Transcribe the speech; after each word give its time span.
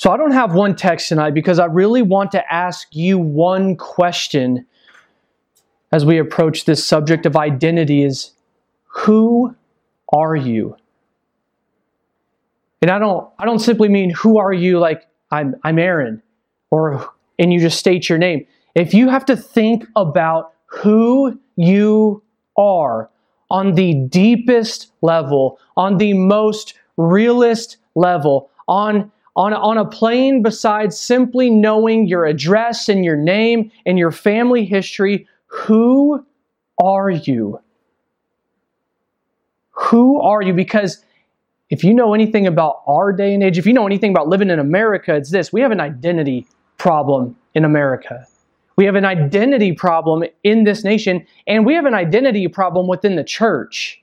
So 0.00 0.10
I 0.10 0.16
don't 0.16 0.30
have 0.30 0.54
one 0.54 0.76
text 0.76 1.10
tonight 1.10 1.34
because 1.34 1.58
I 1.58 1.66
really 1.66 2.00
want 2.00 2.32
to 2.32 2.50
ask 2.50 2.88
you 2.96 3.18
one 3.18 3.76
question 3.76 4.64
as 5.92 6.06
we 6.06 6.16
approach 6.16 6.64
this 6.64 6.82
subject 6.82 7.26
of 7.26 7.36
identity 7.36 8.02
is 8.02 8.30
who 8.86 9.54
are 10.10 10.34
you? 10.34 10.74
And 12.80 12.90
I 12.90 12.98
don't 12.98 13.28
I 13.38 13.44
don't 13.44 13.58
simply 13.58 13.90
mean 13.90 14.08
who 14.08 14.38
are 14.38 14.54
you 14.54 14.78
like 14.78 15.06
I'm 15.30 15.54
I'm 15.64 15.78
Aaron 15.78 16.22
or 16.70 17.06
and 17.38 17.52
you 17.52 17.60
just 17.60 17.78
state 17.78 18.08
your 18.08 18.16
name. 18.16 18.46
If 18.74 18.94
you 18.94 19.10
have 19.10 19.26
to 19.26 19.36
think 19.36 19.84
about 19.96 20.54
who 20.64 21.38
you 21.56 22.22
are 22.56 23.10
on 23.50 23.74
the 23.74 23.92
deepest 24.08 24.92
level, 25.02 25.58
on 25.76 25.98
the 25.98 26.14
most 26.14 26.72
realist 26.96 27.76
level, 27.94 28.48
on 28.66 29.12
on, 29.40 29.54
on 29.54 29.78
a 29.78 29.86
plane 29.86 30.42
besides 30.42 31.00
simply 31.00 31.48
knowing 31.48 32.06
your 32.06 32.26
address 32.26 32.90
and 32.90 33.06
your 33.06 33.16
name 33.16 33.72
and 33.86 33.98
your 33.98 34.10
family 34.10 34.66
history, 34.66 35.26
who 35.46 36.22
are 36.78 37.08
you? 37.08 37.58
Who 39.70 40.20
are 40.20 40.42
you? 40.42 40.52
Because 40.52 41.02
if 41.70 41.82
you 41.82 41.94
know 41.94 42.12
anything 42.12 42.46
about 42.46 42.82
our 42.86 43.14
day 43.14 43.32
and 43.32 43.42
age, 43.42 43.56
if 43.56 43.64
you 43.64 43.72
know 43.72 43.86
anything 43.86 44.10
about 44.10 44.28
living 44.28 44.50
in 44.50 44.58
America, 44.58 45.16
it's 45.16 45.30
this 45.30 45.50
we 45.50 45.62
have 45.62 45.72
an 45.72 45.80
identity 45.80 46.46
problem 46.76 47.34
in 47.54 47.64
America. 47.64 48.26
We 48.76 48.84
have 48.84 48.94
an 48.94 49.06
identity 49.06 49.72
problem 49.72 50.24
in 50.44 50.64
this 50.64 50.84
nation, 50.84 51.26
and 51.46 51.64
we 51.64 51.74
have 51.74 51.86
an 51.86 51.94
identity 51.94 52.46
problem 52.46 52.88
within 52.88 53.16
the 53.16 53.24
church. 53.24 53.99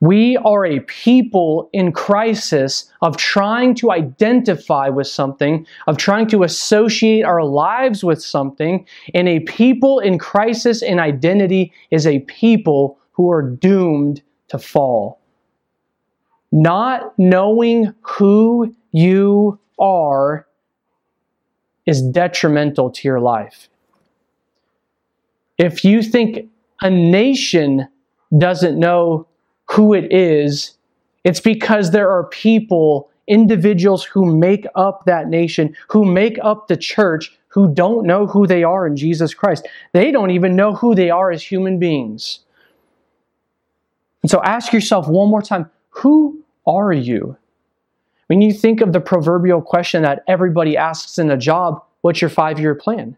We 0.00 0.36
are 0.38 0.64
a 0.64 0.80
people 0.80 1.68
in 1.72 1.90
crisis 1.92 2.90
of 3.02 3.16
trying 3.16 3.74
to 3.76 3.90
identify 3.90 4.88
with 4.88 5.08
something, 5.08 5.66
of 5.88 5.96
trying 5.96 6.28
to 6.28 6.44
associate 6.44 7.24
our 7.24 7.44
lives 7.44 8.04
with 8.04 8.22
something. 8.22 8.86
And 9.12 9.28
a 9.28 9.40
people 9.40 9.98
in 9.98 10.18
crisis 10.18 10.82
in 10.82 11.00
identity 11.00 11.72
is 11.90 12.06
a 12.06 12.20
people 12.20 12.98
who 13.12 13.30
are 13.30 13.42
doomed 13.42 14.22
to 14.48 14.58
fall. 14.58 15.20
Not 16.52 17.18
knowing 17.18 17.92
who 18.02 18.74
you 18.92 19.58
are 19.80 20.46
is 21.86 22.02
detrimental 22.02 22.90
to 22.90 23.08
your 23.08 23.20
life. 23.20 23.68
If 25.58 25.84
you 25.84 26.02
think 26.02 26.48
a 26.80 26.88
nation 26.88 27.88
doesn't 28.36 28.78
know 28.78 29.27
who 29.70 29.94
it 29.94 30.12
is, 30.12 30.72
it's 31.24 31.40
because 31.40 31.90
there 31.90 32.10
are 32.10 32.24
people, 32.24 33.10
individuals 33.26 34.04
who 34.04 34.24
make 34.36 34.66
up 34.74 35.04
that 35.04 35.28
nation, 35.28 35.76
who 35.88 36.04
make 36.04 36.38
up 36.42 36.68
the 36.68 36.76
church, 36.76 37.36
who 37.48 37.72
don't 37.72 38.06
know 38.06 38.26
who 38.26 38.46
they 38.46 38.62
are 38.62 38.86
in 38.86 38.96
Jesus 38.96 39.34
Christ. 39.34 39.66
They 39.92 40.10
don't 40.10 40.30
even 40.30 40.56
know 40.56 40.74
who 40.74 40.94
they 40.94 41.10
are 41.10 41.30
as 41.30 41.42
human 41.42 41.78
beings. 41.78 42.40
And 44.22 44.30
so 44.30 44.42
ask 44.42 44.72
yourself 44.72 45.08
one 45.08 45.28
more 45.28 45.42
time 45.42 45.70
who 45.90 46.42
are 46.66 46.92
you? 46.92 47.36
When 48.28 48.42
you 48.42 48.52
think 48.52 48.80
of 48.80 48.92
the 48.92 49.00
proverbial 49.00 49.62
question 49.62 50.02
that 50.02 50.22
everybody 50.28 50.76
asks 50.76 51.18
in 51.18 51.30
a 51.30 51.36
job, 51.36 51.82
what's 52.02 52.20
your 52.20 52.30
five 52.30 52.60
year 52.60 52.74
plan? 52.74 53.16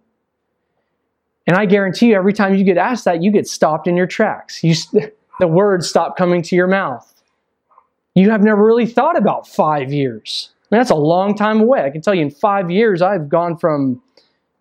And 1.46 1.56
I 1.56 1.66
guarantee 1.66 2.10
you, 2.10 2.14
every 2.14 2.32
time 2.32 2.54
you 2.54 2.64
get 2.64 2.76
asked 2.76 3.04
that, 3.06 3.22
you 3.22 3.32
get 3.32 3.48
stopped 3.48 3.88
in 3.88 3.96
your 3.96 4.06
tracks. 4.06 4.62
You, 4.62 4.74
the 5.40 5.48
words 5.48 5.88
stop 5.88 6.16
coming 6.16 6.42
to 6.42 6.54
your 6.54 6.66
mouth. 6.66 7.06
You 8.14 8.30
have 8.30 8.42
never 8.42 8.64
really 8.64 8.86
thought 8.86 9.16
about 9.16 9.48
five 9.48 9.92
years. 9.92 10.50
I 10.70 10.74
mean, 10.74 10.80
that's 10.80 10.90
a 10.90 10.94
long 10.94 11.34
time 11.34 11.60
away. 11.60 11.82
I 11.82 11.90
can 11.90 12.02
tell 12.02 12.14
you 12.14 12.22
in 12.22 12.30
five 12.30 12.70
years, 12.70 13.02
I've 13.02 13.28
gone 13.28 13.56
from, 13.56 14.00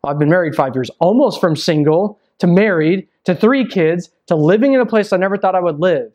I've 0.03 0.17
been 0.17 0.29
married 0.29 0.55
five 0.55 0.73
years, 0.73 0.89
almost 0.99 1.39
from 1.39 1.55
single 1.55 2.19
to 2.39 2.47
married 2.47 3.07
to 3.25 3.35
three 3.35 3.67
kids 3.67 4.09
to 4.27 4.35
living 4.35 4.73
in 4.73 4.79
a 4.79 4.85
place 4.85 5.13
I 5.13 5.17
never 5.17 5.37
thought 5.37 5.55
I 5.55 5.59
would 5.59 5.79
live. 5.79 6.11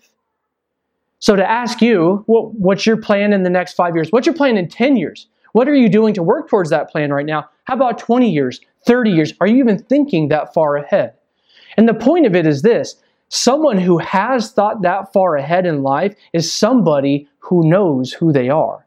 So 1.18 1.36
to 1.36 1.48
ask 1.48 1.80
you, 1.80 2.22
what, 2.26 2.54
what's 2.54 2.86
your 2.86 2.96
plan 2.96 3.32
in 3.32 3.44
the 3.44 3.50
next 3.50 3.74
five 3.74 3.94
years? 3.94 4.10
What's 4.10 4.26
your 4.26 4.34
plan 4.34 4.56
in 4.56 4.68
10 4.68 4.96
years? 4.96 5.26
What 5.52 5.68
are 5.68 5.74
you 5.74 5.88
doing 5.88 6.14
to 6.14 6.22
work 6.22 6.48
towards 6.48 6.70
that 6.70 6.90
plan 6.90 7.12
right 7.12 7.26
now? 7.26 7.48
How 7.64 7.74
about 7.74 7.98
20 7.98 8.30
years, 8.30 8.60
30 8.86 9.10
years? 9.10 9.32
Are 9.40 9.46
you 9.46 9.58
even 9.58 9.78
thinking 9.78 10.28
that 10.28 10.52
far 10.52 10.76
ahead? 10.76 11.14
And 11.76 11.88
the 11.88 11.94
point 11.94 12.26
of 12.26 12.34
it 12.34 12.46
is 12.46 12.62
this 12.62 12.96
Someone 13.28 13.78
who 13.78 13.98
has 13.98 14.52
thought 14.52 14.82
that 14.82 15.12
far 15.12 15.36
ahead 15.36 15.66
in 15.66 15.82
life 15.82 16.14
is 16.32 16.52
somebody 16.52 17.28
who 17.38 17.68
knows 17.68 18.12
who 18.12 18.32
they 18.32 18.48
are. 18.48 18.86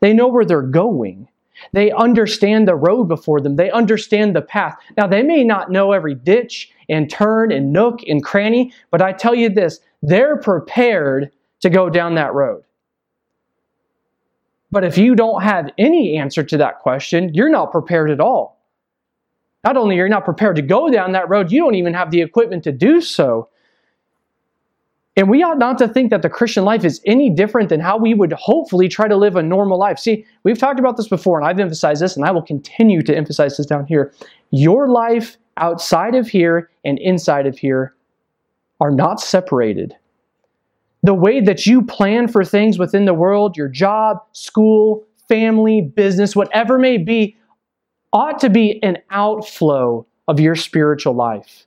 They 0.00 0.12
know 0.12 0.28
where 0.28 0.44
they're 0.44 0.62
going. 0.62 1.28
They 1.72 1.90
understand 1.90 2.66
the 2.66 2.74
road 2.74 3.04
before 3.04 3.40
them. 3.40 3.56
They 3.56 3.70
understand 3.70 4.34
the 4.34 4.42
path. 4.42 4.76
Now, 4.96 5.06
they 5.06 5.22
may 5.22 5.44
not 5.44 5.70
know 5.70 5.92
every 5.92 6.14
ditch 6.14 6.70
and 6.88 7.10
turn 7.10 7.52
and 7.52 7.72
nook 7.72 8.00
and 8.06 8.24
cranny, 8.24 8.72
but 8.90 9.02
I 9.02 9.12
tell 9.12 9.34
you 9.34 9.50
this 9.50 9.80
they're 10.02 10.38
prepared 10.38 11.30
to 11.60 11.70
go 11.70 11.90
down 11.90 12.14
that 12.14 12.32
road. 12.32 12.62
But 14.70 14.84
if 14.84 14.96
you 14.96 15.14
don't 15.14 15.42
have 15.42 15.70
any 15.78 16.16
answer 16.16 16.42
to 16.44 16.56
that 16.58 16.78
question, 16.78 17.34
you're 17.34 17.50
not 17.50 17.72
prepared 17.72 18.10
at 18.10 18.20
all. 18.20 18.60
Not 19.64 19.76
only 19.76 19.98
are 19.98 20.04
you 20.04 20.10
not 20.10 20.24
prepared 20.24 20.56
to 20.56 20.62
go 20.62 20.88
down 20.88 21.12
that 21.12 21.28
road, 21.28 21.52
you 21.52 21.60
don't 21.60 21.74
even 21.74 21.92
have 21.92 22.10
the 22.10 22.22
equipment 22.22 22.64
to 22.64 22.72
do 22.72 23.00
so. 23.00 23.48
And 25.20 25.28
we 25.28 25.42
ought 25.42 25.58
not 25.58 25.76
to 25.76 25.86
think 25.86 26.08
that 26.12 26.22
the 26.22 26.30
Christian 26.30 26.64
life 26.64 26.82
is 26.82 26.98
any 27.04 27.28
different 27.28 27.68
than 27.68 27.78
how 27.78 27.98
we 27.98 28.14
would 28.14 28.32
hopefully 28.32 28.88
try 28.88 29.06
to 29.06 29.18
live 29.18 29.36
a 29.36 29.42
normal 29.42 29.78
life. 29.78 29.98
See, 29.98 30.24
we've 30.44 30.56
talked 30.56 30.80
about 30.80 30.96
this 30.96 31.08
before, 31.08 31.38
and 31.38 31.46
I've 31.46 31.60
emphasized 31.60 32.00
this, 32.00 32.16
and 32.16 32.24
I 32.24 32.30
will 32.30 32.40
continue 32.40 33.02
to 33.02 33.14
emphasize 33.14 33.58
this 33.58 33.66
down 33.66 33.84
here. 33.84 34.14
Your 34.50 34.88
life 34.88 35.36
outside 35.58 36.14
of 36.14 36.26
here 36.26 36.70
and 36.86 36.98
inside 36.98 37.46
of 37.46 37.58
here 37.58 37.94
are 38.80 38.90
not 38.90 39.20
separated. 39.20 39.94
The 41.02 41.12
way 41.12 41.42
that 41.42 41.66
you 41.66 41.82
plan 41.82 42.26
for 42.26 42.42
things 42.42 42.78
within 42.78 43.04
the 43.04 43.12
world, 43.12 43.58
your 43.58 43.68
job, 43.68 44.22
school, 44.32 45.04
family, 45.28 45.82
business, 45.82 46.34
whatever 46.34 46.78
may 46.78 46.96
be, 46.96 47.36
ought 48.14 48.38
to 48.38 48.48
be 48.48 48.82
an 48.82 48.96
outflow 49.10 50.06
of 50.28 50.40
your 50.40 50.54
spiritual 50.54 51.12
life. 51.12 51.66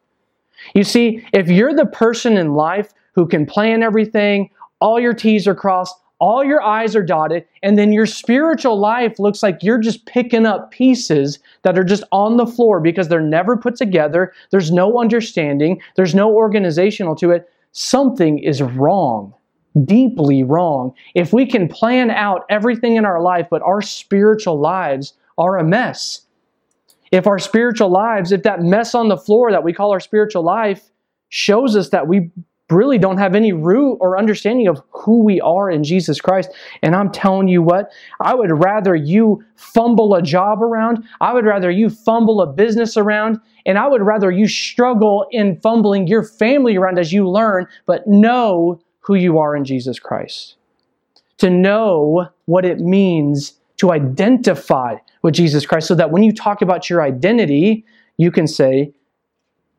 You 0.73 0.83
see, 0.83 1.23
if 1.33 1.49
you're 1.49 1.75
the 1.75 1.85
person 1.85 2.35
in 2.35 2.55
life 2.55 2.95
who 3.13 3.27
can 3.27 3.45
plan 3.45 3.83
everything, 3.83 4.49
all 4.79 4.99
your 4.99 5.13
T's 5.13 5.47
are 5.47 5.55
crossed, 5.55 5.95
all 6.19 6.43
your 6.43 6.61
I's 6.61 6.95
are 6.95 7.03
dotted, 7.03 7.45
and 7.63 7.77
then 7.77 7.91
your 7.91 8.05
spiritual 8.05 8.79
life 8.79 9.19
looks 9.19 9.43
like 9.43 9.61
you're 9.61 9.77
just 9.77 10.05
picking 10.05 10.45
up 10.45 10.71
pieces 10.71 11.39
that 11.63 11.77
are 11.77 11.83
just 11.83 12.03
on 12.11 12.37
the 12.37 12.45
floor 12.45 12.79
because 12.79 13.09
they're 13.09 13.19
never 13.19 13.57
put 13.57 13.75
together, 13.75 14.31
there's 14.51 14.71
no 14.71 14.99
understanding, 14.99 15.81
there's 15.95 16.15
no 16.15 16.33
organizational 16.33 17.15
to 17.15 17.31
it. 17.31 17.49
Something 17.73 18.39
is 18.39 18.61
wrong, 18.61 19.33
deeply 19.83 20.43
wrong. 20.43 20.93
If 21.13 21.33
we 21.33 21.45
can 21.45 21.67
plan 21.67 22.09
out 22.11 22.45
everything 22.49 22.95
in 22.95 23.05
our 23.05 23.21
life, 23.21 23.47
but 23.49 23.61
our 23.63 23.81
spiritual 23.81 24.59
lives 24.59 25.13
are 25.37 25.57
a 25.57 25.63
mess. 25.63 26.21
If 27.11 27.27
our 27.27 27.39
spiritual 27.39 27.89
lives, 27.89 28.31
if 28.31 28.43
that 28.43 28.61
mess 28.61 28.95
on 28.95 29.09
the 29.09 29.17
floor 29.17 29.51
that 29.51 29.63
we 29.63 29.73
call 29.73 29.91
our 29.91 29.99
spiritual 29.99 30.43
life 30.43 30.89
shows 31.29 31.75
us 31.75 31.89
that 31.89 32.07
we 32.07 32.31
really 32.69 32.97
don't 32.97 33.17
have 33.17 33.35
any 33.35 33.53
root 33.53 33.97
or 33.99 34.17
understanding 34.17 34.67
of 34.67 34.81
who 34.89 35.23
we 35.23 35.39
are 35.41 35.69
in 35.69 35.83
Jesus 35.83 36.19
Christ. 36.21 36.49
And 36.81 36.95
I'm 36.95 37.11
telling 37.11 37.47
you 37.47 37.61
what, 37.61 37.91
I 38.19 38.33
would 38.33 38.51
rather 38.51 38.95
you 38.95 39.43
fumble 39.55 40.15
a 40.15 40.21
job 40.21 40.61
around, 40.61 41.03
I 41.21 41.33
would 41.33 41.45
rather 41.45 41.69
you 41.69 41.89
fumble 41.89 42.41
a 42.41 42.47
business 42.47 42.97
around, 42.97 43.39
and 43.65 43.77
I 43.77 43.87
would 43.87 44.01
rather 44.01 44.31
you 44.31 44.47
struggle 44.47 45.25
in 45.31 45.59
fumbling 45.61 46.07
your 46.07 46.23
family 46.23 46.77
around 46.77 46.99
as 46.99 47.13
you 47.13 47.29
learn, 47.29 47.67
but 47.85 48.07
know 48.07 48.81
who 48.99 49.15
you 49.15 49.37
are 49.37 49.55
in 49.55 49.65
Jesus 49.65 49.99
Christ. 49.99 50.55
To 51.39 51.49
know 51.49 52.27
what 52.45 52.65
it 52.65 52.79
means 52.79 53.53
to 53.77 53.91
identify 53.91 54.95
with 55.23 55.33
Jesus 55.33 55.65
Christ 55.65 55.87
so 55.87 55.95
that 55.95 56.11
when 56.11 56.23
you 56.23 56.31
talk 56.31 56.61
about 56.61 56.89
your 56.89 57.01
identity, 57.01 57.85
you 58.17 58.31
can 58.31 58.47
say, 58.47 58.93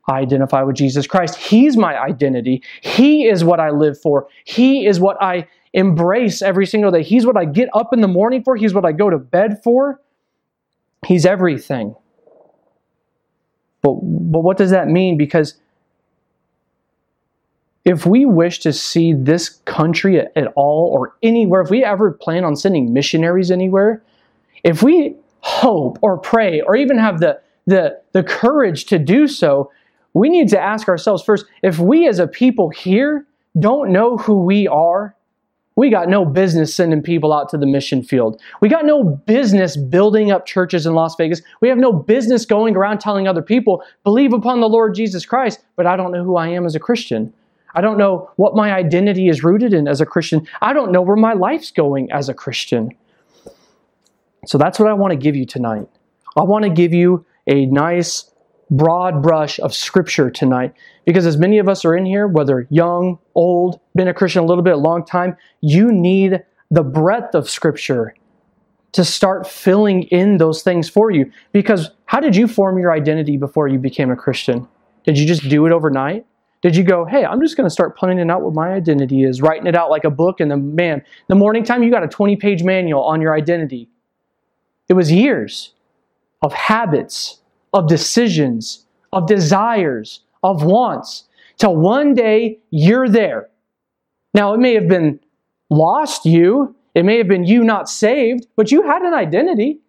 I 0.07 0.21
identify 0.21 0.63
with 0.63 0.77
Jesus 0.77 1.07
Christ. 1.07 1.37
He's 1.37 1.77
my 1.77 1.99
identity. 1.99 2.63
He 2.83 3.27
is 3.27 3.43
what 3.45 3.61
I 3.61 3.71
live 3.71 4.01
for. 4.01 4.29
He 4.45 4.87
is 4.87 5.01
what 5.01 5.17
I 5.23 5.49
embrace 5.73 6.43
every 6.43 6.67
single 6.67 6.91
day. 6.91 7.03
He's 7.03 7.27
what 7.27 7.37
I 7.37 7.45
get 7.45 7.69
up 7.75 7.93
in 7.93 8.01
the 8.01 8.09
morning 8.09 8.43
for. 8.43 8.57
He's 8.57 8.75
what 8.75 8.85
I 8.85 8.93
go 8.93 9.11
to 9.11 9.19
bed 9.19 9.63
for. 9.63 10.01
He's 11.07 11.27
everything. 11.27 11.95
But, 13.83 13.95
but 14.03 14.41
what 14.41 14.57
does 14.57 14.71
that 14.71 14.89
mean? 14.89 15.19
Because 15.19 15.55
if 17.85 18.07
we 18.07 18.25
wish 18.25 18.61
to 18.61 18.73
see 18.73 19.13
this 19.13 19.49
country 19.67 20.19
at, 20.19 20.33
at 20.37 20.53
all 20.57 20.91
or 20.93 21.15
anywhere, 21.23 21.61
if 21.61 21.71
we 21.71 21.85
ever 21.85 22.13
plan 22.13 22.45
on 22.45 22.57
sending 22.57 22.93
missionaries 22.93 23.51
anywhere, 23.51 24.03
if 24.63 24.83
we 24.83 25.17
hope 25.41 25.99
or 26.01 26.17
pray 26.17 26.63
or 26.63 26.77
even 26.77 26.99
have 26.99 27.21
the, 27.21 27.39
the, 27.67 28.01
the 28.13 28.23
courage 28.23 28.87
to 28.87 28.99
do 28.99 29.29
so, 29.29 29.71
we 30.15 30.29
need 30.29 30.49
to 30.49 30.61
ask 30.61 30.89
ourselves 30.89 31.23
first 31.23 31.45
if 31.63 31.79
we 31.79 32.09
as 32.09 32.19
a 32.19 32.27
people 32.27 32.71
here 32.71 33.27
don't 33.59 33.93
know 33.93 34.17
who 34.17 34.43
we 34.43 34.67
are, 34.67 35.15
we 35.77 35.91
got 35.91 36.09
no 36.09 36.25
business 36.25 36.75
sending 36.75 37.03
people 37.03 37.33
out 37.33 37.49
to 37.49 37.59
the 37.59 37.67
mission 37.67 38.03
field. 38.03 38.41
We 38.61 38.69
got 38.69 38.85
no 38.85 39.03
business 39.03 39.77
building 39.77 40.31
up 40.31 40.47
churches 40.47 40.87
in 40.87 40.95
Las 40.95 41.17
Vegas. 41.17 41.43
We 41.61 41.69
have 41.69 41.79
no 41.79 41.93
business 41.93 42.47
going 42.47 42.77
around 42.77 43.01
telling 43.01 43.27
other 43.27 43.43
people, 43.43 43.83
believe 44.05 44.33
upon 44.33 44.61
the 44.61 44.69
Lord 44.69 44.95
Jesus 44.95 45.27
Christ, 45.27 45.61
but 45.75 45.87
I 45.87 45.97
don't 45.97 46.13
know 46.13 46.23
who 46.23 46.37
I 46.37 46.49
am 46.49 46.65
as 46.65 46.77
a 46.77 46.81
Christian. 46.81 47.33
I 47.75 47.81
don't 47.81 47.99
know 47.99 48.31
what 48.37 48.55
my 48.55 48.73
identity 48.73 49.29
is 49.29 49.43
rooted 49.43 49.75
in 49.75 49.89
as 49.89 50.01
a 50.01 50.07
Christian. 50.07 50.47
I 50.63 50.73
don't 50.73 50.93
know 50.93 51.03
where 51.03 51.17
my 51.17 51.33
life's 51.33 51.73
going 51.73 52.11
as 52.13 52.29
a 52.29 52.35
Christian. 52.35 52.91
So 54.47 54.59
that's 54.59 54.79
what 54.79 54.89
I 54.89 54.93
want 54.93 55.11
to 55.11 55.17
give 55.17 55.35
you 55.35 55.45
tonight. 55.45 55.89
I 56.37 56.43
want 56.45 56.65
to 56.65 56.71
give 56.71 56.93
you 56.93 57.27
a 57.49 57.67
nice 57.67 58.31
broad 58.77 59.23
brush 59.23 59.59
of 59.61 59.75
scripture 59.75 60.31
tonight. 60.31 60.75
Because 61.05 61.27
as 61.27 61.37
many 61.37 61.59
of 61.59 61.69
us 61.69 61.85
are 61.85 61.95
in 61.95 62.07
here 62.07 62.27
whether 62.27 62.67
young 62.71 63.19
old 63.35 63.81
been 63.95 64.09
a 64.09 64.15
christian 64.15 64.43
a 64.43 64.47
little 64.47 64.65
bit 64.65 64.75
a 64.75 64.79
long 64.79 65.05
time 65.05 65.37
you 65.61 65.93
need 65.93 66.43
the 66.71 66.83
breadth 66.83 67.35
of 67.35 67.49
scripture 67.49 68.15
to 68.93 69.05
start 69.05 69.47
filling 69.47 70.05
in 70.05 70.37
those 70.37 70.63
things 70.63 70.89
for 70.89 71.11
you. 71.11 71.31
Because 71.53 71.91
how 72.07 72.21
did 72.21 72.37
you 72.37 72.47
form 72.47 72.79
your 72.79 72.93
identity 72.93 73.37
before 73.37 73.67
you 73.69 73.79
became 73.79 74.11
a 74.11 74.17
christian? 74.17 74.67
Did 75.05 75.19
you 75.19 75.27
just 75.27 75.49
do 75.49 75.67
it 75.67 75.73
overnight? 75.73 76.25
Did 76.63 76.75
you 76.75 76.83
go 76.83 77.05
hey 77.05 77.25
i'm 77.27 77.43
just 77.43 77.57
going 77.57 77.67
to 77.67 77.73
start 77.73 77.97
planning 77.97 78.31
out 78.31 78.41
what 78.41 78.55
my 78.55 78.73
identity 78.73 79.23
is 79.23 79.43
writing 79.43 79.67
it 79.67 79.77
out 79.77 79.91
like 79.91 80.05
a 80.05 80.11
book 80.11 80.41
and 80.41 80.51
then 80.51 80.75
man 80.75 81.03
the 81.29 81.35
morning 81.35 81.63
time 81.63 81.83
you 81.83 81.91
got 81.91 82.03
a 82.03 82.09
20 82.09 82.37
page 82.37 82.63
manual 82.63 83.03
on 83.03 83.21
your 83.21 83.37
identity. 83.37 83.89
It 84.89 84.95
was 84.95 85.13
years 85.13 85.75
of 86.43 86.53
habits 86.53 87.41
of 87.75 87.89
decisions, 87.89 88.87
of 89.13 89.27
desires, 89.27 90.21
of 90.43 90.65
wants, 90.65 91.25
till 91.59 91.77
one 91.77 92.15
day 92.15 92.59
you're 92.71 93.09
there. 93.09 93.49
Now, 94.33 94.55
it 94.55 94.59
may 94.59 94.75
have 94.75 94.89
been 94.89 95.21
lost 95.71 96.25
you, 96.25 96.75
it 96.95 97.05
may 97.05 97.19
have 97.19 97.29
been 97.29 97.45
you 97.45 97.65
not 97.65 97.89
saved, 97.89 98.47
but 98.57 98.71
you 98.71 98.83
had 98.83 99.03
an 99.03 99.13
identity. 99.13 99.81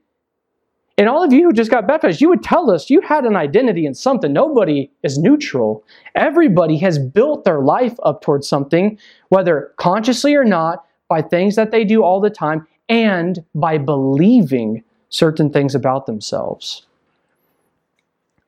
And 0.97 1.09
all 1.09 1.23
of 1.23 1.33
you 1.33 1.43
who 1.43 1.53
just 1.53 1.69
got 1.69 1.87
baptized, 1.87 2.21
you 2.21 2.29
would 2.29 2.41
tell 2.41 2.71
us 2.71 2.89
you 2.89 3.01
had 3.01 3.25
an 3.25 3.35
identity 3.35 3.85
in 3.85 3.93
something. 3.93 4.31
Nobody 4.31 4.89
is 5.03 5.17
neutral. 5.17 5.83
Everybody 6.15 6.77
has 6.77 6.97
built 6.97 7.43
their 7.43 7.61
life 7.61 7.95
up 8.03 8.21
towards 8.21 8.47
something, 8.47 8.97
whether 9.29 9.73
consciously 9.77 10.35
or 10.35 10.45
not, 10.45 10.85
by 11.09 11.21
things 11.21 11.55
that 11.55 11.71
they 11.71 11.83
do 11.83 12.01
all 12.01 12.21
the 12.21 12.29
time 12.29 12.65
and 12.87 13.43
by 13.53 13.77
believing 13.77 14.83
certain 15.09 15.51
things 15.51 15.75
about 15.75 16.05
themselves. 16.05 16.87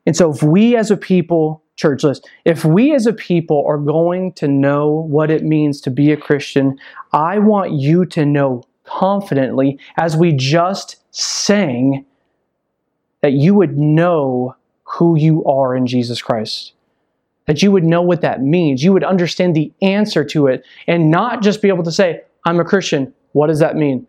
And 0.07 0.15
so, 0.15 0.31
if 0.31 0.41
we 0.41 0.75
as 0.77 0.89
a 0.89 0.97
people, 0.97 1.61
church 1.75 2.03
list, 2.03 2.27
if 2.45 2.63
we 2.63 2.95
as 2.95 3.05
a 3.05 3.13
people 3.13 3.63
are 3.67 3.77
going 3.77 4.31
to 4.33 4.47
know 4.47 5.05
what 5.09 5.29
it 5.29 5.43
means 5.43 5.81
to 5.81 5.91
be 5.91 6.11
a 6.11 6.17
Christian, 6.17 6.79
I 7.11 7.37
want 7.39 7.73
you 7.73 8.05
to 8.07 8.25
know 8.25 8.63
confidently, 8.85 9.77
as 9.97 10.15
we 10.15 10.31
just 10.31 11.03
sang, 11.11 12.05
that 13.21 13.33
you 13.33 13.53
would 13.53 13.77
know 13.77 14.55
who 14.85 15.17
you 15.17 15.43
are 15.43 15.75
in 15.75 15.85
Jesus 15.85 16.21
Christ. 16.21 16.71
That 17.45 17.61
you 17.61 17.71
would 17.71 17.83
know 17.83 18.01
what 18.01 18.21
that 18.21 18.41
means. 18.41 18.83
You 18.83 18.93
would 18.93 19.03
understand 19.03 19.55
the 19.55 19.73
answer 19.81 20.23
to 20.23 20.47
it 20.47 20.65
and 20.87 21.11
not 21.11 21.41
just 21.41 21.61
be 21.61 21.67
able 21.67 21.83
to 21.83 21.91
say, 21.91 22.21
I'm 22.45 22.61
a 22.61 22.65
Christian. 22.65 23.13
What 23.33 23.47
does 23.47 23.59
that 23.59 23.75
mean? 23.75 24.07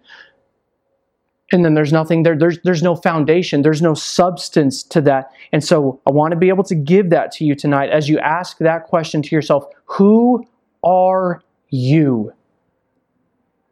And 1.50 1.65
then 1.65 1.75
there's 1.75 1.93
nothing 1.93 2.23
there. 2.23 2.37
There's 2.37 2.59
there's 2.62 2.83
no 2.83 2.95
foundation. 2.95 3.62
There's 3.62 3.81
no 3.81 3.95
substance 3.95 4.83
to 4.85 5.00
that. 5.03 5.31
And 5.53 5.65
so 5.65 6.00
i 6.06 6.11
want 6.11 6.33
to 6.33 6.37
be 6.37 6.49
able 6.49 6.65
to 6.65 6.75
give 6.75 7.11
that 7.11 7.33
to 7.33 7.45
you 7.45 7.55
tonight. 7.55 7.91
As 7.91 8.09
you 8.09 8.19
ask 8.19 8.59
that 8.59 8.85
question 8.85 9.23
to 9.23 9.35
yourself 9.35 9.65
who 9.87 10.47
are 10.85 11.43
you? 11.71 12.33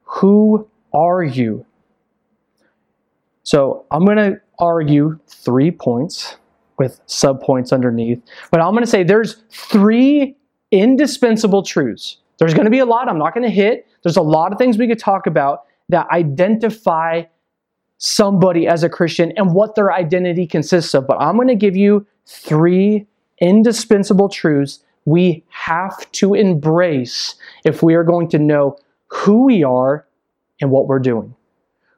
Who 0.05 0.69
are 0.93 1.23
you? 1.23 1.67
So 3.43 3.85
i'm 3.91 4.05
going 4.05 4.17
to 4.17 4.41
argue 4.59 5.19
three 5.29 5.71
points 5.71 6.37
with 6.79 7.01
subpoints 7.07 7.73
underneath 7.73 8.23
but 8.51 8.61
i'm 8.61 8.73
going 8.73 8.83
to 8.83 8.91
say 8.91 9.03
there's 9.03 9.43
three 9.51 10.35
indispensable 10.73 11.63
truths. 11.63 12.17
There's 12.39 12.55
going 12.55 12.65
to 12.65 12.71
be 12.71 12.79
a 12.79 12.87
lot 12.87 13.09
i'm 13.09 13.19
not 13.19 13.35
going 13.35 13.45
to 13.45 13.51
hit. 13.51 13.87
There's 14.03 14.17
a 14.17 14.23
lot 14.23 14.51
of 14.53 14.59
things 14.59 14.79
we 14.79 14.89
could 14.89 14.99
talk 14.99 15.27
about 15.27 15.65
that 15.91 16.09
identify 16.11 17.25
somebody 17.99 18.67
as 18.67 18.83
a 18.83 18.89
Christian 18.89 19.33
and 19.37 19.55
what 19.55 19.75
their 19.75 19.93
identity 19.93 20.47
consists 20.47 20.95
of. 20.95 21.07
But 21.07 21.21
I'm 21.21 21.37
going 21.37 21.49
to 21.49 21.55
give 21.55 21.77
you 21.77 22.07
three 22.27 23.07
indispensable 23.41 24.29
truths 24.29 24.81
we 25.05 25.45
have 25.49 26.11
to 26.13 26.35
embrace 26.35 27.37
if 27.65 27.83
we 27.83 27.95
are 27.95 28.05
going 28.05 28.29
to 28.29 28.39
know 28.39 28.77
who 29.07 29.45
we 29.45 29.63
are 29.63 30.07
and 30.61 30.71
what 30.71 30.89
we're 30.89 30.99
doing. 30.99 31.35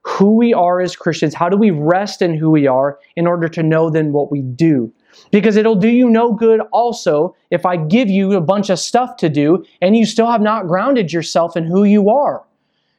Who 0.03 0.37
we 0.37 0.55
are 0.55 0.81
as 0.81 0.95
Christians, 0.95 1.35
how 1.35 1.49
do 1.49 1.57
we 1.57 1.71
rest 1.71 2.23
in 2.23 2.37
who 2.37 2.51
we 2.51 2.67
are 2.67 2.99
in 3.17 3.27
order 3.27 3.49
to 3.49 3.63
know 3.63 3.91
then 3.91 4.13
what 4.13 4.31
we 4.31 4.43
do? 4.43 4.93
Because 5.31 5.57
it'll 5.57 5.75
do 5.75 5.89
you 5.89 6.09
no 6.09 6.33
good 6.33 6.61
also 6.73 7.35
if 7.51 7.67
I 7.67 7.77
give 7.77 8.09
you 8.09 8.35
a 8.35 8.41
bunch 8.41 8.71
of 8.71 8.79
stuff 8.79 9.17
to 9.17 9.29
do 9.29 9.65
and 9.81 9.97
you 9.97 10.07
still 10.07 10.31
have 10.31 10.41
not 10.41 10.67
grounded 10.67 11.13
yourself 11.13 11.57
in 11.57 11.65
who 11.65 11.85
you 11.85 12.11
are. 12.11 12.45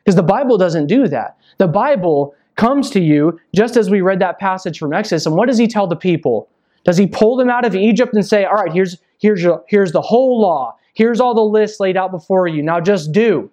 Because 0.04 0.16
the 0.16 0.24
Bible 0.24 0.57
doesn't 0.57 0.88
do 0.88 1.07
that. 1.07 1.38
The 1.57 1.68
Bible 1.68 2.36
comes 2.60 2.90
to 2.90 3.00
you, 3.00 3.40
just 3.56 3.78
as 3.78 3.90
we 3.90 4.02
read 4.02 4.20
that 4.20 4.38
passage 4.38 4.78
from 4.78 4.92
Exodus. 4.92 5.26
And 5.26 5.36
what 5.36 5.48
does 5.48 5.58
he 5.58 5.66
tell 5.66 5.88
the 5.88 5.96
people? 5.96 6.50
Does 6.84 6.98
he 6.98 7.08
pull 7.08 7.38
them 7.38 7.50
out 7.50 7.64
of 7.64 7.74
Egypt 7.74 8.14
and 8.14 8.26
say, 8.26 8.44
All 8.44 8.56
right, 8.56 8.72
here's, 8.72 8.98
here's, 9.18 9.42
your, 9.42 9.64
here's 9.70 9.94
the 9.94 10.02
whole 10.02 10.42
law, 10.42 10.76
here's 10.94 11.22
all 11.22 11.34
the 11.34 11.42
lists 11.42 11.80
laid 11.80 11.96
out 11.96 12.12
before 12.12 12.48
you, 12.48 12.62
now 12.62 12.82
just 12.82 13.14
do? 13.14 13.50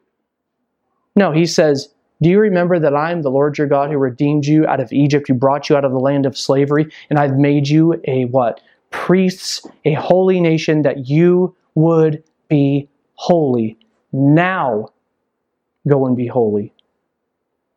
No, 1.15 1.31
he 1.31 1.47
says, 1.47 1.89
Do 2.21 2.29
you 2.29 2.41
remember 2.41 2.81
that 2.81 2.97
I 2.97 3.13
am 3.13 3.23
the 3.23 3.31
Lord 3.31 3.57
your 3.57 3.69
God 3.69 3.91
who 3.93 3.97
redeemed 3.97 4.45
you 4.45 4.67
out 4.67 4.81
of 4.81 4.93
Egypt, 4.93 5.29
who 5.29 5.35
brought 5.35 5.69
you 5.69 5.77
out 5.77 5.85
of 5.85 5.93
the 5.93 6.01
land 6.01 6.27
of 6.27 6.37
slavery, 6.37 6.91
and 7.09 7.19
I've 7.19 7.37
made 7.37 7.69
you 7.69 8.01
a 8.09 8.25
what? 8.25 8.61
Priests, 8.91 9.65
a 9.85 9.93
holy 9.93 10.41
nation, 10.41 10.83
that 10.83 11.07
you 11.07 11.55
would 11.77 12.25
be 12.49 12.89
holy. 13.15 13.79
Now 14.13 14.89
go 15.87 16.07
and 16.07 16.17
be 16.17 16.27
holy. 16.27 16.73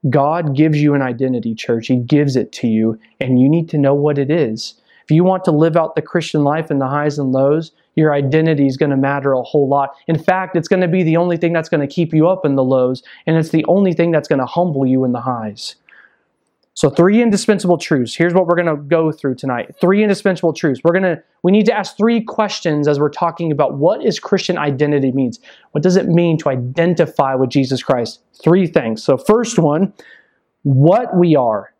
God 0.09 0.55
gives 0.55 0.81
you 0.81 0.93
an 0.93 1.01
identity, 1.01 1.53
church. 1.53 1.87
He 1.87 1.97
gives 1.97 2.35
it 2.35 2.51
to 2.53 2.67
you, 2.67 2.97
and 3.19 3.41
you 3.41 3.49
need 3.49 3.67
to 3.69 3.77
know 3.77 3.93
what 3.93 4.17
it 4.17 4.31
is. 4.31 4.75
If 5.03 5.11
you 5.11 5.23
want 5.23 5.43
to 5.45 5.51
live 5.51 5.75
out 5.75 5.95
the 5.95 6.01
Christian 6.01 6.43
life 6.43 6.71
in 6.71 6.79
the 6.79 6.87
highs 6.87 7.19
and 7.19 7.31
lows, 7.31 7.71
your 7.95 8.13
identity 8.13 8.67
is 8.67 8.77
going 8.77 8.91
to 8.91 8.97
matter 8.97 9.33
a 9.33 9.43
whole 9.43 9.67
lot. 9.67 9.89
In 10.07 10.17
fact, 10.17 10.55
it's 10.55 10.67
going 10.69 10.81
to 10.81 10.87
be 10.87 11.03
the 11.03 11.17
only 11.17 11.35
thing 11.35 11.51
that's 11.51 11.67
going 11.67 11.85
to 11.85 11.93
keep 11.93 12.13
you 12.13 12.29
up 12.29 12.45
in 12.45 12.55
the 12.55 12.63
lows, 12.63 13.03
and 13.25 13.35
it's 13.35 13.49
the 13.49 13.65
only 13.67 13.91
thing 13.91 14.11
that's 14.11 14.29
going 14.29 14.39
to 14.39 14.45
humble 14.45 14.85
you 14.85 15.03
in 15.03 15.11
the 15.11 15.19
highs. 15.19 15.75
So 16.79 16.89
three 16.89 17.21
indispensable 17.21 17.77
truths. 17.77 18.15
Here's 18.15 18.33
what 18.33 18.47
we're 18.47 18.55
going 18.55 18.73
to 18.73 18.81
go 18.81 19.11
through 19.11 19.35
tonight. 19.35 19.75
Three 19.81 20.01
indispensable 20.01 20.53
truths. 20.53 20.79
We're 20.81 20.93
going 20.93 21.03
to 21.03 21.21
we 21.43 21.51
need 21.51 21.65
to 21.65 21.73
ask 21.73 21.97
three 21.97 22.23
questions 22.23 22.87
as 22.87 23.01
we're 23.01 23.09
talking 23.09 23.51
about 23.51 23.73
what 23.73 24.05
is 24.05 24.17
Christian 24.17 24.57
identity 24.57 25.11
means. 25.11 25.41
What 25.73 25.83
does 25.83 25.97
it 25.97 26.07
mean 26.07 26.37
to 26.37 26.47
identify 26.47 27.35
with 27.35 27.49
Jesus 27.49 27.83
Christ? 27.83 28.21
Three 28.41 28.65
things. 28.65 29.03
So 29.03 29.17
first 29.17 29.59
one, 29.59 29.91
what 30.63 31.17
we 31.17 31.35
are. 31.35 31.73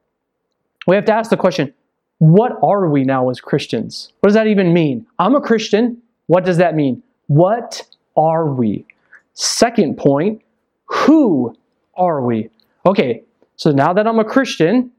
We 0.86 0.98
have 0.98 1.06
to 1.06 1.14
ask 1.14 1.30
the 1.30 1.38
question, 1.38 1.74
what 2.18 2.60
are 2.62 2.90
we 2.90 3.06
now 3.06 3.30
as 3.30 3.40
Christians? 3.40 4.12
What 4.20 4.28
does 4.28 4.36
that 4.36 4.48
even 4.48 4.74
mean? 4.74 5.08
I'm 5.18 5.34
a 5.34 5.40
Christian. 5.40 6.02
What 6.28 6.44
does 6.44 6.58
that 6.58 6.76
mean? 6.76 7.02
What 7.28 7.84
are 8.18 8.48
we? 8.48 8.86
Second 9.34 9.96
point, 9.96 10.42
who 10.88 11.56
are 11.96 12.22
we? 12.22 12.50
Okay, 12.86 13.24
so 13.60 13.72
now 13.72 13.92
that 13.92 14.08
I'm 14.08 14.20
a 14.20 14.24
Christian, 14.24 14.90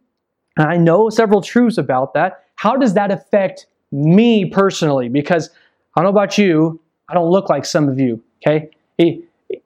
and 0.58 0.68
I 0.68 0.76
know 0.76 1.08
several 1.08 1.40
truths 1.40 1.78
about 1.78 2.12
that, 2.12 2.44
how 2.56 2.76
does 2.76 2.92
that 2.92 3.10
affect 3.10 3.66
me 3.90 4.44
personally? 4.44 5.08
Because 5.08 5.48
I 5.96 6.02
don't 6.02 6.12
know 6.12 6.20
about 6.20 6.36
you, 6.36 6.78
I 7.08 7.14
don't 7.14 7.30
look 7.30 7.48
like 7.48 7.64
some 7.64 7.88
of 7.88 7.98
you, 7.98 8.22
okay? 8.46 8.68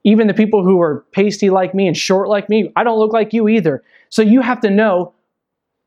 Even 0.05 0.27
the 0.27 0.33
people 0.33 0.63
who 0.63 0.81
are 0.81 1.03
pasty 1.11 1.49
like 1.49 1.75
me 1.75 1.87
and 1.87 1.97
short 1.97 2.29
like 2.29 2.47
me, 2.47 2.71
I 2.77 2.85
don't 2.85 2.97
look 2.97 3.11
like 3.11 3.33
you 3.33 3.49
either. 3.49 3.83
So 4.07 4.21
you 4.21 4.39
have 4.39 4.61
to 4.61 4.69
know 4.69 5.13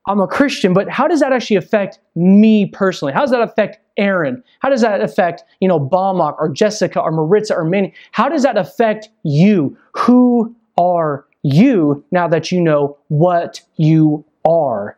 I'm 0.07 0.21
a 0.21 0.27
Christian, 0.27 0.75
but 0.75 0.87
how 0.87 1.07
does 1.07 1.19
that 1.21 1.33
actually 1.33 1.55
affect 1.55 1.97
me 2.13 2.67
personally? 2.67 3.11
How 3.11 3.21
does 3.21 3.31
that 3.31 3.41
affect 3.41 3.79
Aaron? 3.97 4.43
How 4.59 4.69
does 4.69 4.81
that 4.81 5.01
affect, 5.01 5.43
you 5.61 5.67
know, 5.67 5.79
Balmach 5.79 6.35
or 6.37 6.47
Jessica 6.47 7.01
or 7.01 7.11
Maritza 7.11 7.55
or 7.55 7.65
Manny? 7.65 7.91
How 8.11 8.29
does 8.29 8.43
that 8.43 8.55
affect 8.55 9.09
you? 9.23 9.75
Who 9.97 10.55
are 10.77 11.25
you 11.43 12.03
now 12.11 12.27
that 12.27 12.51
you 12.51 12.61
know 12.61 12.97
what 13.07 13.61
you 13.77 14.25
are. 14.45 14.97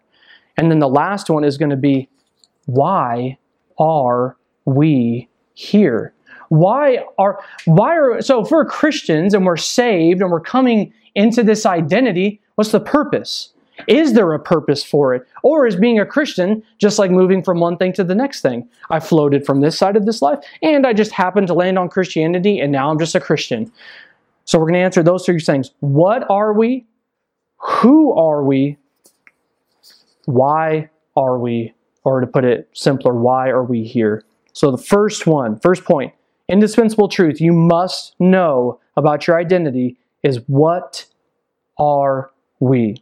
And 0.57 0.69
then 0.69 0.79
the 0.79 0.89
last 0.89 1.29
one 1.29 1.43
is 1.43 1.57
going 1.57 1.69
to 1.69 1.77
be 1.77 2.09
why 2.65 3.37
are 3.79 4.37
we 4.65 5.27
here? 5.53 6.13
Why 6.49 7.03
are 7.17 7.39
why 7.65 7.95
are 7.95 8.21
so 8.21 8.43
if 8.43 8.51
we're 8.51 8.65
Christians 8.65 9.33
and 9.33 9.45
we're 9.45 9.57
saved 9.57 10.21
and 10.21 10.31
we're 10.31 10.39
coming 10.39 10.93
into 11.15 11.43
this 11.43 11.65
identity, 11.65 12.41
what's 12.55 12.71
the 12.71 12.79
purpose? 12.79 13.53
Is 13.87 14.13
there 14.13 14.31
a 14.33 14.39
purpose 14.39 14.83
for 14.83 15.15
it? 15.15 15.25
Or 15.43 15.65
is 15.65 15.75
being 15.75 15.99
a 15.99 16.05
Christian 16.05 16.61
just 16.77 16.99
like 16.99 17.09
moving 17.09 17.43
from 17.43 17.59
one 17.59 17.77
thing 17.77 17.93
to 17.93 18.03
the 18.03 18.15
next 18.15 18.41
thing? 18.41 18.67
I 18.89 18.99
floated 18.99 19.45
from 19.45 19.61
this 19.61 19.77
side 19.77 19.95
of 19.95 20.05
this 20.05 20.21
life 20.21 20.39
and 20.61 20.85
I 20.85 20.93
just 20.93 21.11
happened 21.11 21.47
to 21.47 21.53
land 21.53 21.79
on 21.79 21.89
Christianity 21.89 22.59
and 22.59 22.71
now 22.71 22.91
I'm 22.91 22.99
just 22.99 23.15
a 23.15 23.19
Christian. 23.19 23.71
So 24.45 24.59
we're 24.59 24.65
going 24.65 24.75
to 24.75 24.79
answer 24.79 25.03
those 25.03 25.25
three 25.25 25.39
things. 25.39 25.71
What 25.79 26.29
are 26.29 26.53
we? 26.53 26.85
Who 27.57 28.13
are 28.13 28.43
we? 28.43 28.77
Why 30.25 30.89
are 31.15 31.37
we? 31.37 31.73
Or 32.03 32.19
to 32.19 32.27
put 32.27 32.43
it 32.43 32.69
simpler, 32.73 33.13
why 33.13 33.49
are 33.49 33.63
we 33.63 33.83
here? 33.83 34.23
So 34.53 34.71
the 34.71 34.77
first 34.77 35.27
one, 35.27 35.59
first 35.59 35.85
point, 35.85 36.13
indispensable 36.49 37.07
truth 37.07 37.39
you 37.39 37.53
must 37.53 38.15
know 38.19 38.79
about 38.97 39.27
your 39.27 39.39
identity 39.39 39.97
is 40.23 40.39
what 40.47 41.05
are 41.77 42.31
we? 42.59 43.01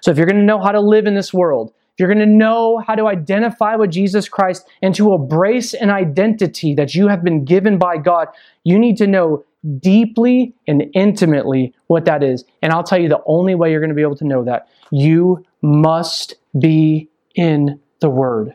So 0.00 0.10
if 0.10 0.16
you're 0.16 0.26
going 0.26 0.36
to 0.36 0.42
know 0.42 0.60
how 0.60 0.72
to 0.72 0.80
live 0.80 1.06
in 1.06 1.14
this 1.14 1.32
world, 1.32 1.72
if 1.96 2.00
you're 2.00 2.12
going 2.12 2.18
to 2.18 2.26
know 2.26 2.82
how 2.86 2.94
to 2.94 3.06
identify 3.06 3.76
with 3.76 3.90
Jesus 3.90 4.28
Christ 4.28 4.68
and 4.82 4.94
to 4.96 5.14
embrace 5.14 5.72
an 5.72 5.90
identity 5.90 6.74
that 6.74 6.94
you 6.94 7.08
have 7.08 7.24
been 7.24 7.44
given 7.44 7.78
by 7.78 7.96
God, 7.96 8.28
you 8.64 8.78
need 8.78 8.98
to 8.98 9.06
know 9.06 9.44
deeply 9.78 10.54
and 10.66 10.84
intimately 10.94 11.74
what 11.86 12.04
that 12.04 12.22
is. 12.22 12.44
And 12.62 12.72
I'll 12.72 12.84
tell 12.84 13.00
you 13.00 13.08
the 13.08 13.22
only 13.26 13.54
way 13.54 13.70
you're 13.70 13.80
going 13.80 13.90
to 13.90 13.96
be 13.96 14.02
able 14.02 14.16
to 14.16 14.26
know 14.26 14.44
that, 14.44 14.68
you 14.90 15.44
must 15.62 16.34
be 16.58 17.08
in 17.34 17.80
the 18.00 18.10
Word. 18.10 18.52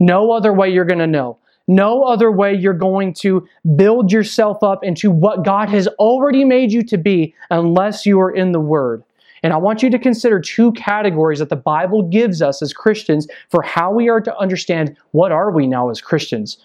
No 0.00 0.30
other 0.30 0.52
way 0.52 0.70
you're 0.70 0.84
going 0.84 0.98
to 1.00 1.06
know. 1.06 1.38
No 1.66 2.04
other 2.04 2.32
way 2.32 2.54
you're 2.54 2.72
going 2.72 3.12
to 3.14 3.46
build 3.76 4.10
yourself 4.10 4.62
up 4.62 4.82
into 4.82 5.10
what 5.10 5.44
God 5.44 5.68
has 5.68 5.86
already 5.98 6.44
made 6.44 6.72
you 6.72 6.82
to 6.84 6.96
be 6.96 7.34
unless 7.50 8.06
you 8.06 8.18
are 8.20 8.30
in 8.30 8.52
the 8.52 8.60
Word. 8.60 9.02
And 9.42 9.52
I 9.52 9.56
want 9.56 9.82
you 9.82 9.90
to 9.90 9.98
consider 9.98 10.40
two 10.40 10.72
categories 10.72 11.38
that 11.38 11.48
the 11.48 11.56
Bible 11.56 12.02
gives 12.02 12.42
us 12.42 12.62
as 12.62 12.72
Christians 12.72 13.28
for 13.50 13.62
how 13.62 13.92
we 13.92 14.08
are 14.08 14.20
to 14.20 14.36
understand 14.36 14.96
what 15.12 15.30
are 15.30 15.50
we 15.50 15.66
now 15.66 15.90
as 15.90 16.00
Christians. 16.00 16.58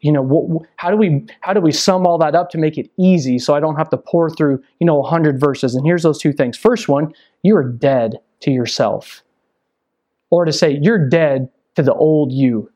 You 0.00 0.12
know, 0.12 0.22
what, 0.22 0.66
how 0.76 0.90
do 0.90 0.96
we 0.96 1.26
how 1.40 1.52
do 1.52 1.60
we 1.60 1.72
sum 1.72 2.06
all 2.06 2.16
that 2.18 2.34
up 2.34 2.50
to 2.50 2.58
make 2.58 2.78
it 2.78 2.90
easy 2.98 3.38
so 3.38 3.54
I 3.54 3.60
don't 3.60 3.76
have 3.76 3.90
to 3.90 3.98
pour 3.98 4.30
through 4.30 4.62
you 4.80 4.86
know 4.86 4.96
100 4.96 5.38
verses? 5.38 5.74
And 5.74 5.86
here's 5.86 6.02
those 6.02 6.18
two 6.18 6.32
things. 6.32 6.56
First 6.56 6.88
one, 6.88 7.12
you 7.42 7.56
are 7.56 7.64
dead 7.64 8.18
to 8.40 8.50
yourself, 8.50 9.22
or 10.30 10.44
to 10.44 10.52
say 10.52 10.78
you're 10.80 11.08
dead 11.08 11.50
to 11.76 11.82
the 11.82 11.94
old 11.94 12.32
you. 12.32 12.70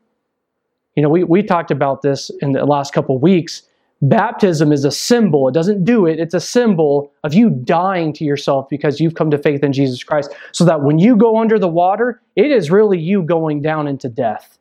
You 0.95 1.03
know, 1.03 1.09
we, 1.09 1.23
we 1.23 1.43
talked 1.43 1.71
about 1.71 2.01
this 2.01 2.29
in 2.41 2.51
the 2.51 2.65
last 2.65 2.93
couple 2.93 3.17
weeks 3.19 3.63
Baptism 4.01 4.71
is 4.71 4.85
a 4.85 4.91
symbol. 4.91 5.49
It 5.49 5.53
doesn't 5.53 5.83
do 5.83 6.05
it. 6.05 6.19
It's 6.19 6.33
a 6.33 6.39
symbol 6.39 7.11
of 7.23 7.33
you 7.33 7.49
dying 7.49 8.13
to 8.13 8.23
yourself 8.23 8.69
because 8.69 9.01
you've 9.01 9.15
come 9.15 9.29
to 9.31 9.37
faith 9.37 9.61
in 9.63 9.73
Jesus 9.73 10.03
Christ. 10.03 10.33
So 10.53 10.63
that 10.65 10.83
when 10.83 10.99
you 10.99 11.17
go 11.17 11.37
under 11.37 11.59
the 11.59 11.67
water, 11.67 12.21
it 12.35 12.49
is 12.49 12.71
really 12.71 12.97
you 12.97 13.23
going 13.23 13.61
down 13.61 13.87
into 13.87 14.07
death. 14.07 14.57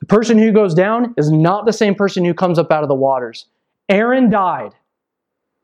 The 0.00 0.06
person 0.06 0.38
who 0.38 0.52
goes 0.52 0.74
down 0.74 1.14
is 1.16 1.30
not 1.30 1.66
the 1.66 1.72
same 1.72 1.94
person 1.94 2.24
who 2.24 2.34
comes 2.34 2.58
up 2.58 2.72
out 2.72 2.82
of 2.82 2.88
the 2.88 2.94
waters. 2.94 3.46
Aaron 3.88 4.30
died. 4.30 4.74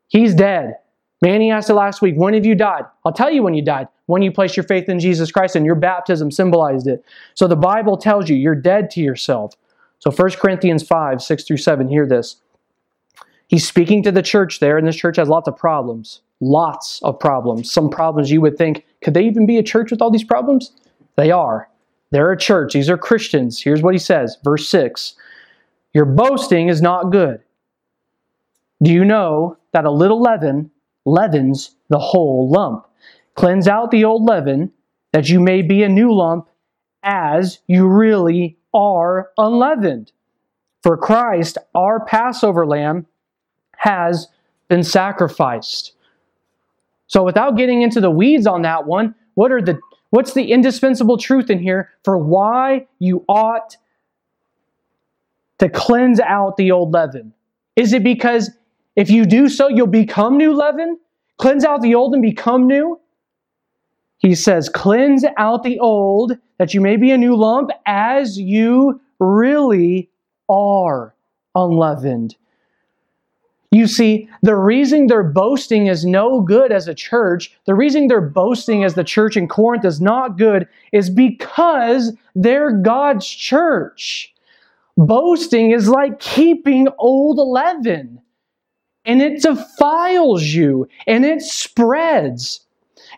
He's 0.07 0.33
dead. 0.33 0.75
Manny 1.21 1.51
asked 1.51 1.69
it 1.69 1.73
last 1.73 2.01
week, 2.01 2.15
when 2.15 2.35
have 2.35 2.45
you 2.45 2.53
died? 2.53 2.83
I'll 3.03 3.13
tell 3.13 3.31
you 3.31 3.41
when 3.41 3.55
you 3.55 3.63
died. 3.63 3.87
When 4.05 4.21
you 4.21 4.31
placed 4.31 4.55
your 4.55 4.63
faith 4.63 4.87
in 4.87 4.99
Jesus 4.99 5.31
Christ 5.31 5.55
and 5.55 5.65
your 5.65 5.75
baptism 5.75 6.29
symbolized 6.31 6.87
it. 6.87 7.03
So 7.33 7.47
the 7.47 7.55
Bible 7.55 7.97
tells 7.97 8.29
you 8.29 8.35
you're 8.35 8.55
dead 8.55 8.91
to 8.91 9.01
yourself. 9.01 9.55
So 9.99 10.11
1 10.11 10.31
Corinthians 10.31 10.83
5, 10.83 11.21
6 11.21 11.43
through 11.43 11.57
7, 11.57 11.87
hear 11.87 12.05
this. 12.05 12.37
He's 13.47 13.67
speaking 13.67 14.03
to 14.03 14.11
the 14.11 14.21
church 14.21 14.59
there, 14.59 14.77
and 14.77 14.87
this 14.87 14.95
church 14.95 15.17
has 15.17 15.29
lots 15.29 15.47
of 15.47 15.57
problems. 15.57 16.21
Lots 16.39 17.01
of 17.01 17.19
problems. 17.19 17.71
Some 17.71 17.89
problems 17.89 18.29
you 18.29 18.41
would 18.41 18.57
think, 18.57 18.85
could 19.01 19.15
they 19.15 19.23
even 19.23 19.47
be 19.47 19.57
a 19.57 19.63
church 19.63 19.89
with 19.89 20.01
all 20.01 20.11
these 20.11 20.23
problems? 20.23 20.71
They 21.15 21.31
are. 21.31 21.67
They're 22.11 22.31
a 22.31 22.37
church. 22.37 22.73
These 22.73 22.89
are 22.89 22.97
Christians. 22.97 23.61
Here's 23.61 23.81
what 23.81 23.93
he 23.93 23.99
says, 23.99 24.37
verse 24.43 24.67
6 24.69 25.15
Your 25.93 26.05
boasting 26.05 26.69
is 26.69 26.81
not 26.81 27.11
good. 27.11 27.41
Do 28.81 28.91
you 28.91 29.03
know 29.03 29.57
that 29.73 29.85
a 29.85 29.91
little 29.91 30.21
leaven 30.21 30.71
leavens 31.05 31.75
the 31.89 31.99
whole 31.99 32.49
lump? 32.49 32.85
Cleanse 33.35 33.67
out 33.67 33.91
the 33.91 34.03
old 34.03 34.23
leaven, 34.23 34.71
that 35.11 35.29
you 35.29 35.39
may 35.39 35.61
be 35.61 35.83
a 35.83 35.89
new 35.89 36.13
lump, 36.13 36.47
as 37.03 37.59
you 37.67 37.87
really 37.87 38.57
are 38.73 39.31
unleavened. 39.37 40.11
For 40.83 40.97
Christ, 40.97 41.57
our 41.75 42.05
Passover 42.05 42.65
lamb, 42.65 43.05
has 43.77 44.27
been 44.67 44.83
sacrificed. 44.83 45.93
So 47.07 47.23
without 47.23 47.57
getting 47.57 47.81
into 47.81 48.01
the 48.01 48.11
weeds 48.11 48.47
on 48.47 48.63
that 48.63 48.85
one, 48.85 49.15
what 49.35 49.51
are 49.51 49.61
the 49.61 49.79
what's 50.09 50.33
the 50.33 50.51
indispensable 50.51 51.17
truth 51.17 51.49
in 51.49 51.59
here 51.59 51.89
for 52.03 52.17
why 52.17 52.87
you 52.99 53.23
ought 53.27 53.77
to 55.59 55.69
cleanse 55.69 56.19
out 56.19 56.57
the 56.57 56.71
old 56.71 56.93
leaven? 56.93 57.33
Is 57.75 57.93
it 57.93 58.03
because 58.03 58.51
if 58.95 59.09
you 59.09 59.25
do 59.25 59.49
so 59.49 59.67
you'll 59.67 59.87
become 59.87 60.37
new 60.37 60.53
leaven? 60.53 60.97
Cleanse 61.37 61.63
out 61.63 61.81
the 61.81 61.95
old 61.95 62.13
and 62.13 62.21
become 62.21 62.67
new? 62.67 62.99
He 64.17 64.33
says, 64.33 64.69
"Cleanse 64.69 65.23
out 65.37 65.63
the 65.63 65.79
old 65.79 66.37
that 66.57 66.73
you 66.73 66.81
may 66.81 66.97
be 66.97 67.11
a 67.11 67.17
new 67.17 67.35
lump 67.35 67.69
as 67.85 68.39
you 68.39 68.99
really 69.19 70.09
are 70.49 71.13
unleavened." 71.53 72.35
You 73.77 73.85
see, 73.85 74.27
the 74.41 74.55
reason 74.55 75.05
their 75.05 75.21
boasting 75.21 75.85
is 75.85 76.03
no 76.03 76.41
good 76.41 76.71
as 76.71 76.87
a 76.87 76.95
church, 76.95 77.55
the 77.65 77.75
reason 77.75 78.07
their 78.07 78.21
boasting 78.21 78.83
as 78.83 78.95
the 78.95 79.03
church 79.03 79.37
in 79.37 79.47
Corinth 79.47 79.85
is 79.85 80.01
not 80.01 80.35
good, 80.35 80.67
is 80.91 81.11
because 81.11 82.11
they're 82.33 82.71
God's 82.71 83.27
church. 83.27 84.33
Boasting 84.97 85.69
is 85.69 85.87
like 85.87 86.19
keeping 86.19 86.87
old 86.97 87.37
leaven, 87.37 88.19
and 89.05 89.21
it 89.21 89.43
defiles 89.43 90.43
you 90.43 90.89
and 91.05 91.23
it 91.23 91.43
spreads. 91.43 92.61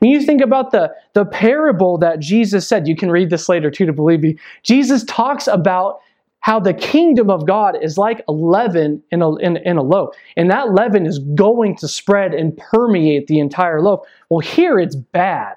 And 0.02 0.12
you 0.12 0.22
think 0.22 0.42
about 0.42 0.72
the, 0.72 0.94
the 1.14 1.24
parable 1.24 1.98
that 2.00 2.20
Jesus 2.20 2.68
said, 2.68 2.86
you 2.86 2.98
can 2.98 3.10
read 3.10 3.30
this 3.30 3.48
later 3.48 3.72
too 3.72 3.86
to 3.86 3.94
believe 3.94 4.20
me. 4.20 4.38
Jesus 4.64 5.06
talks 5.06 5.48
about 5.48 6.02
how 6.42 6.60
the 6.60 6.74
kingdom 6.74 7.30
of 7.30 7.46
God 7.46 7.78
is 7.82 7.98
like 7.98 8.24
a 8.28 8.32
leaven 8.32 9.04
in 9.12 9.22
a, 9.22 9.36
in, 9.38 9.58
in, 9.58 9.78
a 9.78 9.84
loaf. 9.84 10.16
And 10.38 10.50
that 10.50 10.74
leaven 10.74 11.06
is 11.06 11.20
going 11.20 11.76
to 11.78 11.88
spread 11.88 12.34
and 12.34 12.56
permeate 12.58 13.28
the 13.28 13.40
entire 13.40 13.82
loaf. 13.82 14.08
Well, 14.30 14.40
here 14.40 14.80
it's 14.80 14.96
bad. 14.96 15.56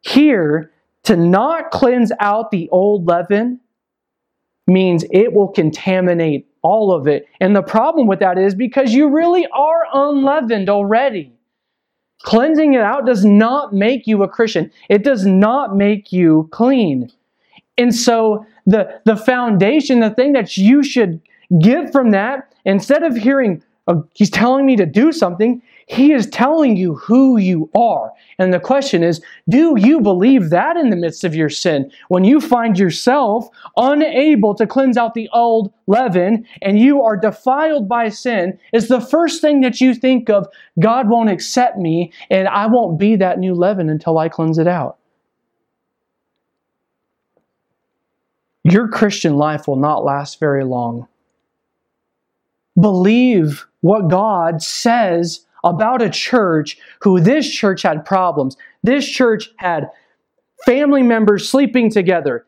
Here, 0.00 0.72
to 1.04 1.16
not 1.16 1.70
cleanse 1.70 2.12
out 2.20 2.50
the 2.50 2.68
old 2.70 3.06
leaven 3.06 3.60
means 4.66 5.04
it 5.10 5.32
will 5.32 5.48
contaminate 5.48 6.46
all 6.62 6.92
of 6.92 7.06
it. 7.06 7.26
And 7.40 7.54
the 7.54 7.62
problem 7.62 8.06
with 8.06 8.20
that 8.20 8.38
is 8.38 8.54
because 8.54 8.92
you 8.92 9.08
really 9.08 9.46
are 9.48 9.84
unleavened 9.92 10.68
already. 10.68 11.32
Cleansing 12.22 12.74
it 12.74 12.80
out 12.80 13.04
does 13.04 13.24
not 13.24 13.72
make 13.72 14.06
you 14.06 14.22
a 14.22 14.28
Christian, 14.28 14.70
it 14.88 15.02
does 15.02 15.26
not 15.26 15.76
make 15.76 16.12
you 16.12 16.48
clean. 16.52 17.10
And 17.78 17.94
so 17.94 18.46
the, 18.66 19.00
the 19.04 19.16
foundation, 19.16 20.00
the 20.00 20.10
thing 20.10 20.32
that 20.32 20.56
you 20.56 20.82
should 20.82 21.20
get 21.60 21.92
from 21.92 22.10
that, 22.10 22.52
instead 22.64 23.02
of 23.02 23.16
hearing, 23.16 23.62
oh, 23.88 24.06
he's 24.14 24.30
telling 24.30 24.66
me 24.66 24.76
to 24.76 24.86
do 24.86 25.12
something, 25.12 25.60
he 25.86 26.12
is 26.12 26.26
telling 26.28 26.76
you 26.76 26.94
who 26.94 27.36
you 27.36 27.70
are. 27.74 28.12
And 28.38 28.54
the 28.54 28.60
question 28.60 29.02
is, 29.02 29.20
do 29.48 29.74
you 29.78 30.00
believe 30.00 30.50
that 30.50 30.76
in 30.76 30.90
the 30.90 30.96
midst 30.96 31.24
of 31.24 31.34
your 31.34 31.50
sin? 31.50 31.90
When 32.08 32.24
you 32.24 32.40
find 32.40 32.78
yourself 32.78 33.48
unable 33.76 34.54
to 34.54 34.66
cleanse 34.66 34.96
out 34.96 35.14
the 35.14 35.28
old 35.32 35.72
leaven 35.86 36.46
and 36.62 36.78
you 36.78 37.02
are 37.02 37.16
defiled 37.16 37.88
by 37.88 38.08
sin, 38.08 38.58
is 38.72 38.88
the 38.88 39.00
first 39.00 39.42
thing 39.42 39.60
that 39.62 39.80
you 39.80 39.94
think 39.94 40.30
of, 40.30 40.46
God 40.78 41.10
won't 41.10 41.30
accept 41.30 41.76
me 41.76 42.12
and 42.30 42.48
I 42.48 42.66
won't 42.66 42.98
be 42.98 43.16
that 43.16 43.38
new 43.38 43.54
leaven 43.54 43.90
until 43.90 44.18
I 44.18 44.28
cleanse 44.28 44.58
it 44.58 44.68
out. 44.68 44.98
Your 48.64 48.88
Christian 48.88 49.36
life 49.36 49.66
will 49.66 49.76
not 49.76 50.04
last 50.04 50.38
very 50.38 50.64
long. 50.64 51.08
Believe 52.80 53.66
what 53.80 54.08
God 54.08 54.62
says 54.62 55.44
about 55.64 56.02
a 56.02 56.10
church 56.10 56.78
who 57.00 57.20
this 57.20 57.48
church 57.48 57.82
had 57.82 58.04
problems. 58.04 58.56
This 58.82 59.06
church 59.06 59.50
had 59.56 59.90
family 60.64 61.02
members 61.02 61.48
sleeping 61.48 61.90
together. 61.90 62.46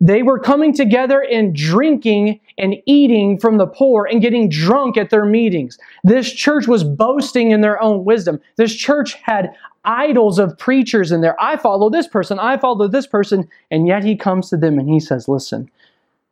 They 0.00 0.24
were 0.24 0.40
coming 0.40 0.74
together 0.74 1.20
and 1.20 1.54
drinking 1.54 2.40
and 2.58 2.74
eating 2.86 3.38
from 3.38 3.58
the 3.58 3.68
poor 3.68 4.08
and 4.10 4.20
getting 4.20 4.48
drunk 4.48 4.96
at 4.96 5.10
their 5.10 5.24
meetings. 5.24 5.78
This 6.02 6.32
church 6.32 6.66
was 6.66 6.82
boasting 6.82 7.52
in 7.52 7.60
their 7.60 7.80
own 7.80 8.04
wisdom. 8.04 8.40
This 8.56 8.74
church 8.74 9.14
had 9.22 9.54
idols 9.84 10.38
of 10.38 10.56
preachers 10.58 11.12
in 11.12 11.20
there. 11.20 11.40
I 11.40 11.56
follow 11.56 11.90
this 11.90 12.06
person, 12.06 12.38
I 12.38 12.56
follow 12.56 12.88
this 12.88 13.06
person, 13.06 13.48
and 13.70 13.86
yet 13.86 14.04
he 14.04 14.16
comes 14.16 14.48
to 14.50 14.56
them 14.56 14.78
and 14.78 14.88
he 14.88 15.00
says, 15.00 15.28
Listen, 15.28 15.70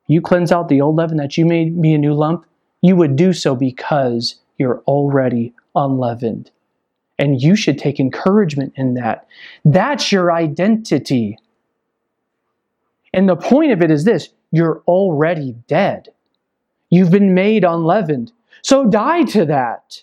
you 0.07 0.21
cleanse 0.21 0.53
out 0.53 0.69
the 0.69 0.81
old 0.81 0.97
leaven 0.97 1.17
that 1.19 1.37
you 1.37 1.47
made 1.47 1.77
me 1.77 1.95
a 1.95 1.99
new 1.99 2.15
lump, 2.15 2.45
you 2.83 2.97
would 2.97 3.17
do 3.17 3.33
so 3.33 3.55
because 3.55 4.37
you're 4.59 4.83
already 4.87 5.53
unleavened. 5.75 6.51
And 7.19 7.43
you 7.43 7.55
should 7.55 7.79
take 7.79 8.01
encouragement 8.01 8.73
in 8.77 8.95
that. 8.95 9.27
That's 9.65 10.11
your 10.11 10.33
identity. 10.33 11.39
And 13.13 13.29
the 13.29 13.37
point 13.37 13.73
of 13.73 13.83
it 13.83 13.91
is 13.91 14.05
this 14.05 14.31
you're 14.51 14.83
already 14.87 15.55
dead. 15.69 16.09
You've 16.89 17.11
been 17.11 17.35
made 17.35 17.65
unleavened. 17.65 18.33
So 18.63 18.87
die 18.87 19.23
to 19.25 19.45
that. 19.47 20.03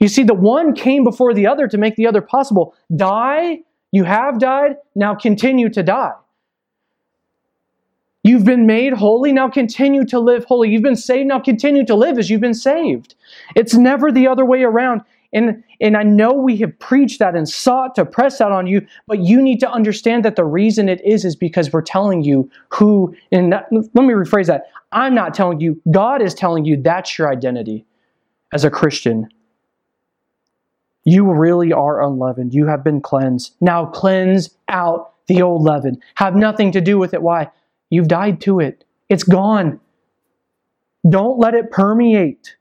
You 0.00 0.08
see, 0.08 0.22
the 0.22 0.34
one 0.34 0.74
came 0.74 1.04
before 1.04 1.34
the 1.34 1.46
other 1.46 1.68
to 1.68 1.78
make 1.78 1.96
the 1.96 2.06
other 2.06 2.20
possible. 2.20 2.74
Die, 2.94 3.60
you 3.92 4.04
have 4.04 4.38
died, 4.38 4.76
now 4.94 5.14
continue 5.14 5.68
to 5.70 5.82
die. 5.82 6.12
You've 8.24 8.44
been 8.44 8.66
made 8.66 8.92
holy, 8.92 9.32
now 9.32 9.48
continue 9.48 10.04
to 10.06 10.18
live 10.18 10.44
holy. 10.44 10.68
You've 10.68 10.82
been 10.82 10.96
saved, 10.96 11.28
now 11.28 11.38
continue 11.40 11.86
to 11.86 11.94
live 11.94 12.18
as 12.18 12.28
you've 12.28 12.40
been 12.40 12.52
saved. 12.52 13.14
It's 13.56 13.74
never 13.74 14.12
the 14.12 14.26
other 14.26 14.44
way 14.44 14.64
around. 14.64 15.02
And, 15.32 15.62
and 15.80 15.96
I 15.96 16.02
know 16.02 16.32
we 16.32 16.56
have 16.58 16.78
preached 16.78 17.18
that 17.20 17.36
and 17.36 17.48
sought 17.48 17.94
to 17.94 18.04
press 18.04 18.38
that 18.38 18.50
on 18.50 18.66
you, 18.66 18.86
but 19.06 19.20
you 19.20 19.40
need 19.40 19.60
to 19.60 19.70
understand 19.70 20.24
that 20.24 20.36
the 20.36 20.44
reason 20.44 20.88
it 20.88 21.00
is 21.04 21.24
is 21.24 21.36
because 21.36 21.72
we're 21.72 21.82
telling 21.82 22.22
you 22.22 22.50
who, 22.70 23.14
and 23.30 23.52
that, 23.52 23.68
let 23.70 23.94
me 23.94 24.14
rephrase 24.14 24.46
that. 24.46 24.64
I'm 24.92 25.14
not 25.14 25.34
telling 25.34 25.60
you, 25.60 25.80
God 25.90 26.22
is 26.22 26.34
telling 26.34 26.64
you 26.64 26.80
that's 26.80 27.18
your 27.18 27.30
identity 27.30 27.86
as 28.52 28.64
a 28.64 28.70
Christian. 28.70 29.28
You 31.08 31.32
really 31.32 31.72
are 31.72 32.02
unleavened. 32.02 32.52
You 32.52 32.66
have 32.66 32.84
been 32.84 33.00
cleansed. 33.00 33.54
Now 33.62 33.86
cleanse 33.86 34.50
out 34.68 35.14
the 35.26 35.40
old 35.40 35.62
leaven. 35.62 36.02
Have 36.16 36.36
nothing 36.36 36.70
to 36.72 36.82
do 36.82 36.98
with 36.98 37.14
it. 37.14 37.22
Why? 37.22 37.50
You've 37.88 38.08
died 38.08 38.42
to 38.42 38.60
it. 38.60 38.84
It's 39.08 39.22
gone. 39.22 39.80
Don't 41.08 41.38
let 41.38 41.54
it 41.54 41.70
permeate. 41.70 42.56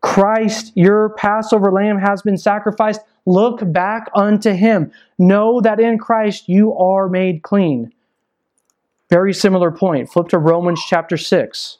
Christ, 0.00 0.72
your 0.76 1.08
Passover 1.10 1.72
lamb, 1.72 1.98
has 1.98 2.22
been 2.22 2.38
sacrificed. 2.38 3.00
Look 3.26 3.60
back 3.72 4.08
unto 4.14 4.52
him. 4.52 4.92
Know 5.18 5.60
that 5.60 5.80
in 5.80 5.98
Christ 5.98 6.48
you 6.48 6.72
are 6.76 7.08
made 7.08 7.42
clean. 7.42 7.92
Very 9.10 9.34
similar 9.34 9.72
point. 9.72 10.08
Flip 10.08 10.28
to 10.28 10.38
Romans 10.38 10.80
chapter 10.86 11.16
6. 11.16 11.78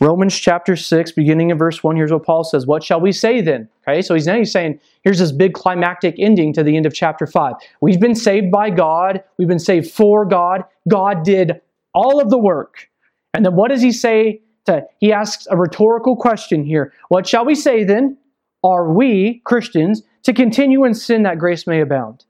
Romans 0.00 0.38
chapter 0.38 0.76
6, 0.76 1.12
beginning 1.12 1.50
in 1.50 1.58
verse 1.58 1.82
1, 1.82 1.96
here's 1.96 2.12
what 2.12 2.24
Paul 2.24 2.44
says. 2.44 2.66
What 2.66 2.84
shall 2.84 3.00
we 3.00 3.10
say 3.10 3.40
then? 3.40 3.68
Okay, 3.86 4.00
so 4.00 4.14
he's 4.14 4.26
now 4.26 4.36
he's 4.36 4.52
saying, 4.52 4.78
here's 5.02 5.18
this 5.18 5.32
big 5.32 5.54
climactic 5.54 6.14
ending 6.18 6.52
to 6.52 6.62
the 6.62 6.76
end 6.76 6.86
of 6.86 6.94
chapter 6.94 7.26
5. 7.26 7.54
We've 7.80 7.98
been 7.98 8.14
saved 8.14 8.50
by 8.50 8.70
God, 8.70 9.24
we've 9.38 9.48
been 9.48 9.58
saved 9.58 9.90
for 9.90 10.24
God. 10.24 10.62
God 10.88 11.24
did 11.24 11.60
all 11.94 12.20
of 12.20 12.30
the 12.30 12.38
work. 12.38 12.88
And 13.34 13.44
then 13.44 13.56
what 13.56 13.70
does 13.70 13.82
he 13.82 13.92
say? 13.92 14.40
To, 14.66 14.86
he 14.98 15.12
asks 15.12 15.46
a 15.50 15.56
rhetorical 15.56 16.14
question 16.14 16.64
here. 16.64 16.92
What 17.08 17.26
shall 17.26 17.44
we 17.44 17.54
say 17.54 17.84
then? 17.84 18.18
Are 18.62 18.92
we, 18.92 19.40
Christians, 19.44 20.02
to 20.24 20.32
continue 20.32 20.84
in 20.84 20.94
sin 20.94 21.22
that 21.22 21.38
grace 21.38 21.66
may 21.66 21.80
abound? 21.80 22.24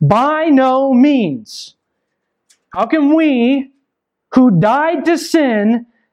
By 0.00 0.46
no 0.46 0.92
means. 0.92 1.76
How 2.72 2.86
can 2.86 3.14
we, 3.14 3.70
who 4.34 4.58
died 4.58 5.04
to 5.04 5.18
sin, 5.18 5.86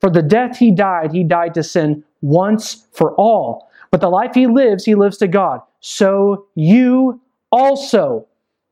For 0.00 0.10
the 0.10 0.22
death 0.22 0.58
he 0.58 0.70
died, 0.70 1.12
he 1.12 1.24
died 1.24 1.54
to 1.54 1.62
sin 1.62 2.04
once 2.20 2.86
for 2.92 3.14
all. 3.14 3.68
But 3.90 4.00
the 4.00 4.10
life 4.10 4.34
he 4.34 4.46
lives, 4.46 4.84
he 4.84 4.94
lives 4.94 5.16
to 5.18 5.28
God. 5.28 5.60
So 5.80 6.46
you 6.54 7.20
also 7.50 8.26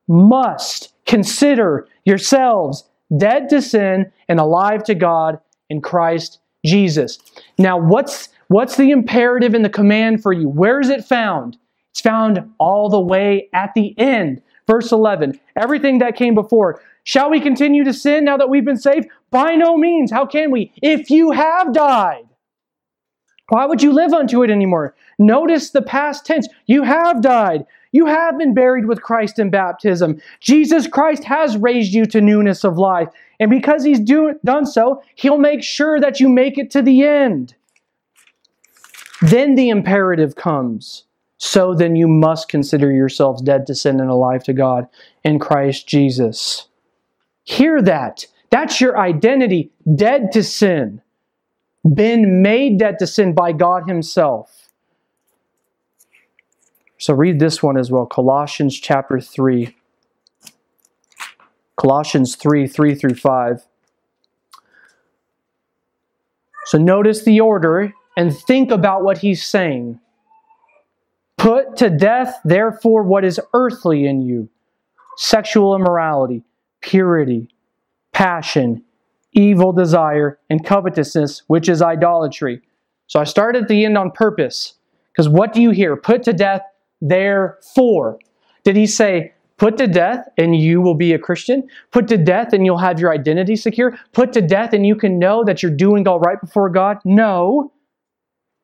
must 0.09 0.93
consider 1.07 1.87
yourselves 2.05 2.85
dead 3.17 3.49
to 3.49 3.63
sin 3.63 4.13
and 4.29 4.39
alive 4.39 4.83
to 4.85 4.95
God 4.95 5.39
in 5.71 5.81
Christ 5.81 6.39
Jesus. 6.65 7.19
Now, 7.59 7.79
what's 7.79 8.29
what's 8.49 8.77
the 8.77 8.91
imperative 8.91 9.55
and 9.55 9.65
the 9.65 9.71
command 9.71 10.23
for 10.23 10.33
you? 10.33 10.49
Where 10.49 10.81
is 10.81 10.89
it 10.89 11.05
found? 11.05 11.57
It's 11.91 12.01
found 12.01 12.49
all 12.59 12.89
the 12.89 13.01
way 13.01 13.49
at 13.53 13.73
the 13.75 13.99
end. 13.99 14.43
Verse 14.67 14.93
11. 14.93 15.39
Everything 15.57 15.99
that 15.99 16.17
came 16.17 16.35
before. 16.35 16.81
Shall 17.05 17.31
we 17.31 17.41
continue 17.41 17.85
to 17.85 17.93
sin 17.93 18.25
now 18.25 18.37
that 18.37 18.51
we've 18.51 18.65
been 18.65 18.77
saved? 18.77 19.09
By 19.31 19.55
no 19.55 19.77
means. 19.77 20.11
How 20.11 20.27
can 20.27 20.51
we? 20.51 20.73
If 20.83 21.09
you 21.09 21.31
have 21.31 21.73
died, 21.73 22.25
why 23.49 23.65
would 23.65 23.83
you 23.83 23.93
live 23.93 24.13
unto 24.13 24.43
it 24.43 24.51
anymore? 24.51 24.95
Notice 25.19 25.71
the 25.71 25.83
past 25.83 26.27
tense. 26.27 26.49
You 26.67 26.83
have 26.83 27.23
died. 27.23 27.65
You 27.93 28.07
have 28.07 28.37
been 28.37 28.55
buried 28.55 28.87
with 28.87 29.03
Christ 29.03 29.39
in 29.39 29.51
baptism. 29.51 30.21
Jesus 30.41 30.87
Christ 30.87 31.25
has 31.25 31.57
raised 31.57 31.95
you 31.95 32.05
to 32.07 32.21
newness 32.21 32.65
of 32.65 32.77
life. 32.77 33.09
And 33.39 33.51
because 33.51 33.85
he's 33.85 34.01
do, 34.01 34.35
done 34.45 34.67
so, 34.67 35.03
he'll 35.15 35.39
make 35.39 35.63
sure 35.63 36.01
that 36.01 36.19
you 36.19 36.29
make 36.29 36.59
it 36.59 36.71
to 36.73 36.83
the 36.83 37.05
end. 37.05 37.55
Then 39.23 39.55
the 39.55 39.71
imperative 39.71 40.35
comes. 40.35 41.06
So 41.39 41.75
then 41.75 41.97
you 41.97 42.09
must 42.09 42.49
consider 42.49 42.91
yourselves 42.93 43.43
dead 43.43 43.67
to 43.67 43.75
sin 43.75 44.01
and 44.01 44.11
alive 44.11 44.43
to 44.45 44.53
God 44.53 44.89
in 45.23 45.39
Christ 45.39 45.87
Jesus. 45.87 46.69
Hear 47.45 47.83
that. 47.83 48.27
That's 48.51 48.81
your 48.81 48.99
identity, 48.99 49.71
dead 49.95 50.33
to 50.33 50.43
sin, 50.43 51.03
been 51.95 52.43
made 52.43 52.79
dead 52.79 52.99
to 53.01 53.07
sin 53.07 53.35
by 53.35 53.53
God 53.53 53.89
Himself. 53.89 54.67
So 56.99 57.13
read 57.13 57.39
this 57.39 57.63
one 57.63 57.77
as 57.77 57.91
well 57.91 58.07
Colossians 58.07 58.79
chapter 58.79 59.21
3. 59.21 59.75
Colossians 61.77 62.37
3 62.37 62.67
3 62.67 62.95
through 62.95 63.15
5. 63.15 63.67
So 66.65 66.79
notice 66.79 67.25
the 67.25 67.41
order 67.41 67.93
and 68.17 68.37
think 68.37 68.71
about 68.71 69.05
what 69.05 69.19
he's 69.19 69.45
saying. 69.45 70.01
Put 71.39 71.77
to 71.77 71.91
death, 71.91 72.39
therefore, 72.45 73.03
what 73.03 73.25
is 73.25 73.41
earthly 73.55 74.07
in 74.07 74.23
you 74.23 74.49
sexual 75.17 75.75
immorality 75.75 76.43
purity, 76.83 77.49
passion, 78.13 78.83
evil 79.33 79.73
desire, 79.73 80.39
and 80.49 80.65
covetousness, 80.65 81.43
which 81.49 81.69
is 81.69 81.83
idolatry. 81.83 82.61
So 83.09 83.19
I 83.19 83.25
started 83.25 83.63
at 83.65 83.69
the 83.69 83.85
end 83.85 83.99
on 83.99 84.13
purpose. 84.13 84.75
Because 85.13 85.29
what 85.29 85.53
do 85.53 85.61
you 85.61 85.71
hear? 85.71 85.97
Put 85.97 86.23
to 86.25 86.33
death, 86.33 86.63
therefore. 87.01 88.19
Did 88.63 88.77
he 88.77 88.87
say, 88.87 89.33
put 89.57 89.79
to 89.79 89.87
death 89.87 90.29
and 90.37 90.55
you 90.55 90.81
will 90.81 90.95
be 90.95 91.13
a 91.13 91.19
Christian? 91.19 91.67
Put 91.91 92.07
to 92.09 92.19
death 92.19 92.53
and 92.53 92.67
you'll 92.67 92.79
have 92.79 93.01
your 93.01 93.13
identity 93.13 93.57
secure? 93.57 93.99
Put 94.13 94.33
to 94.35 94.43
death 94.43 94.75
and 94.75 94.87
you 94.87 94.95
can 94.95 95.19
know 95.19 95.43
that 95.45 95.63
you're 95.63 95.73
doing 95.73 96.07
all 96.07 96.21
right 96.21 96.41
before 96.41 96.69
God? 96.69 96.99
No. 97.05 97.73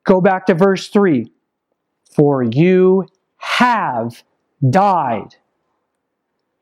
Go 0.05 0.21
back 0.21 0.47
to 0.47 0.55
verse 0.55 0.89
3. 0.89 1.32
For 2.13 2.43
you 2.43 3.07
have 3.39 4.23
died. 4.71 5.35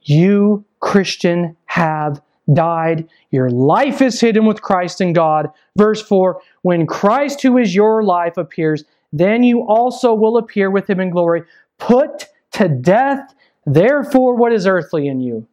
You 0.03 0.65
Christian, 0.81 1.57
have 1.67 2.21
died. 2.53 3.09
Your 3.31 3.51
life 3.51 4.03
is 4.03 4.21
hidden 4.21 4.47
with 4.47 4.63
Christ 4.63 5.01
in 5.01 5.13
God. 5.13 5.49
Verse 5.77 6.03
4 6.03 6.41
When 6.63 6.87
Christ, 6.87 7.43
who 7.43 7.59
is 7.59 7.75
your 7.75 8.03
life, 8.03 8.37
appears, 8.37 8.85
then 9.13 9.43
you 9.43 9.63
also 9.67 10.15
will 10.15 10.37
appear 10.37 10.71
with 10.71 10.89
him 10.89 11.01
in 11.01 11.11
glory. 11.11 11.43
Put 11.79 12.27
to 12.53 12.69
death, 12.69 13.35
therefore, 13.67 14.35
what 14.35 14.53
is 14.53 14.67
earthly 14.67 15.07
in 15.07 15.21
you. 15.21 15.47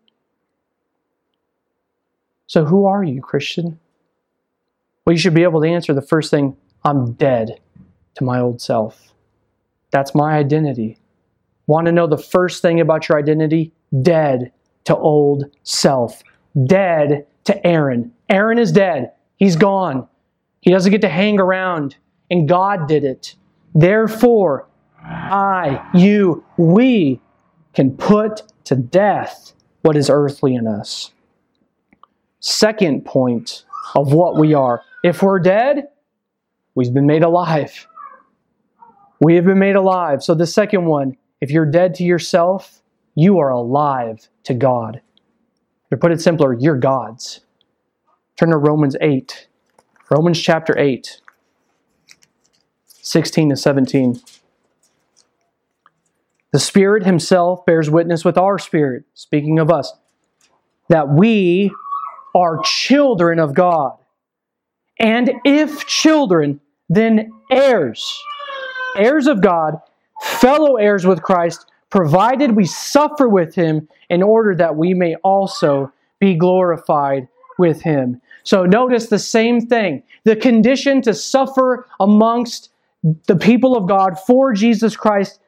So, 2.47 2.65
who 2.65 2.85
are 2.85 3.03
you, 3.03 3.21
Christian? 3.21 3.79
Well, 5.05 5.13
you 5.13 5.19
should 5.19 5.33
be 5.33 5.43
able 5.43 5.61
to 5.61 5.67
answer 5.67 5.93
the 5.93 6.01
first 6.01 6.31
thing 6.31 6.55
I'm 6.83 7.13
dead 7.13 7.59
to 8.15 8.23
my 8.23 8.39
old 8.39 8.61
self. 8.61 9.06
That's 9.91 10.13
my 10.13 10.37
identity. 10.37 10.97
Want 11.67 11.85
to 11.85 11.91
know 11.91 12.07
the 12.07 12.17
first 12.17 12.61
thing 12.61 12.79
about 12.79 13.09
your 13.09 13.17
identity? 13.17 13.73
Dead 14.01 14.51
to 14.85 14.95
old 14.95 15.45
self, 15.63 16.23
dead 16.65 17.25
to 17.43 17.67
Aaron. 17.67 18.11
Aaron 18.29 18.57
is 18.57 18.71
dead. 18.71 19.11
He's 19.37 19.55
gone. 19.55 20.07
He 20.61 20.71
doesn't 20.71 20.91
get 20.91 21.01
to 21.01 21.09
hang 21.09 21.39
around, 21.39 21.95
and 22.31 22.47
God 22.47 22.87
did 22.87 23.03
it. 23.03 23.35
Therefore, 23.75 24.67
I, 25.01 25.87
you, 25.93 26.43
we 26.57 27.21
can 27.73 27.95
put 27.95 28.41
to 28.65 28.75
death 28.75 29.53
what 29.81 29.95
is 29.95 30.09
earthly 30.09 30.55
in 30.55 30.67
us. 30.67 31.11
Second 32.39 33.05
point 33.05 33.65
of 33.95 34.13
what 34.13 34.37
we 34.37 34.53
are. 34.53 34.81
If 35.03 35.21
we're 35.21 35.39
dead, 35.39 35.87
we've 36.75 36.93
been 36.93 37.05
made 37.05 37.23
alive. 37.23 37.87
We 39.19 39.35
have 39.35 39.45
been 39.45 39.59
made 39.59 39.75
alive. 39.75 40.23
So 40.23 40.33
the 40.35 40.47
second 40.47 40.85
one, 40.85 41.17
if 41.41 41.51
you're 41.51 41.65
dead 41.65 41.95
to 41.95 42.03
yourself, 42.03 42.81
you 43.15 43.39
are 43.39 43.49
alive 43.49 44.29
to 44.43 44.53
God. 44.53 45.01
To 45.89 45.97
put 45.97 46.11
it 46.11 46.21
simpler, 46.21 46.53
you're 46.53 46.77
God's. 46.77 47.41
Turn 48.37 48.49
to 48.49 48.57
Romans 48.57 48.95
8. 49.01 49.47
Romans 50.09 50.39
chapter 50.39 50.77
8, 50.77 51.19
16 52.85 53.49
to 53.49 53.57
17. 53.57 54.21
The 56.53 56.59
Spirit 56.59 57.05
Himself 57.05 57.65
bears 57.65 57.89
witness 57.89 58.23
with 58.23 58.37
our 58.37 58.57
spirit, 58.57 59.03
speaking 59.13 59.59
of 59.59 59.69
us, 59.69 59.91
that 60.87 61.09
we 61.09 61.73
are 62.33 62.61
children 62.63 63.37
of 63.37 63.53
God. 63.53 63.97
And 64.97 65.33
if 65.43 65.85
children, 65.87 66.61
then 66.87 67.31
heirs, 67.51 68.23
heirs 68.97 69.27
of 69.27 69.41
God, 69.41 69.75
fellow 70.21 70.75
heirs 70.75 71.05
with 71.05 71.21
Christ, 71.21 71.65
provided 71.89 72.55
we 72.55 72.65
suffer 72.65 73.29
with 73.29 73.55
Him 73.55 73.87
in 74.09 74.23
order 74.23 74.55
that 74.55 74.75
we 74.75 74.93
may 74.93 75.15
also 75.23 75.91
be 76.19 76.35
glorified 76.35 77.27
with 77.57 77.81
Him. 77.81 78.21
So 78.43 78.65
notice 78.65 79.07
the 79.07 79.19
same 79.19 79.61
thing. 79.61 80.03
The 80.23 80.35
condition 80.35 81.01
to 81.03 81.13
suffer 81.13 81.87
amongst 81.99 82.69
the 83.27 83.35
people 83.35 83.75
of 83.75 83.87
God 83.87 84.17
for 84.19 84.53
Jesus 84.53 84.95
Christ 84.95 85.39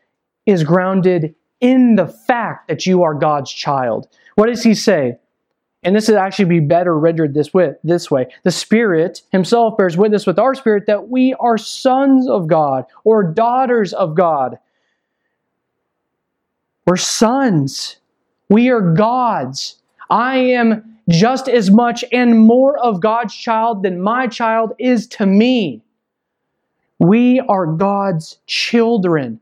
is 0.45 0.63
grounded 0.63 1.35
in 1.61 1.95
the 1.95 2.07
fact 2.07 2.67
that 2.67 2.85
you 2.85 3.03
are 3.03 3.13
God's 3.13 3.51
child. 3.51 4.07
What 4.35 4.47
does 4.47 4.63
he 4.63 4.73
say? 4.73 5.17
And 5.83 5.95
this 5.95 6.09
would 6.09 6.17
actually 6.17 6.45
be 6.45 6.59
better 6.59 6.97
rendered 6.97 7.33
this 7.33 7.53
way, 7.53 7.73
this 7.83 8.11
way. 8.11 8.27
The 8.43 8.51
Spirit 8.51 9.21
Himself 9.31 9.77
bears 9.77 9.95
witness 9.95 10.27
with 10.27 10.37
our 10.37 10.53
spirit 10.53 10.85
that 10.87 11.07
we 11.07 11.33
are 11.35 11.57
sons 11.57 12.27
of 12.27 12.47
God 12.47 12.85
or 13.05 13.23
daughters 13.23 13.93
of 13.93 14.13
God. 14.15 14.59
We're 16.85 16.97
sons. 16.97 17.97
We 18.49 18.69
are 18.69 18.81
God's. 18.93 19.75
I 20.09 20.37
am 20.37 20.97
just 21.07 21.47
as 21.47 21.71
much 21.71 22.03
and 22.11 22.39
more 22.39 22.77
of 22.79 22.99
God's 22.99 23.33
child 23.33 23.83
than 23.83 24.01
my 24.01 24.27
child 24.27 24.73
is 24.79 25.07
to 25.07 25.25
me. 25.25 25.81
We 26.99 27.39
are 27.41 27.65
God's 27.65 28.39
children. 28.47 29.39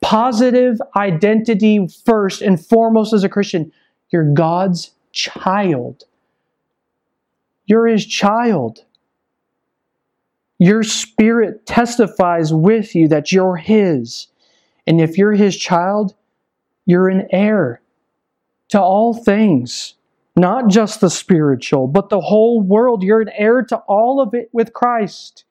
Positive 0.00 0.78
identity 0.96 1.86
first 2.04 2.42
and 2.42 2.62
foremost 2.64 3.12
as 3.12 3.24
a 3.24 3.28
Christian. 3.28 3.72
You're 4.10 4.32
God's 4.34 4.90
child. 5.14 6.04
You're 7.66 7.86
His 7.86 8.04
child. 8.04 8.84
Your 10.58 10.82
spirit 10.82 11.66
testifies 11.66 12.52
with 12.52 12.94
you 12.94 13.08
that 13.08 13.32
you're 13.32 13.56
His. 13.56 14.26
And 14.86 15.00
if 15.00 15.16
you're 15.16 15.32
His 15.32 15.56
child, 15.56 16.14
you're 16.84 17.08
an 17.08 17.26
heir 17.30 17.80
to 18.68 18.80
all 18.80 19.14
things, 19.14 19.94
not 20.36 20.68
just 20.68 21.00
the 21.00 21.10
spiritual, 21.10 21.86
but 21.86 22.08
the 22.08 22.20
whole 22.20 22.60
world. 22.60 23.02
You're 23.02 23.20
an 23.20 23.30
heir 23.34 23.62
to 23.62 23.76
all 23.86 24.20
of 24.20 24.34
it 24.34 24.50
with 24.52 24.72
Christ. 24.72 25.44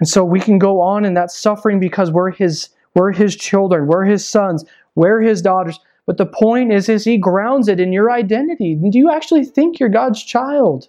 And 0.00 0.08
so 0.08 0.24
we 0.24 0.40
can 0.40 0.58
go 0.58 0.80
on 0.80 1.04
in 1.04 1.14
that 1.14 1.30
suffering 1.30 1.80
because 1.80 2.10
we're 2.10 2.30
his 2.30 2.70
we're 2.94 3.12
his 3.12 3.36
children, 3.36 3.86
we're 3.86 4.04
his 4.04 4.26
sons, 4.26 4.64
we're 4.94 5.20
his 5.20 5.42
daughters. 5.42 5.78
But 6.08 6.16
the 6.16 6.24
point 6.24 6.72
is, 6.72 6.88
is 6.88 7.04
he 7.04 7.18
grounds 7.18 7.68
it 7.68 7.78
in 7.78 7.92
your 7.92 8.10
identity. 8.10 8.74
Do 8.74 8.98
you 8.98 9.12
actually 9.12 9.44
think 9.44 9.78
you're 9.78 9.90
God's 9.90 10.24
child? 10.24 10.88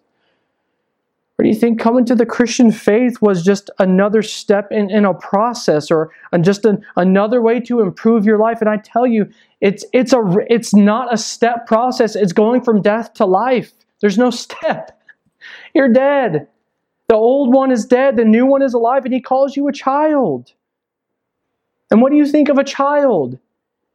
Or 1.37 1.43
do 1.43 1.49
you 1.49 1.55
think 1.55 1.77
coming 1.77 2.05
to 2.05 2.15
the 2.15 2.25
Christian 2.25 2.71
faith 2.71 3.21
was 3.21 3.43
just 3.43 3.69
another 3.79 4.21
step 4.21 4.71
in, 4.71 4.89
in 4.89 5.03
a 5.03 5.13
process 5.13 5.91
or 5.91 6.11
just 6.39 6.63
an, 6.63 6.85
another 6.95 7.41
way 7.41 7.59
to 7.59 7.81
improve 7.81 8.23
your 8.23 8.37
life? 8.37 8.61
And 8.61 8.69
I 8.69 8.77
tell 8.77 9.05
you, 9.05 9.29
it's, 9.59 9.83
it's, 9.91 10.13
a, 10.13 10.23
it's 10.49 10.73
not 10.73 11.13
a 11.13 11.17
step 11.17 11.67
process. 11.67 12.15
It's 12.15 12.31
going 12.31 12.63
from 12.63 12.81
death 12.81 13.13
to 13.15 13.25
life. 13.25 13.73
There's 13.99 14.17
no 14.17 14.29
step. 14.31 15.01
You're 15.75 15.91
dead. 15.91 16.47
The 17.09 17.15
old 17.15 17.53
one 17.53 17.71
is 17.71 17.83
dead, 17.85 18.15
the 18.15 18.23
new 18.23 18.45
one 18.45 18.61
is 18.61 18.73
alive, 18.73 19.03
and 19.03 19.13
he 19.13 19.19
calls 19.19 19.57
you 19.57 19.67
a 19.67 19.73
child. 19.73 20.53
And 21.91 22.01
what 22.01 22.09
do 22.09 22.17
you 22.17 22.25
think 22.25 22.47
of 22.47 22.57
a 22.57 22.63
child? 22.63 23.37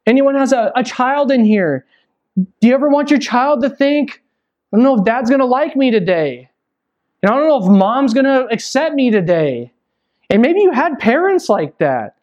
Anyone 0.05 0.35
has 0.35 0.51
a, 0.51 0.71
a 0.75 0.83
child 0.83 1.31
in 1.31 1.43
here? 1.43 1.85
Do 2.35 2.67
you 2.67 2.73
ever 2.73 2.89
want 2.89 3.09
your 3.09 3.19
child 3.19 3.61
to 3.63 3.69
think, 3.69 4.21
I 4.73 4.77
don't 4.77 4.83
know 4.83 4.97
if 4.97 5.05
dad's 5.05 5.29
going 5.29 5.39
to 5.39 5.45
like 5.45 5.75
me 5.75 5.91
today? 5.91 6.49
And 7.21 7.31
I 7.31 7.35
don't 7.35 7.47
know 7.47 7.63
if 7.63 7.79
mom's 7.79 8.13
going 8.13 8.25
to 8.25 8.45
accept 8.51 8.93
me 8.93 9.09
today. 9.09 9.71
And 10.29 10.41
maybe 10.41 10.61
you 10.61 10.71
had 10.71 10.99
parents 10.99 11.49
like 11.49 11.77
that. 11.79 12.15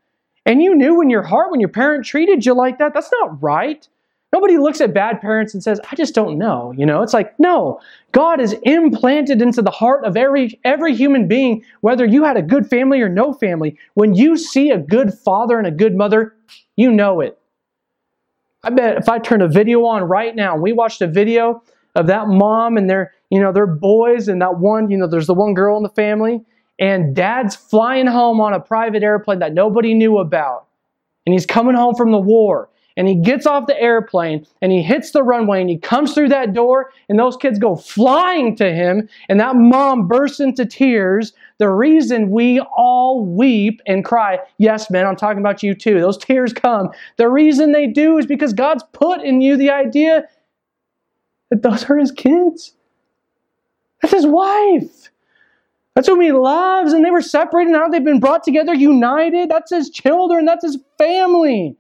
And 0.45 0.63
you 0.63 0.75
knew 0.75 1.01
in 1.01 1.11
your 1.11 1.23
heart 1.23 1.51
when 1.51 1.61
your 1.61 1.69
parent 1.69 2.05
treated 2.05 2.45
you 2.45 2.55
like 2.55 2.79
that, 2.79 2.95
that's 2.95 3.11
not 3.13 3.43
right. 3.43 3.87
Nobody 4.33 4.57
looks 4.57 4.81
at 4.81 4.95
bad 4.95 5.21
parents 5.21 5.53
and 5.53 5.63
says, 5.63 5.79
I 5.91 5.95
just 5.95 6.15
don't 6.15 6.39
know. 6.39 6.73
You 6.77 6.87
know, 6.87 7.03
it's 7.03 7.13
like, 7.13 7.39
no, 7.39 7.81
God 8.13 8.41
is 8.41 8.55
implanted 8.63 9.43
into 9.43 9.61
the 9.61 9.71
heart 9.71 10.05
of 10.05 10.17
every, 10.17 10.59
every 10.65 10.95
human 10.95 11.29
being, 11.29 11.63
whether 11.83 12.07
you 12.07 12.25
had 12.25 12.39
a 12.39 12.43
good 12.43 12.67
family 12.67 13.01
or 13.03 13.11
no 13.11 13.35
family. 13.35 13.77
When 13.95 14.15
you 14.15 14.37
see 14.39 14.71
a 14.71 14.79
good 14.79 15.13
father 15.13 15.59
and 15.59 15.67
a 15.67 15.71
good 15.71 15.95
mother, 15.95 16.35
you 16.77 16.91
know 16.91 17.21
it. 17.21 17.39
I 18.65 18.71
bet 18.71 18.97
if 18.97 19.09
I 19.09 19.19
turn 19.19 19.43
a 19.43 19.49
video 19.49 19.85
on 19.85 20.05
right 20.05 20.35
now, 20.35 20.57
we 20.57 20.73
watched 20.73 21.03
a 21.03 21.09
video 21.09 21.63
of 21.97 22.07
that 22.07 22.29
mom 22.29 22.77
and 22.77 22.89
their, 22.89 23.13
you 23.31 23.41
know, 23.41 23.53
their 23.53 23.67
boys 23.67 24.29
and 24.29 24.41
that 24.41 24.59
one, 24.59 24.91
you 24.91 24.97
know, 24.97 25.09
there's 25.09 25.27
the 25.27 25.35
one 25.35 25.55
girl 25.55 25.77
in 25.77 25.83
the 25.83 25.89
family, 25.89 26.41
and 26.79 27.15
dad's 27.15 27.57
flying 27.57 28.07
home 28.07 28.41
on 28.41 28.55
a 28.55 28.61
private 28.61 29.03
airplane 29.03 29.41
that 29.41 29.53
nobody 29.53 29.95
knew 29.95 30.19
about. 30.19 30.67
And 31.27 31.33
he's 31.33 31.47
coming 31.47 31.75
home 31.75 31.95
from 31.95 32.13
the 32.13 32.19
war 32.19 32.69
and 32.97 33.09
he 33.09 33.15
gets 33.15 33.47
off 33.47 33.67
the 33.67 33.81
airplane 33.81 34.47
and 34.61 34.73
he 34.73 34.83
hits 34.83 35.13
the 35.13 35.23
runway 35.23 35.61
and 35.61 35.71
he 35.71 35.79
comes 35.79 36.15
through 36.15 36.29
that 36.29 36.53
door 36.53 36.91
and 37.09 37.19
those 37.19 37.37
kids 37.37 37.59
go 37.59 37.77
flying 37.77 38.57
to 38.57 38.73
him 38.73 39.09
and 39.29 39.41
that 39.41 39.57
mom 39.57 40.09
bursts 40.09 40.41
into 40.41 40.67
tears 40.67 41.33
the 41.59 41.69
reason 41.69 42.31
we 42.31 42.61
all 42.61 43.25
weep 43.25 43.81
and 43.87 44.05
cry. 44.05 44.39
Yes 44.59 44.91
man 44.91 45.07
i'm 45.07 45.17
talking 45.17 45.41
about 45.41 45.63
you 45.63 45.75
too. 45.75 46.01
Those 46.01 46.19
tears 46.19 46.53
come. 46.53 46.91
The 47.17 47.29
reason 47.29 47.73
they 47.73 47.87
do 47.87 48.19
is 48.19 48.27
because 48.27 48.53
god's 48.53 48.85
put 48.93 49.23
in 49.23 49.41
you 49.41 49.57
the 49.57 49.71
idea 49.71 50.25
that 51.51 51.63
those 51.63 51.89
are 51.91 51.99
his 51.99 52.13
kids. 52.13 52.75
That's 54.01 54.15
his 54.15 54.27
wife. 54.27 55.11
That's 55.95 56.09
whom 56.09 56.23
he 56.23 56.33
loves 56.33 56.93
and 56.93 57.05
they 57.05 57.11
were 57.11 57.23
separated. 57.23 57.71
Now 57.71 57.89
they've 57.89 58.03
been 58.03 58.21
brought 58.21 58.43
together 58.43 58.75
united. 58.75 59.51
That's 59.51 59.71
his 59.71 59.91
children. 59.91 60.47
That's 60.47 60.65
his 60.65 60.79
family. 60.99 61.77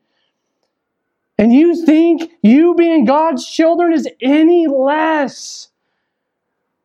And 1.38 1.52
you 1.52 1.84
think 1.84 2.30
you 2.42 2.74
being 2.74 3.04
God's 3.04 3.48
children 3.48 3.92
is 3.92 4.06
any 4.20 4.66
less. 4.66 5.70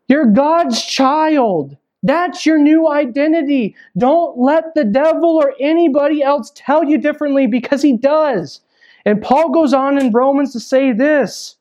You're 0.07 0.31
God's 0.31 0.83
child. 0.83 1.77
That's 2.07 2.45
your 2.45 2.57
new 2.57 2.87
identity. 2.87 3.75
Don't 3.97 4.37
let 4.37 4.73
the 4.75 4.85
devil 4.85 5.35
or 5.43 5.53
anybody 5.59 6.23
else 6.23 6.53
tell 6.55 6.85
you 6.85 6.97
differently 6.97 7.47
because 7.47 7.81
he 7.81 7.97
does. 7.97 8.61
And 9.05 9.21
Paul 9.21 9.51
goes 9.51 9.73
on 9.73 9.97
in 9.97 10.13
Romans 10.13 10.53
to 10.53 10.61
say 10.61 10.93
this 10.93 11.57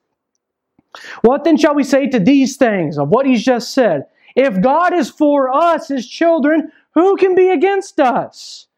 What 1.23 1.43
then 1.43 1.57
shall 1.57 1.75
we 1.75 1.83
say 1.83 2.07
to 2.07 2.21
these 2.21 2.57
things 2.57 2.97
of 2.97 3.09
what 3.09 3.27
he's 3.27 3.45
just 3.45 3.75
said? 3.75 4.07
If 4.37 4.61
God 4.61 4.95
is 4.95 5.11
for 5.11 5.53
us, 5.53 5.89
his 5.89 6.09
children, 6.09 6.71
who 6.95 7.17
can 7.17 7.35
be 7.35 7.51
against 7.51 7.99
us? 7.99 8.69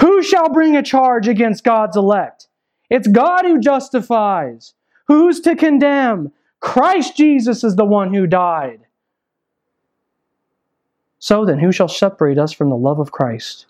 Who 0.00 0.24
shall 0.24 0.48
bring 0.48 0.76
a 0.76 0.82
charge 0.82 1.28
against 1.28 1.62
God's 1.62 1.96
elect? 1.96 2.48
It's 2.90 3.06
God 3.06 3.44
who 3.44 3.60
justifies. 3.60 4.74
Who's 5.06 5.38
to 5.42 5.54
condemn? 5.54 6.32
Christ 6.58 7.16
Jesus 7.16 7.62
is 7.62 7.76
the 7.76 7.84
one 7.84 8.12
who 8.12 8.26
died. 8.26 8.85
So 11.26 11.44
then, 11.44 11.58
who 11.58 11.72
shall 11.72 11.88
separate 11.88 12.38
us 12.38 12.52
from 12.52 12.70
the 12.70 12.76
love 12.76 13.00
of 13.00 13.10
Christ? 13.10 13.66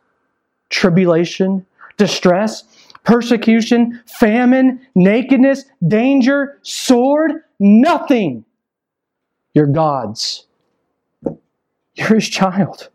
Tribulation, 0.69 1.64
distress, 1.97 2.64
persecution, 3.03 4.03
famine, 4.05 4.87
nakedness, 4.95 5.64
danger, 5.88 6.59
sword? 6.61 7.33
Nothing. 7.59 8.45
You're 9.55 9.69
God's. 9.69 10.45
You're 11.95 12.16
His 12.16 12.29
child. 12.29 12.90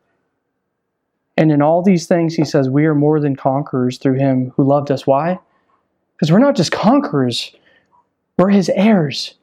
And 1.38 1.52
in 1.52 1.64
all 1.64 1.82
these 1.82 2.06
things, 2.06 2.36
He 2.36 2.46
says, 2.46 2.70
we 2.70 2.86
are 2.86 2.94
more 2.94 3.20
than 3.20 3.36
conquerors 3.36 3.98
through 3.98 4.20
Him 4.20 4.54
who 4.56 4.64
loved 4.64 4.92
us. 4.92 5.08
Why? 5.08 5.40
Because 6.14 6.32
we're 6.32 6.38
not 6.38 6.56
just 6.56 6.72
conquerors, 6.72 7.52
we're 8.38 8.50
his 8.50 8.70
heirs. 8.70 9.34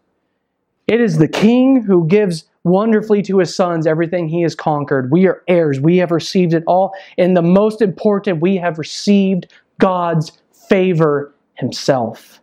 It 0.87 1.00
is 1.00 1.18
the 1.18 1.26
king 1.26 1.83
who 1.83 2.07
gives 2.07 2.44
wonderfully 2.68 3.22
to 3.22 3.38
his 3.38 3.54
sons 3.54 3.87
everything 3.87 4.28
he 4.28 4.42
has 4.42 4.54
conquered. 4.54 5.11
We 5.11 5.26
are 5.26 5.42
heirs. 5.48 5.81
We 5.81 5.96
have 5.98 6.11
received 6.11 6.54
it 6.54 6.64
all. 6.66 6.94
And 7.16 7.37
the 7.37 7.42
most 7.42 7.83
important, 7.83 8.40
we 8.40 8.57
have 8.57 8.78
received 8.78 9.52
God's 9.78 10.33
favor 10.68 11.35
himself. 11.54 12.40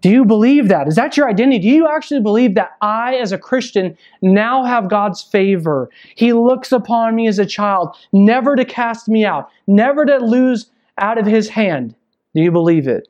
Do 0.00 0.08
you 0.08 0.24
believe 0.24 0.68
that? 0.68 0.88
Is 0.88 0.96
that 0.96 1.16
your 1.16 1.28
identity? 1.28 1.58
Do 1.58 1.68
you 1.68 1.86
actually 1.86 2.20
believe 2.20 2.54
that 2.54 2.76
I, 2.80 3.16
as 3.16 3.32
a 3.32 3.38
Christian, 3.38 3.96
now 4.22 4.64
have 4.64 4.88
God's 4.88 5.22
favor? 5.22 5.90
He 6.14 6.32
looks 6.32 6.72
upon 6.72 7.14
me 7.14 7.28
as 7.28 7.38
a 7.38 7.44
child, 7.44 7.94
never 8.12 8.56
to 8.56 8.64
cast 8.64 9.08
me 9.08 9.26
out, 9.26 9.50
never 9.66 10.06
to 10.06 10.16
lose 10.16 10.70
out 10.96 11.18
of 11.18 11.26
his 11.26 11.50
hand. 11.50 11.94
Do 12.34 12.40
you 12.40 12.50
believe 12.50 12.88
it? 12.88 13.08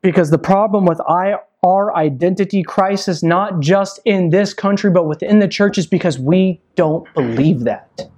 Because 0.00 0.30
the 0.30 0.38
problem 0.38 0.86
with 0.86 1.00
I, 1.02 1.34
our 1.66 1.94
identity 1.96 2.62
crisis, 2.62 3.24
not 3.24 3.58
just 3.58 3.98
in 4.04 4.30
this 4.30 4.54
country, 4.54 4.90
but 4.90 5.06
within 5.06 5.40
the 5.40 5.48
church, 5.48 5.78
is 5.78 5.86
because 5.86 6.18
we 6.18 6.60
don't 6.76 7.12
believe 7.14 7.64
that. 7.64 8.08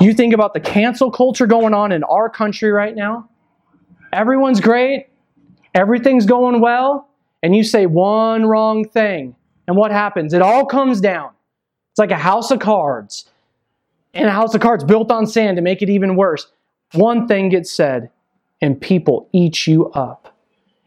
You 0.00 0.14
think 0.14 0.32
about 0.32 0.54
the 0.54 0.60
cancel 0.60 1.10
culture 1.10 1.46
going 1.46 1.74
on 1.74 1.92
in 1.92 2.02
our 2.04 2.30
country 2.30 2.72
right 2.72 2.96
now. 2.96 3.28
Everyone's 4.12 4.60
great, 4.60 5.08
everything's 5.74 6.24
going 6.24 6.60
well, 6.62 7.10
and 7.42 7.54
you 7.54 7.62
say 7.62 7.84
one 7.84 8.46
wrong 8.46 8.88
thing. 8.88 9.36
And 9.68 9.76
what 9.76 9.92
happens? 9.92 10.32
It 10.32 10.42
all 10.42 10.64
comes 10.64 11.00
down. 11.00 11.30
It's 11.92 11.98
like 11.98 12.10
a 12.10 12.16
house 12.16 12.50
of 12.50 12.58
cards. 12.58 13.28
And 14.14 14.26
a 14.26 14.32
house 14.32 14.54
of 14.54 14.60
cards 14.60 14.82
built 14.82 15.12
on 15.12 15.26
sand 15.26 15.56
to 15.56 15.62
make 15.62 15.82
it 15.82 15.90
even 15.90 16.16
worse. 16.16 16.50
One 16.94 17.28
thing 17.28 17.50
gets 17.50 17.70
said, 17.70 18.10
and 18.60 18.80
people 18.80 19.28
eat 19.32 19.66
you 19.66 19.90
up 19.90 20.34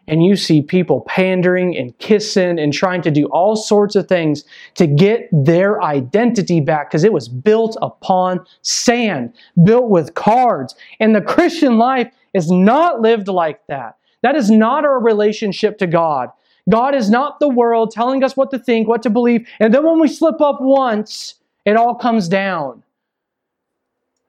and 0.08 0.24
you 0.24 0.36
see 0.36 0.62
people 0.62 1.02
pandering 1.08 1.78
and 1.78 1.98
kissing 1.98 2.60
and 2.60 2.74
trying 2.74 3.02
to 3.04 3.12
do 3.12 3.26
all 3.28 3.56
sorts 3.56 3.96
of 3.96 4.08
things 4.08 4.44
to 4.76 4.86
get 4.86 5.30
their 5.32 5.82
identity 5.82 6.60
back 6.60 6.90
because 6.90 7.04
it 7.04 7.14
was 7.14 7.30
built 7.30 7.78
upon 7.82 8.46
sand, 8.62 9.34
built 9.64 9.90
with 9.90 10.14
cards. 10.14 10.76
And 11.00 11.16
the 11.16 11.22
Christian 11.22 11.78
life 11.78 12.12
is 12.34 12.52
not 12.52 13.02
lived 13.02 13.28
like 13.28 13.66
that. 13.68 13.98
That 14.24 14.36
is 14.36 14.52
not 14.52 14.86
our 14.86 15.00
relationship 15.00 15.78
to 15.78 15.88
God. 15.88 16.30
God 16.70 16.96
is 16.96 17.10
not 17.10 17.40
the 17.40 17.50
world 17.50 17.92
telling 17.92 18.24
us 18.24 18.38
what 18.38 18.52
to 18.52 18.60
think, 18.60 18.88
what 18.88 19.04
to 19.04 19.10
believe, 19.10 19.48
and 19.60 19.74
then 19.74 19.86
when 19.86 20.00
we 20.00 20.08
slip 20.08 20.40
up 20.42 20.60
once, 20.62 21.36
it 21.66 21.76
all 21.76 21.96
comes 21.96 22.30
down. 22.30 22.84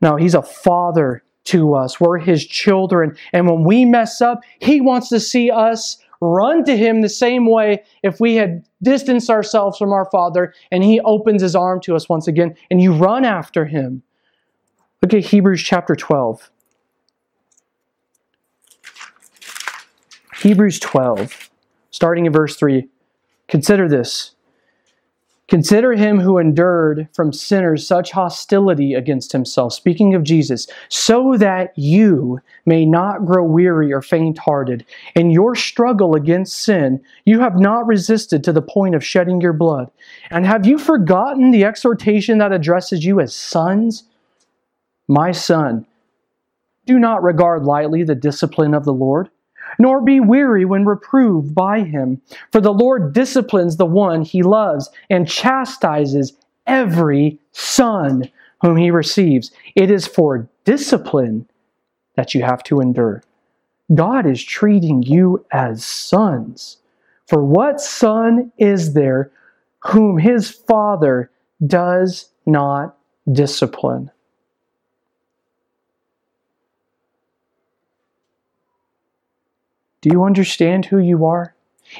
No, 0.01 0.17
He's 0.17 0.35
a 0.35 0.43
father 0.43 1.24
to 1.45 1.75
us. 1.75 2.01
We're 2.01 2.19
His 2.19 2.47
children. 2.47 3.17
And 3.33 3.49
when 3.49 3.65
we 3.65 3.85
mess 3.85 4.21
up, 4.21 4.41
He 4.61 4.81
wants 4.81 5.09
to 5.11 5.21
see 5.21 5.51
us 5.51 5.99
run 6.21 6.65
to 6.65 6.77
Him 6.77 7.03
the 7.03 7.09
same 7.09 7.47
way 7.51 7.83
if 8.03 8.21
we 8.21 8.37
had 8.37 8.65
distanced 8.83 9.31
ourselves 9.31 9.79
from 9.79 9.93
our 9.93 10.09
Father 10.11 10.55
and 10.71 10.83
He 10.83 11.01
opens 11.01 11.43
His 11.43 11.55
arm 11.55 11.81
to 11.83 11.95
us 11.95 12.09
once 12.09 12.27
again 12.27 12.55
and 12.71 12.81
you 12.81 12.93
run 12.93 13.25
after 13.25 13.67
Him. 13.67 14.03
Look 15.03 15.13
at 15.13 15.27
Hebrews 15.27 15.63
chapter 15.63 15.95
12. 15.95 16.51
Hebrews 20.41 20.79
12, 20.81 21.51
starting 21.91 22.27
in 22.27 22.33
verse 22.33 22.57
3. 22.57 22.89
Consider 23.49 23.89
this. 23.89 24.34
Consider 25.49 25.93
him 25.93 26.21
who 26.21 26.39
endured 26.39 27.07
from 27.13 27.33
sinners 27.33 27.87
such 27.87 28.13
hostility 28.13 28.95
against 28.95 29.33
himself, 29.33 29.75
speaking 29.75 30.15
of 30.15 30.23
Jesus, 30.23 30.67
so 30.89 31.37
that 31.37 31.73
you 31.77 32.41
may 32.65 32.87
not 32.87 33.27
grow 33.27 33.45
weary 33.45 33.93
or 33.93 34.01
faint 34.01 34.39
hearted. 34.39 34.87
In 35.15 35.31
your 35.31 35.55
struggle 35.55 36.15
against 36.15 36.63
sin, 36.63 37.03
you 37.27 37.41
have 37.41 37.59
not 37.59 37.87
resisted 37.87 38.43
to 38.45 38.53
the 38.53 38.63
point 38.63 38.95
of 38.95 39.05
shedding 39.05 39.43
your 39.43 39.53
blood. 39.53 39.91
And 40.31 40.47
have 40.47 40.67
you 40.67 40.79
forgotten 40.79 41.51
the 41.51 41.65
exhortation 41.65 42.39
that 42.39 42.53
addresses 42.53 43.05
you 43.05 43.21
as 43.21 43.35
sons? 43.35 44.05
My 45.09 45.33
son, 45.33 45.87
do 46.87 46.99
not 46.99 47.23
regard 47.23 47.65
lightly 47.65 48.03
the 48.03 48.15
discipline 48.15 48.73
of 48.73 48.87
the 48.87 48.95
Lord 48.95 49.29
nor 49.79 50.01
be 50.01 50.21
weary 50.21 50.65
when 50.65 50.85
reproved 50.85 51.55
by 51.55 51.81
him. 51.81 52.21
For 52.53 52.61
the 52.61 52.73
Lord 52.73 53.13
disciplines 53.13 53.77
the 53.77 53.87
one 53.87 54.23
he 54.23 54.43
loves 54.43 54.91
and 55.11 55.29
chastises 55.29 56.33
every 56.67 57.39
son 57.53 58.31
whom 58.63 58.77
he 58.77 58.91
receives. 58.91 59.51
It 59.75 59.91
is 59.91 60.07
for 60.07 60.49
discipline 60.65 61.49
that 62.17 62.35
you 62.35 62.43
have 62.43 62.63
to 62.65 62.81
endure. 62.81 63.23
God 63.95 64.27
is 64.27 64.43
treating 64.43 65.03
you 65.03 65.45
as 65.53 65.85
sons. 65.85 66.79
For 67.27 67.45
what 67.45 67.81
son 67.81 68.53
is 68.59 68.95
there 68.95 69.31
whom 69.81 70.19
his 70.19 70.51
father 70.51 71.31
does 71.67 72.31
not 72.47 72.97
discipline? 73.31 74.11
Do 80.05 80.11
you 80.11 80.25
understand 80.25 80.85
who 80.85 80.99
you 80.99 81.25
are? 81.25 81.55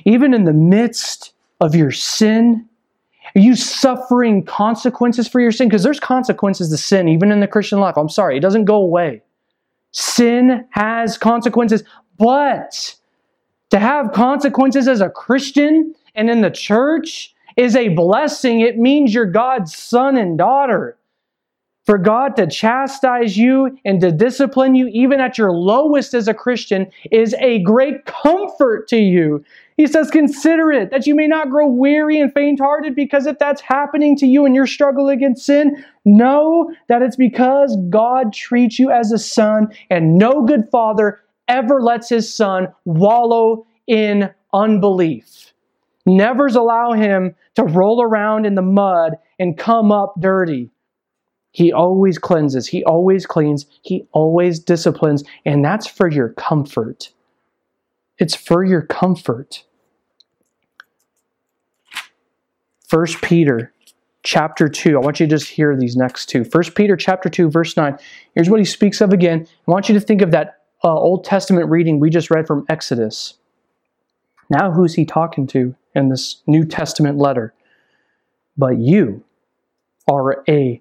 Even 0.05 0.35
in 0.35 0.45
the 0.45 0.53
midst 0.53 1.33
of 1.63 1.75
your 1.75 1.91
sin, 1.91 2.69
are 3.35 3.41
you 3.41 3.57
suffering 3.57 4.45
consequences 4.45 5.27
for 5.27 5.41
your 5.41 5.51
sin? 5.51 5.69
Because 5.69 5.83
there's 5.83 6.01
consequences 6.01 6.69
to 6.69 6.77
sin, 6.77 7.09
even 7.09 7.33
in 7.33 7.41
the 7.41 7.49
Christian 7.49 7.81
life. 7.81 7.97
I'm 7.97 8.11
sorry, 8.11 8.37
it 8.37 8.41
doesn't 8.41 8.67
go 8.67 8.75
away. 8.75 9.23
Sin 9.93 10.67
has 10.73 11.17
consequences, 11.17 11.83
but 12.19 12.95
to 13.71 13.79
have 13.79 14.13
consequences 14.13 14.87
as 14.87 15.01
a 15.01 15.09
Christian 15.09 15.95
and 16.15 16.29
in 16.29 16.43
the 16.43 16.51
church 16.51 17.35
is 17.57 17.75
a 17.75 17.89
blessing. 17.89 18.61
It 18.61 18.77
means 18.77 19.15
you're 19.15 19.25
God's 19.25 19.75
son 19.75 20.19
and 20.19 20.37
daughter 20.37 20.99
for 21.85 21.99
God 21.99 22.35
to 22.37 22.47
chastise 22.47 23.37
you 23.37 23.79
and 23.85 24.01
to 24.01 24.11
discipline 24.11 24.75
you, 24.75 24.89
even 24.89 25.21
at 25.21 25.37
your 25.37 25.53
lowest 25.53 26.15
as 26.15 26.29
a 26.29 26.35
Christian, 26.35 26.91
is 27.11 27.35
a 27.41 27.63
great 27.63 28.07
comfort 28.07 28.89
to 28.89 28.97
you. 28.97 29.45
He 29.77 29.87
says, 29.87 30.11
Consider 30.11 30.73
it 30.73 30.91
that 30.91 31.07
you 31.07 31.15
may 31.15 31.27
not 31.27 31.51
grow 31.51 31.67
weary 31.67 32.19
and 32.19 32.33
faint 32.33 32.61
hearted, 32.61 32.95
because 32.95 33.27
if 33.27 33.39
that's 33.39 33.61
happening 33.61 34.17
to 34.17 34.27
you 34.27 34.47
in 34.47 34.55
your 34.55 34.67
struggle 34.67 35.09
against 35.09 35.45
sin, 35.45 35.85
know 36.05 36.73
that 36.89 37.03
it's 37.03 37.17
because 37.17 37.77
God 37.91 38.33
treats 38.33 38.79
you 38.79 38.91
as 38.91 39.13
a 39.13 39.19
son, 39.19 39.69
and 39.91 40.17
no 40.17 40.45
good 40.47 40.69
father 40.71 41.21
ever 41.49 41.83
lets 41.83 42.09
his 42.09 42.33
son 42.33 42.69
wallow 42.87 43.67
in 43.87 44.31
unbelief. 44.55 45.53
Never 46.07 46.47
allow 46.47 46.93
him 46.93 47.35
to 47.57 47.65
roll 47.65 48.03
around 48.03 48.47
in 48.47 48.55
the 48.55 48.63
mud 48.63 49.15
and 49.39 49.59
come 49.59 49.91
up 49.91 50.15
dirty. 50.21 50.71
He 51.55 51.73
always 51.73 52.19
cleanses, 52.19 52.67
He 52.67 52.85
always 52.85 53.27
cleans, 53.27 53.67
He 53.83 54.09
always 54.11 54.59
disciplines, 54.59 55.23
and 55.47 55.65
that's 55.65 55.87
for 55.87 56.11
your 56.11 56.31
comfort. 56.31 57.13
It's 58.19 58.35
for 58.35 58.65
your 58.65 58.83
comfort. 58.83 59.63
1 62.91 63.07
Peter 63.23 63.73
chapter 64.25 64.69
2. 64.69 64.97
I 64.97 65.01
want 65.01 65.21
you 65.21 65.27
to 65.27 65.31
just 65.31 65.49
hear 65.49 65.77
these 65.77 65.97
next 65.97 66.27
two. 66.27 66.45
1 66.45 66.65
Peter 66.75 66.97
chapter 66.97 67.29
2 67.29 67.51
verse 67.51 67.77
9. 67.77 67.99
Here's 68.35 68.51
what 68.51 68.59
he 68.59 68.67
speaks 68.67 69.01
of 69.01 69.13
again. 69.13 69.47
I 69.67 69.71
want 69.71 69.89
you 69.89 69.95
to 69.95 70.01
think 70.01 70.23
of 70.23 70.33
that 70.33 70.59
uh, 70.83 70.93
Old 70.93 71.25
Testament 71.25 71.71
reading 71.71 72.01
we 72.01 72.11
just 72.11 72.31
read 72.31 72.49
from 72.49 72.67
Exodus. 72.69 73.35
Now 74.51 74.73
who's 74.73 74.95
he 74.95 75.05
talking 75.05 75.47
to 75.49 75.77
in 75.95 76.09
this 76.09 76.43
New 76.49 76.65
Testament 76.65 77.17
letter? 77.17 77.55
But 78.57 78.79
you 78.79 79.23
are 80.11 80.43
a 80.49 80.81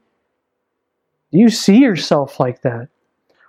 Do 1.31 1.39
you 1.39 1.49
see 1.49 1.77
yourself 1.77 2.39
like 2.39 2.61
that? 2.61 2.89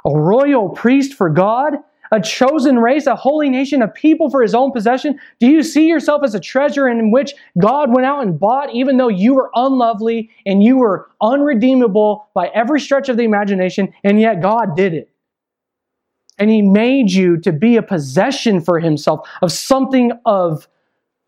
A 0.04 0.10
royal 0.10 0.68
priest 0.68 1.14
for 1.14 1.28
God? 1.28 1.74
A 2.10 2.20
chosen 2.20 2.78
race, 2.78 3.06
a 3.06 3.16
holy 3.16 3.48
nation, 3.48 3.80
a 3.80 3.88
people 3.88 4.28
for 4.28 4.42
his 4.42 4.54
own 4.54 4.70
possession? 4.70 5.18
Do 5.40 5.46
you 5.46 5.62
see 5.62 5.88
yourself 5.88 6.22
as 6.22 6.34
a 6.34 6.40
treasure 6.40 6.86
in 6.86 7.10
which 7.10 7.32
God 7.58 7.94
went 7.94 8.06
out 8.06 8.22
and 8.22 8.38
bought, 8.38 8.74
even 8.74 8.98
though 8.98 9.08
you 9.08 9.34
were 9.34 9.50
unlovely 9.54 10.28
and 10.44 10.62
you 10.62 10.76
were 10.76 11.08
unredeemable 11.22 12.28
by 12.34 12.48
every 12.48 12.80
stretch 12.80 13.08
of 13.08 13.16
the 13.16 13.22
imagination, 13.22 13.94
and 14.04 14.20
yet 14.20 14.42
God 14.42 14.76
did 14.76 14.92
it? 14.92 15.08
And 16.38 16.50
he 16.50 16.60
made 16.60 17.10
you 17.10 17.38
to 17.38 17.52
be 17.52 17.76
a 17.76 17.82
possession 17.82 18.60
for 18.60 18.78
himself 18.78 19.26
of 19.40 19.50
something 19.50 20.12
of 20.26 20.68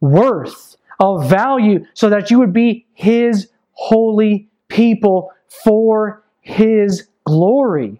worth, 0.02 0.76
of 1.00 1.28
value, 1.28 1.84
so 1.94 2.10
that 2.10 2.30
you 2.30 2.38
would 2.38 2.52
be 2.52 2.86
His 2.92 3.48
holy 3.72 4.48
people 4.68 5.30
for 5.64 6.23
His 6.44 7.08
glory. 7.24 7.98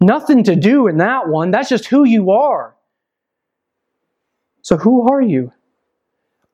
Nothing 0.00 0.44
to 0.44 0.54
do 0.54 0.86
in 0.86 0.98
that 0.98 1.28
one. 1.28 1.50
That's 1.50 1.70
just 1.70 1.86
who 1.86 2.04
you 2.04 2.30
are. 2.30 2.76
So, 4.60 4.76
who 4.76 5.08
are 5.10 5.22
you? 5.22 5.50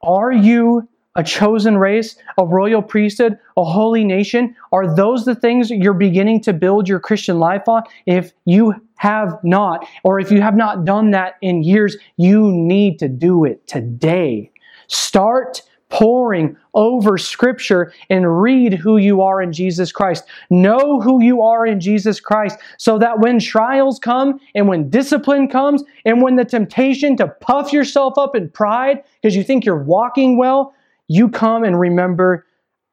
Are 0.03 0.33
you 0.33 0.89
a 1.17 1.25
chosen 1.25 1.77
race, 1.77 2.15
a 2.39 2.47
royal 2.47 2.81
priesthood, 2.81 3.39
a 3.57 3.65
holy 3.65 4.05
nation? 4.05 4.55
Are 4.71 4.95
those 4.95 5.25
the 5.25 5.35
things 5.35 5.69
you're 5.69 5.95
beginning 5.95 6.41
to 6.43 6.53
build 6.53 6.89
your 6.89 7.01
Christian 7.01 7.41
life 7.41 7.69
on? 7.69 7.83
If 8.07 8.33
you 8.45 8.75
have 8.95 9.37
not, 9.43 9.85
or 10.05 10.21
if 10.21 10.31
you 10.31 10.41
have 10.41 10.57
not 10.57 10.85
done 10.85 11.11
that 11.11 11.35
in 11.43 11.65
years, 11.65 11.97
you 12.17 12.53
need 12.53 13.01
to 13.01 13.09
do 13.09 13.45
it 13.45 13.67
today. 13.67 14.53
Start 14.87 15.63
poring 15.91 16.57
over 16.73 17.19
Scripture 17.19 17.93
and 18.09 18.41
read 18.41 18.73
who 18.73 18.97
you 18.97 19.21
are 19.21 19.43
in 19.43 19.53
Jesus 19.53 19.93
Christ. 19.93 20.25
Know 20.49 21.01
who 21.01 21.23
you 21.23 21.43
are 21.43 21.67
in 21.67 21.81
Jesus 21.81 22.21
Christ 22.21 22.59
so 22.79 22.99
that 22.99 23.19
when 23.19 23.39
trials 23.39 23.99
come 23.99 24.41
and 24.55 24.69
when 24.69 24.89
discipline 24.89 25.49
comes 25.49 25.83
and 26.05 26.23
when 26.23 26.37
the 26.37 26.45
temptation 26.45 27.17
to 27.17 27.29
puff 27.29 27.73
yourself 27.73 28.17
up 28.17 28.35
in 28.35 28.49
pride 28.49 29.03
because 29.21 29.37
you 29.37 29.43
think 29.43 29.65
you're 29.65 29.83
walking 29.83 30.39
well, 30.39 30.73
you 31.09 31.29
come 31.29 31.65
and 31.65 31.79
remember, 31.79 32.47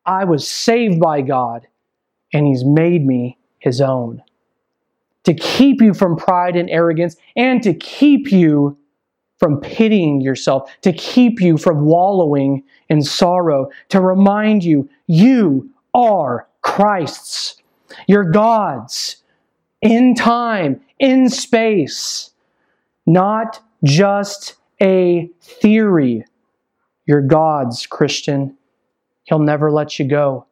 I 0.06 0.26
was 0.26 0.48
saved 0.48 1.00
by 1.00 1.22
God 1.22 1.68
and 2.34 2.48
He's 2.48 2.66
made 2.66 3.06
me 3.06 3.38
His 3.60 3.80
own. 3.80 4.24
To 5.26 5.34
keep 5.34 5.82
you 5.82 5.94
from 5.94 6.16
pride 6.16 6.56
and 6.56 6.70
arrogance 6.70 7.16
and 7.36 7.62
to 7.62 7.74
keep 7.74 8.32
you 8.32 8.78
from 9.38 9.60
pitying 9.62 10.22
yourself, 10.22 10.72
to 10.82 10.92
keep 10.94 11.40
you 11.40 11.58
from 11.58 11.86
wallowing 11.86 12.64
in 12.90 13.02
sorrow, 13.02 13.70
to 13.90 14.02
remind 14.02 14.64
you 14.64 14.90
you 15.08 15.70
are 15.94 16.48
Christ's. 16.62 17.62
You're 18.08 18.32
God's 18.32 19.18
in 19.82 20.16
time, 20.16 20.82
in 21.00 21.30
space, 21.30 22.32
not 23.06 23.60
just 23.84 24.56
a 24.82 25.30
theory 25.42 26.26
you're 27.08 27.22
God's, 27.22 27.88
Christian. 27.88 28.56
He'll 29.24 29.40
never 29.40 29.72
let 29.72 29.98
you 29.98 30.06
go. 30.06 30.46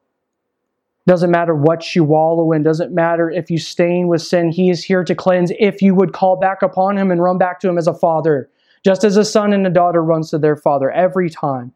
Doesn't 1.06 1.30
matter 1.30 1.54
what 1.54 1.96
you 1.96 2.04
wallow 2.04 2.52
in, 2.52 2.64
doesn't 2.64 2.92
matter 2.92 3.30
if 3.30 3.52
you 3.52 3.60
stain 3.60 4.08
with 4.08 4.24
sin, 4.24 4.52
He 4.52 4.72
is 4.72 4.84
here 4.84 5.04
to 5.04 5.14
cleanse 5.14 5.52
if 5.60 5.82
you 5.82 5.94
would 5.94 6.14
call 6.14 6.36
back 6.36 6.64
upon 6.64 6.98
Him 6.98 7.12
and 7.12 7.22
run 7.22 7.38
back 7.38 7.60
to 7.60 7.70
Him 7.70 7.78
as 7.78 7.86
a 7.86 7.94
father, 7.94 8.50
just 8.86 9.04
as 9.04 9.18
a 9.18 9.26
son 9.26 9.52
and 9.52 9.66
a 9.66 9.70
daughter 9.72 10.04
runs 10.04 10.30
to 10.30 10.38
their 10.38 10.56
father 10.56 10.92
every 10.92 11.28
time. 11.28 11.74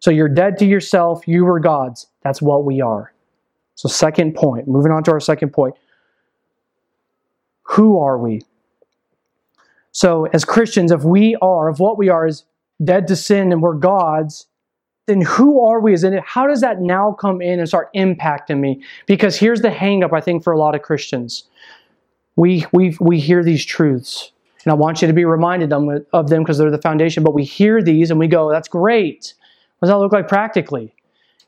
So 0.00 0.10
you're 0.10 0.28
dead 0.28 0.58
to 0.58 0.66
yourself, 0.66 1.28
you 1.28 1.44
were 1.44 1.60
God's. 1.60 2.08
That's 2.22 2.42
what 2.42 2.64
we 2.64 2.80
are. 2.80 3.14
So, 3.76 3.88
second 3.88 4.34
point, 4.34 4.66
moving 4.66 4.92
on 4.92 5.04
to 5.04 5.12
our 5.12 5.20
second 5.20 5.52
point. 5.52 5.74
Who 7.62 7.98
are 8.00 8.18
we? 8.18 8.42
So, 9.92 10.26
as 10.32 10.44
Christians, 10.44 10.90
if 10.90 11.04
we 11.04 11.36
are, 11.40 11.70
if 11.70 11.78
what 11.78 11.96
we 11.96 12.08
are 12.08 12.26
is 12.26 12.44
dead 12.82 13.06
to 13.08 13.16
sin 13.16 13.52
and 13.52 13.62
we're 13.62 13.74
God's, 13.74 14.46
then 15.06 15.20
who 15.20 15.64
are 15.64 15.80
we 15.80 15.92
as 15.92 16.04
in 16.04 16.14
it? 16.14 16.22
How 16.26 16.46
does 16.46 16.60
that 16.62 16.80
now 16.80 17.12
come 17.12 17.40
in 17.40 17.58
and 17.58 17.68
start 17.68 17.92
impacting 17.94 18.58
me? 18.58 18.82
Because 19.06 19.38
here's 19.38 19.60
the 19.60 19.70
hangup, 19.70 20.12
I 20.12 20.20
think, 20.20 20.42
for 20.42 20.52
a 20.52 20.58
lot 20.58 20.74
of 20.74 20.82
Christians. 20.82 21.44
We, 22.36 22.66
we, 22.72 22.96
we 23.00 23.20
hear 23.20 23.42
these 23.44 23.64
truths, 23.64 24.32
and 24.64 24.72
I 24.72 24.74
want 24.74 25.00
you 25.00 25.08
to 25.08 25.14
be 25.14 25.24
reminded 25.24 25.72
of 25.72 26.28
them 26.28 26.42
because 26.42 26.58
they're 26.58 26.70
the 26.70 26.80
foundation, 26.80 27.22
but 27.22 27.34
we 27.34 27.44
hear 27.44 27.82
these 27.82 28.10
and 28.10 28.20
we 28.20 28.28
go, 28.28 28.50
that's 28.50 28.68
great. 28.68 29.34
What 29.78 29.86
does 29.86 29.94
that 29.94 29.98
look 29.98 30.12
like 30.12 30.28
practically? 30.28 30.94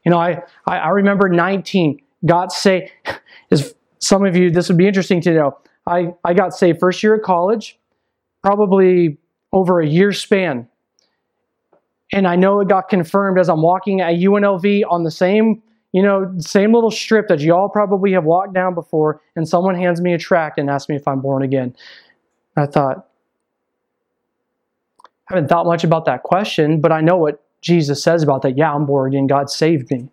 You 0.05 0.11
know, 0.11 0.18
I, 0.18 0.42
I, 0.66 0.88
remember 0.88 1.29
19, 1.29 2.01
got 2.25 2.53
saved. 2.53 2.90
As 3.51 3.75
some 3.98 4.25
of 4.25 4.35
you, 4.35 4.51
this 4.51 4.68
would 4.68 4.79
be 4.79 4.87
interesting 4.87 5.20
to 5.22 5.35
know. 5.35 5.59
I, 5.87 6.14
I 6.25 6.33
got 6.33 6.55
saved 6.55 6.81
first 6.81 7.03
year 7.03 7.14
at 7.14 7.22
college, 7.22 7.79
probably 8.42 9.18
over 9.53 9.81
a 9.81 9.87
year 9.87 10.12
span. 10.12 10.68
And 12.12 12.27
I 12.27 12.37
know 12.37 12.61
it 12.61 12.68
got 12.68 12.88
confirmed 12.88 13.38
as 13.38 13.48
I'm 13.48 13.62
walking 13.62 14.01
at 14.01 14.14
UNLV 14.14 14.83
on 14.88 15.05
the 15.05 15.11
same, 15.11 15.62
you 15.92 16.03
know, 16.03 16.33
same 16.38 16.72
little 16.72 16.90
strip 16.90 17.29
that 17.29 17.40
you 17.40 17.55
all 17.55 17.68
probably 17.68 18.12
have 18.12 18.25
walked 18.25 18.55
down 18.55 18.75
before, 18.75 19.20
and 19.37 19.48
someone 19.48 19.75
hands 19.75 20.01
me 20.01 20.12
a 20.12 20.18
tract 20.18 20.59
and 20.59 20.68
asks 20.68 20.88
me 20.88 20.96
if 20.96 21.07
I'm 21.07 21.20
born 21.20 21.42
again. 21.42 21.75
I 22.56 22.66
thought, 22.66 23.08
I 25.30 25.34
haven't 25.34 25.48
thought 25.48 25.66
much 25.66 25.84
about 25.84 26.04
that 26.04 26.22
question, 26.22 26.80
but 26.80 26.92
I 26.92 27.00
know 27.00 27.16
what 27.16 27.42
Jesus 27.60 28.02
says 28.02 28.22
about 28.22 28.42
that. 28.42 28.58
Yeah, 28.58 28.72
I'm 28.72 28.86
born 28.86 29.12
again. 29.12 29.26
God 29.26 29.48
saved 29.50 29.90
me. 29.90 30.08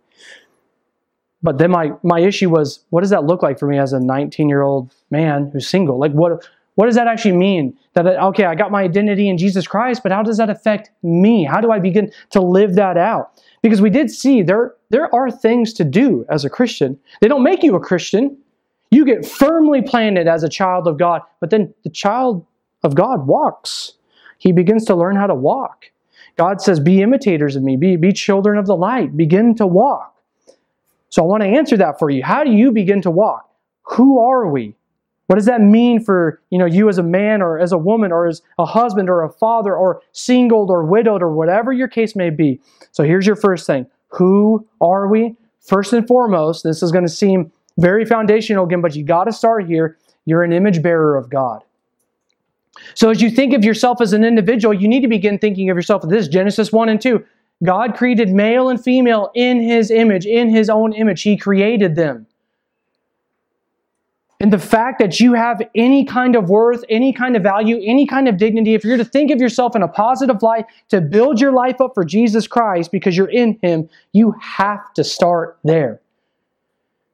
But 1.42 1.58
then 1.58 1.72
my, 1.72 1.92
my 2.04 2.20
issue 2.20 2.50
was, 2.50 2.86
what 2.90 3.02
does 3.02 3.10
that 3.12 3.24
look 3.24 3.42
like 3.42 3.60
for 3.60 3.68
me 3.68 3.78
as 3.78 3.94
a 3.94 4.00
19 4.00 4.50
year 4.50 4.62
old 4.62 4.94
man 5.10 5.50
who's 5.52 5.68
single? 5.68 5.98
Like, 5.98 6.12
what, 6.12 6.46
what 6.76 6.86
does 6.86 6.96
that 6.96 7.08
actually 7.08 7.34
mean? 7.34 7.78
That, 7.94 8.06
okay, 8.06 8.46
I 8.46 8.56
got 8.56 8.72
my 8.72 8.84
identity 8.84 9.30
in 9.30 9.38
Jesus 9.38 9.68
Christ, 9.68 10.04
but 10.04 10.12
how 10.12 10.24
does 10.24 10.38
that 10.38 10.50
affect 10.50 10.92
me? 11.04 11.44
How 11.44 11.60
do 11.60 11.72
I 11.72 11.80
begin 11.80 12.12
to 12.32 12.42
live 12.42 12.76
that 12.76 12.98
out? 12.98 13.32
Because 13.62 13.82
we 13.82 13.90
did 13.90 14.10
see 14.10 14.42
there, 14.42 14.76
there 14.90 15.14
are 15.14 15.30
things 15.30 15.74
to 15.74 15.84
do 15.84 16.26
as 16.30 16.46
a 16.46 16.50
Christian. 16.50 16.98
They 17.22 17.28
don't 17.28 17.44
make 17.44 17.64
you 17.64 17.76
a 17.76 17.80
Christian. 17.80 18.38
You 18.92 19.06
get 19.06 19.26
firmly 19.26 19.82
planted 19.82 20.28
as 20.28 20.44
a 20.44 20.50
child 20.50 20.88
of 20.88 20.98
God, 20.98 21.22
but 21.40 21.50
then 21.50 21.74
the 21.84 21.90
child 21.90 22.46
of 22.84 22.96
God 22.96 23.28
walks. 23.28 23.94
He 24.38 24.52
begins 24.52 24.86
to 24.86 24.96
learn 24.96 25.16
how 25.16 25.28
to 25.28 25.36
walk. 25.36 25.86
God 26.38 26.62
says, 26.62 26.80
Be 26.80 27.02
imitators 27.02 27.56
of 27.56 27.64
me, 27.64 27.76
be, 27.76 27.98
be 27.98 28.14
children 28.14 28.58
of 28.58 28.66
the 28.66 28.76
light, 28.76 29.16
begin 29.16 29.56
to 29.56 29.68
walk. 29.68 30.16
So 31.10 31.22
I 31.22 31.26
want 31.26 31.44
to 31.44 31.50
answer 31.50 31.76
that 31.78 32.00
for 32.00 32.10
you. 32.10 32.24
How 32.24 32.44
do 32.44 32.52
you 32.52 32.72
begin 32.72 33.02
to 33.02 33.12
walk? 33.12 33.50
Who 33.84 34.20
are 34.20 34.48
we? 34.48 34.76
What 35.28 35.36
does 35.36 35.46
that 35.46 35.62
mean 35.62 36.04
for 36.04 36.42
you 36.50 36.58
know 36.58 36.66
you 36.66 36.90
as 36.90 36.98
a 36.98 37.04
man 37.04 37.44
or 37.44 37.60
as 37.60 37.72
a 37.72 37.78
woman 37.78 38.12
or 38.12 38.26
as 38.26 38.42
a 38.58 38.66
husband 38.66 39.10
or 39.10 39.24
a 39.24 39.30
father 39.30 39.76
or 39.76 40.02
singled 40.12 40.72
or 40.72 40.84
widowed 40.84 41.22
or 41.22 41.32
whatever 41.32 41.72
your 41.72 41.88
case 41.88 42.16
may 42.16 42.32
be? 42.32 42.60
So 42.92 43.04
here's 43.04 43.28
your 43.28 43.36
first 43.36 43.68
thing. 43.68 43.86
Who 44.08 44.68
are 44.82 45.08
we? 45.08 45.36
First 45.60 45.94
and 45.94 46.08
foremost, 46.08 46.64
this 46.64 46.82
is 46.82 46.92
going 46.92 47.06
to 47.06 47.12
seem 47.12 47.52
very 47.80 48.06
foundational 48.06 48.66
again, 48.66 48.82
but 48.82 48.96
you 48.96 49.04
got 49.04 49.26
to 49.26 49.34
start 49.34 49.66
here. 49.66 49.98
You're 50.26 50.44
an 50.44 50.54
image 50.54 50.82
bearer 50.82 51.18
of 51.18 51.30
God. 51.30 51.64
So 52.94 53.10
as 53.10 53.22
you 53.22 53.30
think 53.30 53.54
of 53.54 53.64
yourself 53.64 54.02
as 54.02 54.14
an 54.14 54.24
individual, 54.24 54.74
you 54.74 54.88
need 54.88 55.02
to 55.02 55.08
begin 55.08 55.38
thinking 55.38 55.70
of 55.70 55.78
yourself 55.78 56.04
this 56.08 56.28
Genesis 56.28 56.72
1 56.72 56.90
and 56.90 57.02
2. 57.02 57.24
God 57.64 57.96
created 57.96 58.30
male 58.30 58.70
and 58.70 58.82
female 58.82 59.32
in 59.36 59.62
his 59.62 59.92
image, 59.92 60.26
in 60.26 60.50
his 60.50 60.70
own 60.70 60.94
image. 60.94 61.24
He 61.24 61.36
created 61.36 61.96
them. 61.96 62.26
And 64.42 64.54
the 64.54 64.60
fact 64.60 65.00
that 65.00 65.20
you 65.20 65.34
have 65.34 65.62
any 65.76 66.06
kind 66.06 66.38
of 66.38 66.50
worth, 66.50 66.86
any 66.88 67.12
kind 67.12 67.36
of 67.36 67.44
value, 67.44 67.82
any 67.84 68.08
kind 68.08 68.30
of 68.30 68.38
dignity, 68.38 68.74
if 68.74 68.86
you're 68.86 68.96
to 68.96 69.04
think 69.04 69.32
of 69.32 69.42
yourself 69.42 69.76
in 69.76 69.84
a 69.84 69.88
positive 69.88 70.42
light, 70.42 70.66
to 70.88 71.02
build 71.02 71.42
your 71.42 71.52
life 71.52 71.82
up 71.82 71.92
for 71.94 72.06
Jesus 72.06 72.48
Christ 72.48 72.90
because 72.90 73.18
you're 73.18 73.30
in 73.30 73.60
Him, 73.62 73.90
you 74.14 74.34
have 74.42 74.94
to 74.94 75.04
start 75.04 75.58
there. 75.66 76.00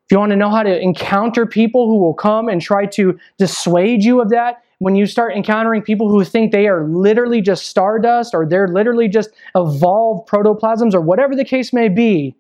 If 0.06 0.12
you 0.12 0.20
want 0.20 0.32
to 0.32 0.36
know 0.36 0.52
how 0.52 0.62
to 0.62 0.80
encounter 0.80 1.48
people 1.48 1.88
who 1.88 1.98
will 1.98 2.14
come 2.14 2.48
and 2.48 2.62
try 2.62 2.86
to 2.88 3.18
dissuade 3.40 4.04
you 4.04 4.22
of 4.22 4.30
that, 4.30 4.62
when 4.78 4.96
you 4.96 5.08
start 5.08 5.34
encountering 5.34 5.82
people 5.82 6.10
who 6.10 6.24
think 6.24 6.52
they 6.52 6.68
are 6.68 6.88
literally 6.88 7.42
just 7.42 7.66
stardust 7.66 8.36
or 8.36 8.46
they're 8.46 8.68
literally 8.68 9.08
just 9.08 9.32
evolved 9.56 10.28
protoplasms 10.28 10.94
or 10.94 11.02
whatever 11.02 11.36
the 11.36 11.46
case 11.46 11.74
may 11.74 11.90
be, 11.90 12.36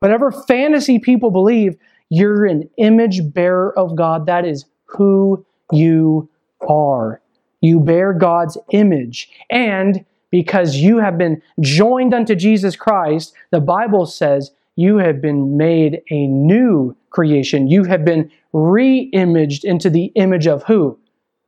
whatever 0.00 0.30
fantasy 0.30 0.98
people 0.98 1.30
believe, 1.30 1.76
you're 2.10 2.44
an 2.44 2.68
image 2.76 3.32
bearer 3.32 3.76
of 3.78 3.96
God. 3.96 4.26
That 4.26 4.44
is 4.44 4.66
who 4.84 5.44
you 5.72 6.28
are. 6.68 7.22
You 7.62 7.80
bear 7.80 8.12
God's 8.12 8.58
image. 8.70 9.30
And 9.48 10.04
because 10.30 10.76
you 10.76 10.98
have 10.98 11.16
been 11.16 11.40
joined 11.60 12.12
unto 12.12 12.34
Jesus 12.34 12.76
Christ, 12.76 13.32
the 13.50 13.60
Bible 13.60 14.04
says 14.04 14.50
you 14.76 14.98
have 14.98 15.22
been 15.22 15.56
made 15.56 16.02
a 16.10 16.26
new 16.26 16.94
creation. 17.16 17.66
You 17.66 17.84
have 17.84 18.04
been 18.04 18.30
re 18.52 19.08
imaged 19.14 19.64
into 19.64 19.88
the 19.88 20.12
image 20.16 20.46
of 20.46 20.62
who? 20.64 20.98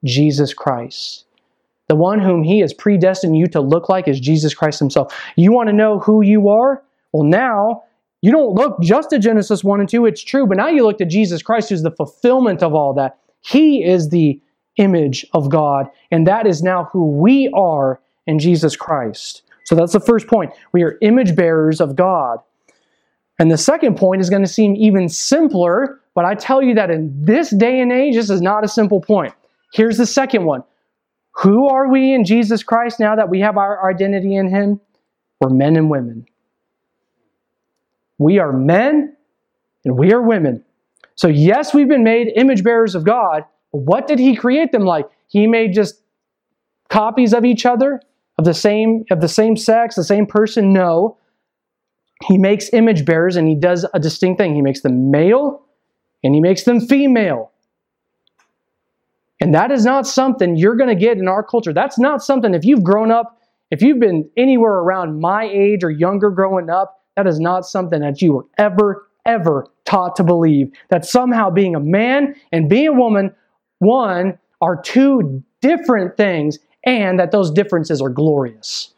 Jesus 0.02 0.54
Christ. 0.54 1.26
The 1.88 1.94
one 1.94 2.20
whom 2.20 2.42
He 2.42 2.60
has 2.60 2.72
predestined 2.72 3.36
you 3.36 3.46
to 3.48 3.60
look 3.60 3.90
like 3.90 4.08
is 4.08 4.18
Jesus 4.18 4.54
Christ 4.54 4.78
Himself. 4.78 5.14
You 5.36 5.52
want 5.52 5.68
to 5.68 5.74
know 5.74 5.98
who 5.98 6.22
you 6.22 6.48
are? 6.48 6.82
Well, 7.12 7.24
now 7.24 7.84
you 8.22 8.32
don't 8.32 8.54
look 8.54 8.80
just 8.80 9.12
at 9.12 9.20
Genesis 9.20 9.62
1 9.62 9.80
and 9.80 9.88
2, 9.88 10.06
it's 10.06 10.24
true, 10.24 10.46
but 10.46 10.56
now 10.56 10.68
you 10.68 10.84
look 10.84 10.96
to 10.98 11.04
Jesus 11.04 11.42
Christ, 11.42 11.68
who's 11.68 11.82
the 11.82 11.90
fulfillment 11.90 12.62
of 12.62 12.74
all 12.74 12.94
that. 12.94 13.18
He 13.42 13.84
is 13.84 14.08
the 14.08 14.40
image 14.78 15.26
of 15.34 15.50
God, 15.50 15.86
and 16.10 16.26
that 16.26 16.46
is 16.46 16.62
now 16.62 16.88
who 16.92 17.10
we 17.10 17.50
are 17.54 18.00
in 18.26 18.38
Jesus 18.38 18.74
Christ. 18.74 19.42
So 19.64 19.74
that's 19.74 19.92
the 19.92 20.00
first 20.00 20.28
point. 20.28 20.50
We 20.72 20.82
are 20.82 20.96
image 21.02 21.36
bearers 21.36 21.78
of 21.78 21.94
God. 21.94 22.38
And 23.38 23.50
the 23.50 23.58
second 23.58 23.96
point 23.96 24.20
is 24.20 24.30
going 24.30 24.42
to 24.42 24.48
seem 24.48 24.74
even 24.76 25.08
simpler, 25.08 26.00
but 26.14 26.24
I 26.24 26.34
tell 26.34 26.60
you 26.62 26.74
that 26.74 26.90
in 26.90 27.12
this 27.24 27.50
day 27.50 27.80
and 27.80 27.92
age, 27.92 28.16
this 28.16 28.30
is 28.30 28.40
not 28.40 28.64
a 28.64 28.68
simple 28.68 29.00
point. 29.00 29.32
Here's 29.72 29.96
the 29.96 30.06
second 30.06 30.44
one 30.44 30.64
Who 31.36 31.68
are 31.68 31.88
we 31.88 32.12
in 32.12 32.24
Jesus 32.24 32.62
Christ 32.62 32.98
now 32.98 33.14
that 33.14 33.28
we 33.28 33.40
have 33.40 33.56
our 33.56 33.88
identity 33.88 34.34
in 34.34 34.48
Him? 34.48 34.80
We're 35.40 35.50
men 35.50 35.76
and 35.76 35.88
women. 35.88 36.26
We 38.18 38.40
are 38.40 38.52
men 38.52 39.16
and 39.84 39.96
we 39.96 40.12
are 40.12 40.20
women. 40.20 40.64
So, 41.14 41.28
yes, 41.28 41.72
we've 41.72 41.88
been 41.88 42.04
made 42.04 42.32
image 42.34 42.64
bearers 42.64 42.94
of 42.94 43.04
God. 43.04 43.44
But 43.72 43.82
what 43.82 44.06
did 44.08 44.18
He 44.18 44.34
create 44.34 44.72
them 44.72 44.84
like? 44.84 45.08
He 45.28 45.46
made 45.46 45.74
just 45.74 46.02
copies 46.88 47.32
of 47.32 47.44
each 47.44 47.66
other, 47.66 48.00
of 48.38 48.44
the 48.44 48.54
same 48.54 49.04
of 49.10 49.20
the 49.20 49.28
same 49.28 49.56
sex, 49.56 49.94
the 49.94 50.04
same 50.04 50.26
person? 50.26 50.72
No. 50.72 51.18
He 52.24 52.38
makes 52.38 52.72
image 52.72 53.04
bearers 53.04 53.36
and 53.36 53.48
he 53.48 53.54
does 53.54 53.86
a 53.94 54.00
distinct 54.00 54.38
thing. 54.38 54.54
He 54.54 54.62
makes 54.62 54.80
them 54.80 55.10
male 55.10 55.64
and 56.24 56.34
he 56.34 56.40
makes 56.40 56.64
them 56.64 56.80
female. 56.80 57.52
And 59.40 59.54
that 59.54 59.70
is 59.70 59.84
not 59.84 60.06
something 60.06 60.56
you're 60.56 60.74
going 60.74 60.88
to 60.88 60.96
get 60.96 61.16
in 61.16 61.28
our 61.28 61.44
culture. 61.44 61.72
That's 61.72 61.98
not 61.98 62.22
something, 62.22 62.54
if 62.54 62.64
you've 62.64 62.82
grown 62.82 63.12
up, 63.12 63.40
if 63.70 63.82
you've 63.82 64.00
been 64.00 64.28
anywhere 64.36 64.74
around 64.74 65.20
my 65.20 65.44
age 65.44 65.84
or 65.84 65.90
younger 65.90 66.30
growing 66.30 66.70
up, 66.70 67.04
that 67.16 67.26
is 67.26 67.38
not 67.38 67.64
something 67.66 68.00
that 68.00 68.20
you 68.20 68.32
were 68.32 68.46
ever, 68.58 69.06
ever 69.26 69.66
taught 69.84 70.16
to 70.16 70.24
believe. 70.24 70.72
That 70.88 71.04
somehow 71.04 71.50
being 71.50 71.76
a 71.76 71.80
man 71.80 72.34
and 72.50 72.68
being 72.68 72.88
a 72.88 72.92
woman, 72.92 73.34
one, 73.78 74.38
are 74.60 74.80
two 74.80 75.42
different 75.60 76.16
things, 76.16 76.58
and 76.84 77.18
that 77.20 77.30
those 77.30 77.50
differences 77.50 78.00
are 78.00 78.08
glorious. 78.08 78.92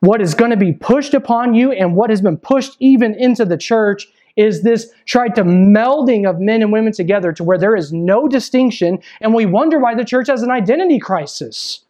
What 0.00 0.22
is 0.22 0.34
going 0.34 0.50
to 0.50 0.56
be 0.56 0.72
pushed 0.72 1.12
upon 1.12 1.52
you 1.54 1.72
and 1.72 1.94
what 1.94 2.08
has 2.10 2.22
been 2.22 2.38
pushed 2.38 2.76
even 2.80 3.14
into 3.14 3.44
the 3.44 3.58
church 3.58 4.08
is 4.36 4.62
this 4.62 4.90
tried 5.04 5.34
to 5.34 5.44
melding 5.44 6.28
of 6.28 6.40
men 6.40 6.62
and 6.62 6.72
women 6.72 6.92
together 6.92 7.32
to 7.34 7.44
where 7.44 7.58
there 7.58 7.76
is 7.76 7.92
no 7.92 8.26
distinction, 8.26 8.98
and 9.20 9.34
we 9.34 9.44
wonder 9.44 9.78
why 9.78 9.94
the 9.94 10.04
church 10.04 10.28
has 10.28 10.42
an 10.42 10.50
identity 10.50 10.98
crisis. 10.98 11.84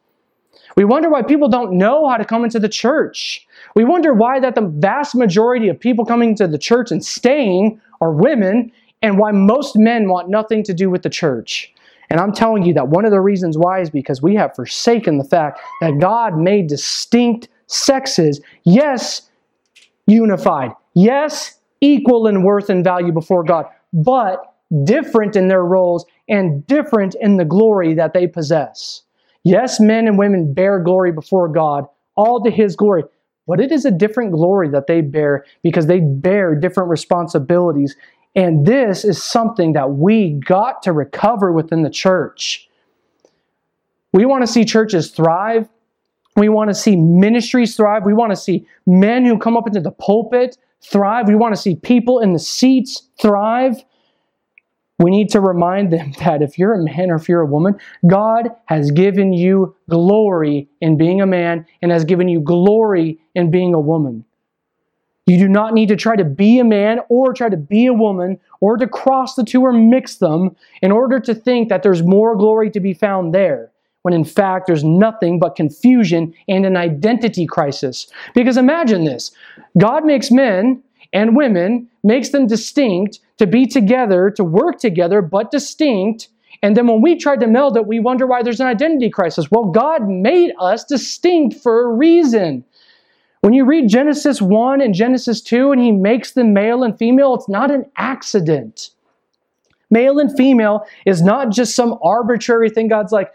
We 0.76 0.84
wonder 0.84 1.08
why 1.08 1.22
people 1.22 1.48
don't 1.48 1.72
know 1.72 2.08
how 2.08 2.16
to 2.16 2.24
come 2.24 2.42
into 2.42 2.58
the 2.58 2.68
church. 2.68 3.46
We 3.76 3.84
wonder 3.84 4.12
why 4.14 4.40
that 4.40 4.56
the 4.56 4.66
vast 4.66 5.14
majority 5.14 5.68
of 5.68 5.78
people 5.78 6.04
coming 6.04 6.34
to 6.36 6.48
the 6.48 6.58
church 6.58 6.90
and 6.90 7.04
staying 7.04 7.80
are 8.00 8.12
women, 8.12 8.72
and 9.02 9.18
why 9.18 9.30
most 9.30 9.76
men 9.76 10.08
want 10.08 10.28
nothing 10.28 10.64
to 10.64 10.74
do 10.74 10.90
with 10.90 11.02
the 11.02 11.10
church. 11.10 11.72
And 12.08 12.18
I'm 12.18 12.32
telling 12.32 12.64
you 12.64 12.74
that 12.74 12.88
one 12.88 13.04
of 13.04 13.12
the 13.12 13.20
reasons 13.20 13.56
why 13.56 13.80
is 13.80 13.90
because 13.90 14.20
we 14.20 14.34
have 14.34 14.56
forsaken 14.56 15.18
the 15.18 15.24
fact 15.24 15.60
that 15.80 16.00
God 16.00 16.36
made 16.36 16.66
distinct 16.66 17.48
sexes, 17.70 18.40
yes, 18.64 19.28
unified, 20.06 20.72
yes, 20.94 21.58
equal 21.80 22.26
in 22.26 22.42
worth 22.42 22.68
and 22.68 22.84
value 22.84 23.12
before 23.12 23.44
God, 23.44 23.66
but 23.92 24.56
different 24.84 25.36
in 25.36 25.48
their 25.48 25.64
roles 25.64 26.04
and 26.28 26.66
different 26.66 27.14
in 27.20 27.36
the 27.36 27.44
glory 27.44 27.94
that 27.94 28.12
they 28.12 28.26
possess. 28.26 29.02
Yes, 29.44 29.80
men 29.80 30.06
and 30.06 30.18
women 30.18 30.52
bear 30.52 30.80
glory 30.80 31.12
before 31.12 31.48
God, 31.48 31.86
all 32.16 32.42
to 32.42 32.50
His 32.50 32.76
glory, 32.76 33.04
but 33.46 33.60
it 33.60 33.72
is 33.72 33.84
a 33.84 33.90
different 33.90 34.32
glory 34.32 34.68
that 34.68 34.86
they 34.86 35.00
bear 35.00 35.44
because 35.62 35.86
they 35.86 36.00
bear 36.00 36.54
different 36.54 36.90
responsibilities. 36.90 37.96
And 38.36 38.66
this 38.66 39.04
is 39.04 39.22
something 39.22 39.72
that 39.72 39.92
we 39.92 40.38
got 40.44 40.82
to 40.82 40.92
recover 40.92 41.50
within 41.50 41.82
the 41.82 41.90
church. 41.90 42.68
We 44.12 44.24
want 44.24 44.42
to 44.42 44.46
see 44.46 44.64
churches 44.64 45.10
thrive. 45.10 45.68
We 46.36 46.48
want 46.48 46.70
to 46.70 46.74
see 46.74 46.96
ministries 46.96 47.76
thrive. 47.76 48.04
We 48.04 48.14
want 48.14 48.30
to 48.30 48.36
see 48.36 48.66
men 48.86 49.24
who 49.24 49.38
come 49.38 49.56
up 49.56 49.66
into 49.66 49.80
the 49.80 49.90
pulpit 49.90 50.56
thrive. 50.82 51.28
We 51.28 51.34
want 51.34 51.54
to 51.54 51.60
see 51.60 51.76
people 51.76 52.20
in 52.20 52.32
the 52.32 52.38
seats 52.38 53.08
thrive. 53.20 53.82
We 54.98 55.10
need 55.10 55.30
to 55.30 55.40
remind 55.40 55.92
them 55.92 56.12
that 56.18 56.42
if 56.42 56.58
you're 56.58 56.74
a 56.74 56.82
man 56.82 57.10
or 57.10 57.16
if 57.16 57.28
you're 57.28 57.40
a 57.40 57.46
woman, 57.46 57.78
God 58.06 58.50
has 58.66 58.90
given 58.90 59.32
you 59.32 59.74
glory 59.88 60.68
in 60.80 60.96
being 60.96 61.20
a 61.20 61.26
man 61.26 61.66
and 61.82 61.90
has 61.90 62.04
given 62.04 62.28
you 62.28 62.40
glory 62.40 63.18
in 63.34 63.50
being 63.50 63.74
a 63.74 63.80
woman. 63.80 64.24
You 65.26 65.38
do 65.38 65.48
not 65.48 65.74
need 65.74 65.88
to 65.88 65.96
try 65.96 66.16
to 66.16 66.24
be 66.24 66.58
a 66.58 66.64
man 66.64 67.00
or 67.08 67.32
try 67.32 67.48
to 67.48 67.56
be 67.56 67.86
a 67.86 67.92
woman 67.92 68.40
or 68.60 68.76
to 68.76 68.86
cross 68.88 69.34
the 69.36 69.44
two 69.44 69.62
or 69.62 69.72
mix 69.72 70.16
them 70.16 70.56
in 70.82 70.90
order 70.90 71.20
to 71.20 71.34
think 71.34 71.68
that 71.68 71.82
there's 71.82 72.02
more 72.02 72.36
glory 72.36 72.70
to 72.70 72.80
be 72.80 72.94
found 72.94 73.32
there 73.32 73.70
when 74.02 74.14
in 74.14 74.24
fact 74.24 74.66
there's 74.66 74.84
nothing 74.84 75.38
but 75.38 75.56
confusion 75.56 76.34
and 76.48 76.64
an 76.64 76.76
identity 76.76 77.46
crisis. 77.46 78.06
Because 78.34 78.56
imagine 78.56 79.04
this 79.04 79.30
God 79.78 80.04
makes 80.04 80.30
men 80.30 80.82
and 81.12 81.36
women, 81.36 81.88
makes 82.02 82.30
them 82.30 82.46
distinct 82.46 83.20
to 83.38 83.46
be 83.46 83.66
together, 83.66 84.30
to 84.30 84.44
work 84.44 84.78
together, 84.78 85.22
but 85.22 85.50
distinct. 85.50 86.28
And 86.62 86.76
then 86.76 86.86
when 86.86 87.00
we 87.00 87.16
try 87.16 87.36
to 87.36 87.46
meld 87.46 87.76
it, 87.76 87.86
we 87.86 88.00
wonder 88.00 88.26
why 88.26 88.42
there's 88.42 88.60
an 88.60 88.66
identity 88.66 89.10
crisis. 89.10 89.50
Well, 89.50 89.64
God 89.64 90.08
made 90.08 90.52
us 90.60 90.84
distinct 90.84 91.56
for 91.56 91.84
a 91.84 91.94
reason. 91.94 92.64
When 93.40 93.54
you 93.54 93.64
read 93.64 93.88
Genesis 93.88 94.42
1 94.42 94.82
and 94.82 94.92
Genesis 94.92 95.40
2 95.40 95.72
and 95.72 95.80
he 95.80 95.90
makes 95.90 96.32
them 96.32 96.52
male 96.52 96.82
and 96.82 96.96
female, 96.98 97.34
it's 97.34 97.48
not 97.48 97.70
an 97.70 97.86
accident. 97.96 98.90
Male 99.90 100.18
and 100.18 100.36
female 100.36 100.86
is 101.06 101.22
not 101.22 101.50
just 101.50 101.74
some 101.74 101.98
arbitrary 102.02 102.68
thing. 102.68 102.88
God's 102.88 103.12
like, 103.12 103.32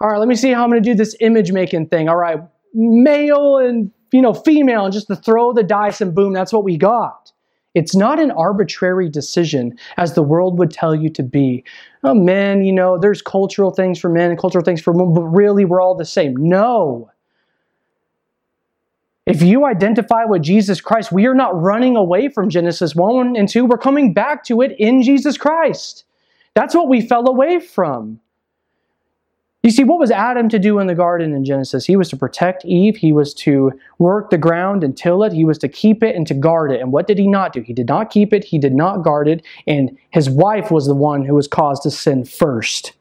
all 0.00 0.08
right, 0.08 0.18
let 0.18 0.28
me 0.28 0.34
see 0.34 0.52
how 0.52 0.62
I'm 0.62 0.70
going 0.70 0.82
to 0.82 0.88
do 0.88 0.94
this 0.94 1.16
image 1.20 1.52
making 1.52 1.88
thing. 1.88 2.08
All 2.08 2.16
right, 2.16 2.40
male 2.74 3.58
and 3.58 3.90
you 4.12 4.20
know 4.20 4.34
female, 4.34 4.84
and 4.84 4.92
just 4.92 5.08
to 5.08 5.16
throw 5.16 5.52
the 5.52 5.62
dice 5.62 6.00
and 6.00 6.14
boom, 6.14 6.32
that's 6.32 6.52
what 6.52 6.64
we 6.64 6.76
got. 6.76 7.32
It's 7.76 7.94
not 7.94 8.18
an 8.18 8.30
arbitrary 8.30 9.10
decision 9.10 9.78
as 9.98 10.14
the 10.14 10.22
world 10.22 10.58
would 10.58 10.70
tell 10.70 10.94
you 10.94 11.10
to 11.10 11.22
be. 11.22 11.62
Oh, 12.04 12.14
men, 12.14 12.64
you 12.64 12.72
know, 12.72 12.98
there's 12.98 13.20
cultural 13.20 13.70
things 13.70 13.98
for 13.98 14.08
men 14.08 14.30
and 14.30 14.38
cultural 14.38 14.64
things 14.64 14.80
for 14.80 14.94
women, 14.94 15.12
but 15.12 15.24
really 15.24 15.66
we're 15.66 15.82
all 15.82 15.94
the 15.94 16.06
same. 16.06 16.34
No. 16.36 17.10
If 19.26 19.42
you 19.42 19.66
identify 19.66 20.24
with 20.24 20.42
Jesus 20.42 20.80
Christ, 20.80 21.12
we 21.12 21.26
are 21.26 21.34
not 21.34 21.60
running 21.60 21.96
away 21.96 22.30
from 22.30 22.48
Genesis 22.48 22.94
1 22.94 23.36
and 23.36 23.46
2. 23.46 23.66
We're 23.66 23.76
coming 23.76 24.14
back 24.14 24.44
to 24.44 24.62
it 24.62 24.74
in 24.78 25.02
Jesus 25.02 25.36
Christ. 25.36 26.04
That's 26.54 26.74
what 26.74 26.88
we 26.88 27.02
fell 27.02 27.28
away 27.28 27.60
from. 27.60 28.20
You 29.66 29.72
see, 29.72 29.82
what 29.82 29.98
was 29.98 30.12
Adam 30.12 30.48
to 30.50 30.60
do 30.60 30.78
in 30.78 30.86
the 30.86 30.94
garden 30.94 31.34
in 31.34 31.44
Genesis? 31.44 31.84
He 31.84 31.96
was 31.96 32.08
to 32.10 32.16
protect 32.16 32.64
Eve, 32.64 32.94
he 32.94 33.12
was 33.12 33.34
to 33.34 33.72
work 33.98 34.30
the 34.30 34.38
ground 34.38 34.84
and 34.84 34.96
till 34.96 35.24
it, 35.24 35.32
he 35.32 35.44
was 35.44 35.58
to 35.58 35.68
keep 35.68 36.04
it 36.04 36.14
and 36.14 36.24
to 36.28 36.34
guard 36.34 36.70
it. 36.70 36.80
And 36.80 36.92
what 36.92 37.08
did 37.08 37.18
he 37.18 37.26
not 37.26 37.52
do? 37.52 37.62
He 37.62 37.72
did 37.72 37.88
not 37.88 38.08
keep 38.08 38.32
it, 38.32 38.44
he 38.44 38.60
did 38.60 38.72
not 38.72 39.02
guard 39.02 39.26
it, 39.26 39.44
and 39.66 39.98
his 40.10 40.30
wife 40.30 40.70
was 40.70 40.86
the 40.86 40.94
one 40.94 41.24
who 41.24 41.34
was 41.34 41.48
caused 41.48 41.82
to 41.82 41.90
sin 41.90 42.24
first. 42.24 42.92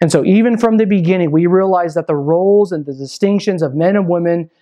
And 0.00 0.12
so, 0.12 0.24
even 0.24 0.56
from 0.56 0.76
the 0.76 0.86
beginning, 0.86 1.32
we 1.32 1.46
realize 1.46 1.94
that 1.94 2.06
the 2.06 2.14
roles 2.14 2.70
and 2.70 2.86
the 2.86 2.94
distinctions 2.94 3.60
of 3.60 3.74
men 3.74 3.96
and 3.96 4.08
women 4.08 4.52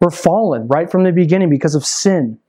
were 0.00 0.10
fallen 0.10 0.66
right 0.66 0.90
from 0.90 1.04
the 1.04 1.12
beginning 1.12 1.48
because 1.48 1.76
of 1.76 1.86
sin. 1.86 2.40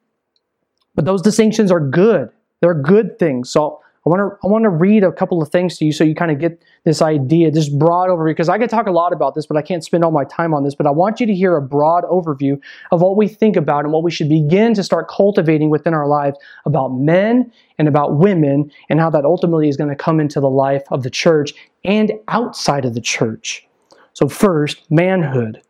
But 0.95 1.05
those 1.05 1.21
distinctions 1.21 1.71
are 1.71 1.79
good. 1.79 2.31
They're 2.61 2.73
good 2.73 3.19
things. 3.19 3.49
So 3.49 3.81
I 4.05 4.09
want 4.09 4.19
to 4.19 4.47
I 4.47 4.51
want 4.51 4.63
to 4.63 4.69
read 4.69 5.03
a 5.03 5.11
couple 5.11 5.41
of 5.41 5.49
things 5.49 5.77
to 5.79 5.85
you 5.85 5.91
so 5.91 6.03
you 6.03 6.13
kind 6.13 6.29
of 6.29 6.39
get 6.39 6.61
this 6.83 7.01
idea, 7.01 7.49
this 7.49 7.69
broad 7.69 8.09
overview. 8.09 8.31
Because 8.31 8.49
I 8.49 8.59
could 8.59 8.69
talk 8.69 8.85
a 8.85 8.91
lot 8.91 9.13
about 9.13 9.33
this, 9.33 9.47
but 9.47 9.57
I 9.57 9.63
can't 9.63 9.83
spend 9.83 10.03
all 10.03 10.11
my 10.11 10.25
time 10.25 10.53
on 10.53 10.63
this. 10.63 10.75
But 10.75 10.85
I 10.85 10.91
want 10.91 11.19
you 11.19 11.25
to 11.25 11.33
hear 11.33 11.57
a 11.57 11.61
broad 11.61 12.03
overview 12.03 12.61
of 12.91 13.01
what 13.01 13.17
we 13.17 13.27
think 13.27 13.55
about 13.55 13.83
and 13.83 13.91
what 13.91 14.03
we 14.03 14.11
should 14.11 14.29
begin 14.29 14.75
to 14.75 14.83
start 14.83 15.09
cultivating 15.09 15.71
within 15.71 15.95
our 15.95 16.07
lives 16.07 16.37
about 16.67 16.89
men 16.89 17.51
and 17.79 17.87
about 17.87 18.17
women 18.17 18.71
and 18.89 18.99
how 18.99 19.09
that 19.09 19.25
ultimately 19.25 19.69
is 19.69 19.75
going 19.75 19.89
to 19.89 19.95
come 19.95 20.19
into 20.19 20.39
the 20.39 20.51
life 20.51 20.83
of 20.91 21.01
the 21.01 21.09
church 21.09 21.55
and 21.83 22.11
outside 22.27 22.85
of 22.85 22.93
the 22.93 23.01
church. 23.01 23.67
So 24.13 24.29
first, 24.29 24.89
manhood. 24.91 25.61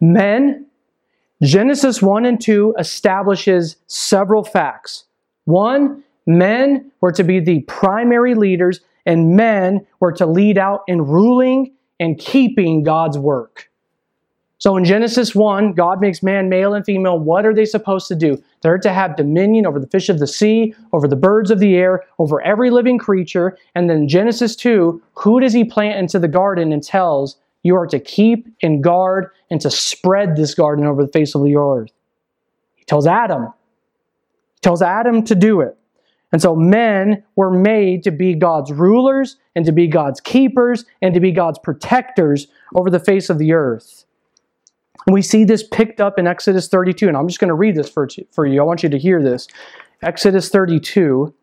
Men, 0.00 0.66
Genesis 1.42 2.00
1 2.00 2.24
and 2.24 2.40
2 2.40 2.74
establishes 2.78 3.76
several 3.86 4.44
facts 4.44 5.04
one, 5.44 6.04
men 6.26 6.90
were 7.00 7.12
to 7.12 7.24
be 7.24 7.40
the 7.40 7.60
primary 7.62 8.34
leaders, 8.34 8.80
and 9.06 9.36
men 9.36 9.86
were 10.00 10.12
to 10.12 10.26
lead 10.26 10.58
out 10.58 10.82
in 10.86 11.02
ruling 11.02 11.72
and 11.98 12.18
keeping 12.18 12.82
God's 12.82 13.18
work. 13.18 13.68
So 14.62 14.76
in 14.76 14.84
Genesis 14.84 15.34
1, 15.34 15.72
God 15.72 16.00
makes 16.00 16.22
man 16.22 16.48
male 16.48 16.72
and 16.72 16.84
female. 16.84 17.18
What 17.18 17.44
are 17.44 17.52
they 17.52 17.64
supposed 17.64 18.06
to 18.06 18.14
do? 18.14 18.40
They're 18.60 18.78
to 18.78 18.92
have 18.92 19.16
dominion 19.16 19.66
over 19.66 19.80
the 19.80 19.88
fish 19.88 20.08
of 20.08 20.20
the 20.20 20.26
sea, 20.28 20.72
over 20.92 21.08
the 21.08 21.16
birds 21.16 21.50
of 21.50 21.58
the 21.58 21.74
air, 21.74 22.04
over 22.20 22.40
every 22.42 22.70
living 22.70 22.96
creature. 22.96 23.58
And 23.74 23.90
then 23.90 24.06
Genesis 24.06 24.54
2, 24.54 25.02
who 25.14 25.40
does 25.40 25.52
he 25.52 25.64
plant 25.64 25.98
into 25.98 26.20
the 26.20 26.28
garden 26.28 26.72
and 26.72 26.80
tells 26.80 27.38
you 27.64 27.74
are 27.74 27.88
to 27.88 27.98
keep 27.98 28.46
and 28.62 28.84
guard 28.84 29.30
and 29.50 29.60
to 29.62 29.68
spread 29.68 30.36
this 30.36 30.54
garden 30.54 30.86
over 30.86 31.04
the 31.04 31.10
face 31.10 31.34
of 31.34 31.42
the 31.42 31.56
earth? 31.56 31.90
He 32.76 32.84
tells 32.84 33.08
Adam, 33.08 33.52
tells 34.62 34.80
Adam 34.80 35.22
to 35.24 35.34
do 35.34 35.60
it. 35.60 35.76
And 36.32 36.40
so 36.40 36.56
men 36.56 37.22
were 37.36 37.50
made 37.50 38.02
to 38.04 38.10
be 38.10 38.34
God's 38.34 38.72
rulers 38.72 39.36
and 39.54 39.66
to 39.66 39.72
be 39.72 39.86
God's 39.86 40.20
keepers 40.20 40.86
and 41.02 41.12
to 41.12 41.20
be 41.20 41.30
God's 41.30 41.58
protectors 41.58 42.46
over 42.74 42.88
the 42.88 42.98
face 42.98 43.28
of 43.28 43.38
the 43.38 43.52
earth. 43.52 44.06
And 45.06 45.12
we 45.12 45.20
see 45.20 45.44
this 45.44 45.62
picked 45.62 46.00
up 46.00 46.18
in 46.18 46.26
Exodus 46.26 46.68
32, 46.68 47.08
and 47.08 47.16
I'm 47.16 47.28
just 47.28 47.40
going 47.40 47.48
to 47.48 47.54
read 47.54 47.74
this 47.74 47.88
for, 47.88 48.08
for 48.30 48.46
you. 48.46 48.60
I 48.60 48.64
want 48.64 48.82
you 48.82 48.88
to 48.88 48.98
hear 48.98 49.22
this. 49.22 49.46
Exodus 50.00 50.48
32. 50.48 51.34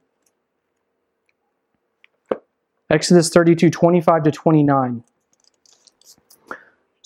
Exodus 2.89 3.29
32 3.29 3.69
25 3.69 4.23
to 4.23 4.31
29. 4.31 5.03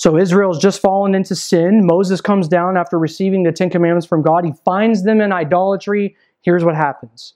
So 0.03 0.17
Israel's 0.17 0.59
just 0.59 0.81
fallen 0.81 1.15
into 1.15 1.33
sin. 1.33 1.85
Moses 1.85 2.19
comes 2.19 2.49
down 2.49 2.75
after 2.75 2.99
receiving 2.99 3.43
the 3.43 3.53
Ten 3.53 3.69
Commandments 3.69 4.05
from 4.05 4.21
God. 4.21 4.43
He 4.43 4.51
finds 4.65 5.03
them 5.03 5.21
in 5.21 5.31
idolatry. 5.31 6.17
Here's 6.41 6.65
what 6.65 6.75
happens. 6.75 7.35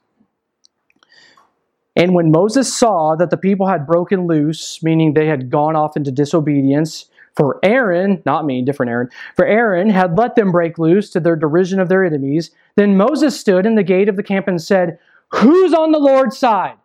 And 1.96 2.14
when 2.14 2.30
Moses 2.30 2.78
saw 2.78 3.16
that 3.16 3.30
the 3.30 3.38
people 3.38 3.68
had 3.68 3.88
broken 3.88 4.28
loose, 4.28 4.84
meaning 4.84 5.14
they 5.14 5.28
had 5.28 5.50
gone 5.50 5.78
off 5.78 5.96
into 5.96 6.12
disobedience, 6.12 7.06
for 7.38 7.58
Aaron, 7.64 8.22
not 8.26 8.44
me, 8.44 8.62
different 8.62 8.90
Aaron, 8.90 9.10
for 9.38 9.46
Aaron 9.46 9.90
had 9.90 10.18
let 10.18 10.36
them 10.36 10.52
break 10.52 10.78
loose 10.78 11.10
to 11.12 11.22
their 11.22 11.38
derision 11.38 11.80
of 11.80 11.88
their 11.88 12.04
enemies, 12.04 12.52
then 12.76 12.98
Moses 12.98 13.40
stood 13.40 13.66
in 13.66 13.76
the 13.76 13.82
gate 13.82 14.10
of 14.10 14.18
the 14.18 14.24
camp 14.24 14.46
and 14.46 14.62
said, 14.62 15.00
Who's 15.36 15.74
on 15.74 15.94
the 15.94 16.00
Lord's 16.00 16.38
side? 16.38 16.76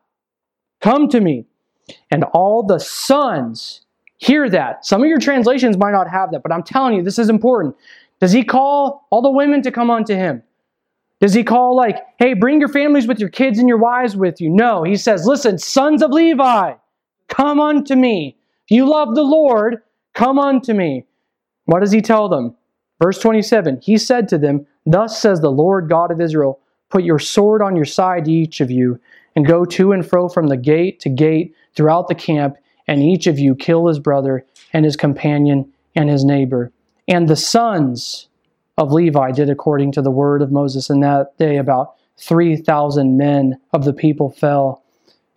Come 0.80 1.08
to 1.08 1.20
me. 1.20 1.46
And 2.12 2.22
all 2.32 2.62
the 2.62 2.78
sons 2.78 3.81
hear 4.22 4.48
that. 4.48 4.86
Some 4.86 5.02
of 5.02 5.08
your 5.08 5.18
translations 5.18 5.76
might 5.76 5.90
not 5.90 6.08
have 6.08 6.30
that, 6.30 6.42
but 6.42 6.52
I'm 6.52 6.62
telling 6.62 6.94
you, 6.94 7.02
this 7.02 7.18
is 7.18 7.28
important. 7.28 7.74
Does 8.20 8.30
he 8.30 8.44
call 8.44 9.06
all 9.10 9.20
the 9.20 9.30
women 9.30 9.62
to 9.62 9.72
come 9.72 9.90
unto 9.90 10.14
him? 10.14 10.42
Does 11.20 11.34
he 11.34 11.42
call, 11.42 11.76
like, 11.76 11.98
hey, 12.18 12.34
bring 12.34 12.60
your 12.60 12.68
families 12.68 13.08
with 13.08 13.18
your 13.18 13.28
kids 13.28 13.58
and 13.58 13.68
your 13.68 13.78
wives 13.78 14.16
with 14.16 14.40
you? 14.40 14.48
No. 14.48 14.84
He 14.84 14.96
says, 14.96 15.26
listen, 15.26 15.58
sons 15.58 16.02
of 16.02 16.12
Levi, 16.12 16.74
come 17.28 17.60
unto 17.60 17.96
me. 17.96 18.36
If 18.64 18.70
you 18.70 18.88
love 18.88 19.14
the 19.16 19.22
Lord, 19.22 19.82
come 20.14 20.38
unto 20.38 20.72
me. 20.72 21.04
What 21.64 21.80
does 21.80 21.92
he 21.92 22.00
tell 22.00 22.28
them? 22.28 22.54
Verse 23.02 23.18
27 23.18 23.80
He 23.82 23.98
said 23.98 24.28
to 24.28 24.38
them, 24.38 24.66
Thus 24.86 25.20
says 25.20 25.40
the 25.40 25.50
Lord 25.50 25.88
God 25.88 26.12
of 26.12 26.20
Israel, 26.20 26.60
Put 26.90 27.02
your 27.02 27.18
sword 27.18 27.62
on 27.62 27.74
your 27.74 27.84
side, 27.84 28.28
each 28.28 28.60
of 28.60 28.70
you, 28.70 29.00
and 29.34 29.46
go 29.46 29.64
to 29.64 29.92
and 29.92 30.06
fro 30.06 30.28
from 30.28 30.48
the 30.48 30.56
gate 30.56 31.00
to 31.00 31.08
gate 31.08 31.54
throughout 31.74 32.06
the 32.06 32.14
camp, 32.14 32.56
and 32.86 33.02
each 33.02 33.26
of 33.26 33.38
you 33.38 33.54
kill 33.54 33.86
his 33.86 33.98
brother 33.98 34.44
and 34.72 34.84
his 34.84 34.96
companion 34.96 35.70
and 35.94 36.08
his 36.08 36.24
neighbor. 36.24 36.72
And 37.08 37.28
the 37.28 37.36
sons 37.36 38.28
of 38.78 38.92
Levi 38.92 39.32
did 39.32 39.50
according 39.50 39.92
to 39.92 40.02
the 40.02 40.10
word 40.10 40.42
of 40.42 40.52
Moses. 40.52 40.88
In 40.90 41.00
that 41.00 41.36
day, 41.38 41.56
about 41.56 41.94
3,000 42.18 43.16
men 43.16 43.58
of 43.72 43.84
the 43.84 43.92
people 43.92 44.30
fell. 44.30 44.82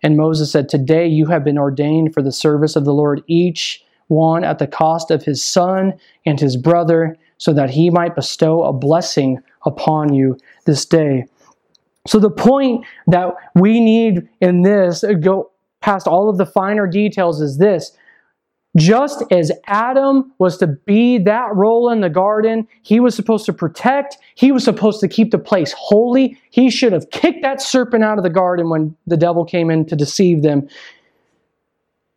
And 0.02 0.16
Moses 0.16 0.52
said, 0.52 0.68
Today 0.68 1.06
you 1.06 1.26
have 1.26 1.44
been 1.44 1.58
ordained 1.58 2.14
for 2.14 2.22
the 2.22 2.32
service 2.32 2.76
of 2.76 2.84
the 2.84 2.94
Lord, 2.94 3.22
each 3.26 3.82
one 4.08 4.44
at 4.44 4.58
the 4.58 4.66
cost 4.66 5.10
of 5.10 5.24
his 5.24 5.42
son 5.42 5.94
and 6.24 6.38
his 6.38 6.56
brother, 6.56 7.16
so 7.38 7.52
that 7.52 7.70
he 7.70 7.90
might 7.90 8.14
bestow 8.14 8.62
a 8.62 8.72
blessing 8.72 9.38
upon 9.64 10.14
you 10.14 10.38
this 10.64 10.86
day. 10.86 11.26
So, 12.06 12.20
the 12.20 12.30
point 12.30 12.84
that 13.08 13.34
we 13.54 13.80
need 13.80 14.28
in 14.40 14.62
this, 14.62 15.04
go 15.20 15.50
past 15.86 16.08
all 16.08 16.28
of 16.28 16.36
the 16.36 16.44
finer 16.44 16.86
details, 16.86 17.40
is 17.40 17.58
this 17.58 17.92
just 18.76 19.22
as 19.30 19.50
Adam 19.66 20.32
was 20.38 20.58
to 20.58 20.66
be 20.66 21.16
that 21.16 21.54
role 21.54 21.88
in 21.88 22.02
the 22.02 22.10
garden, 22.10 22.68
he 22.82 23.00
was 23.00 23.14
supposed 23.14 23.46
to 23.46 23.52
protect, 23.52 24.18
he 24.34 24.52
was 24.52 24.64
supposed 24.64 25.00
to 25.00 25.08
keep 25.08 25.30
the 25.30 25.38
place 25.38 25.72
holy. 25.78 26.36
He 26.50 26.68
should 26.68 26.92
have 26.92 27.08
kicked 27.10 27.40
that 27.40 27.62
serpent 27.62 28.04
out 28.04 28.18
of 28.18 28.24
the 28.24 28.30
garden 28.30 28.68
when 28.68 28.94
the 29.06 29.16
devil 29.16 29.46
came 29.46 29.70
in 29.70 29.86
to 29.86 29.96
deceive 29.96 30.42
them. 30.42 30.68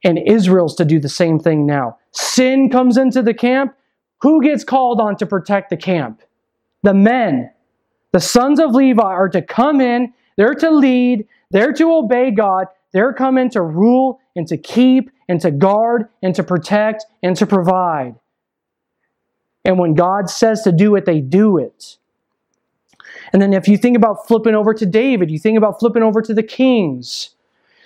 And 0.04 0.18
Israel's 0.18 0.76
to 0.76 0.86
do 0.86 1.00
the 1.00 1.08
same 1.08 1.40
thing 1.40 1.66
now. 1.66 1.98
Sin 2.12 2.70
comes 2.70 2.98
into 2.98 3.22
the 3.22 3.34
camp. 3.34 3.74
Who 4.22 4.44
gets 4.44 4.66
called 4.66 5.00
on 5.00 5.16
to 5.18 5.26
protect 5.26 5.70
the 5.70 5.78
camp? 5.78 6.22
The 6.84 6.94
men. 6.94 7.52
The 8.12 8.20
sons 8.20 8.60
of 8.60 8.72
Levi 8.72 9.02
are 9.02 9.30
to 9.30 9.42
come 9.42 9.80
in, 9.80 10.12
they're 10.36 10.56
to 10.56 10.72
lead, 10.72 11.28
they're 11.52 11.74
to 11.74 11.94
obey 11.94 12.32
God, 12.32 12.68
they're 12.92 13.14
coming 13.14 13.50
to 13.52 13.62
rule 13.62 14.20
and 14.36 14.48
to 14.48 14.58
keep 14.58 15.12
and 15.28 15.40
to 15.42 15.52
guard 15.52 16.08
and 16.24 16.34
to 16.36 16.44
protect 16.44 17.06
and 17.22 17.36
to 17.38 17.46
provide. 17.46 18.16
And 19.64 19.78
when 19.78 19.94
God 19.94 20.30
says 20.30 20.64
to 20.64 20.72
do 20.72 20.96
it, 20.96 21.06
they 21.06 21.22
do 21.22 21.58
it. 21.58 21.98
And 23.32 23.42
then 23.42 23.54
if 23.54 23.68
you 23.68 23.78
think 23.78 23.96
about 23.96 24.28
flipping 24.28 24.56
over 24.56 24.74
to 24.74 24.86
David, 24.86 25.30
you 25.30 25.40
think 25.40 25.58
about 25.58 25.80
flipping 25.80 26.04
over 26.04 26.22
to 26.22 26.34
the 26.34 26.44
kings. 26.44 27.36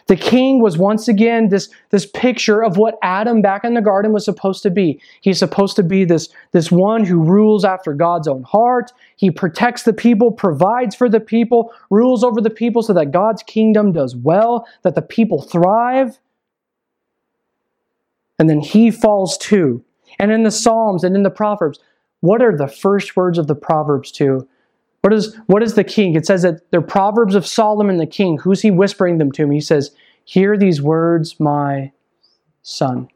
The 0.07 0.15
king 0.15 0.61
was 0.61 0.77
once 0.77 1.07
again 1.07 1.49
this, 1.49 1.69
this 1.89 2.05
picture 2.05 2.61
of 2.61 2.77
what 2.77 2.97
Adam 3.01 3.41
back 3.41 3.63
in 3.63 3.73
the 3.73 3.81
garden 3.81 4.11
was 4.11 4.25
supposed 4.25 4.61
to 4.63 4.69
be. 4.69 4.99
He's 5.21 5.39
supposed 5.39 5.75
to 5.77 5.83
be 5.83 6.03
this, 6.03 6.29
this 6.51 6.71
one 6.71 7.05
who 7.05 7.23
rules 7.23 7.63
after 7.63 7.93
God's 7.93 8.27
own 8.27 8.43
heart. 8.43 8.91
He 9.15 9.31
protects 9.31 9.83
the 9.83 9.93
people, 9.93 10.31
provides 10.31 10.95
for 10.95 11.07
the 11.07 11.21
people, 11.21 11.71
rules 11.89 12.23
over 12.23 12.41
the 12.41 12.49
people 12.49 12.83
so 12.83 12.93
that 12.93 13.11
God's 13.11 13.43
kingdom 13.43 13.93
does 13.93 14.15
well, 14.15 14.67
that 14.81 14.95
the 14.95 15.01
people 15.01 15.41
thrive. 15.41 16.19
And 18.39 18.49
then 18.49 18.59
he 18.59 18.91
falls 18.91 19.37
too. 19.37 19.83
And 20.19 20.31
in 20.31 20.43
the 20.43 20.51
Psalms 20.51 21.03
and 21.03 21.15
in 21.15 21.23
the 21.23 21.29
Proverbs, 21.29 21.79
what 22.19 22.41
are 22.41 22.55
the 22.55 22.67
first 22.67 23.15
words 23.15 23.37
of 23.37 23.47
the 23.47 23.55
Proverbs 23.55 24.11
to? 24.13 24.47
What 25.03 25.11
is, 25.11 25.35
what 25.47 25.61
is 25.61 25.73
the 25.73 25.83
king? 25.83 26.15
It 26.15 26.25
says 26.25 26.43
that 26.43 26.71
they're 26.71 26.81
Proverbs 26.81 27.35
of 27.35 27.45
Solomon 27.45 27.97
the 27.97 28.07
king. 28.07 28.37
Who's 28.37 28.61
he 28.61 28.71
whispering 28.71 29.17
them 29.17 29.33
to? 29.33 29.43
Him? 29.43 29.51
He 29.51 29.59
says, 29.59 29.91
Hear 30.23 30.57
these 30.57 30.81
words, 30.81 31.37
my 31.41 31.91
son. 32.61 33.09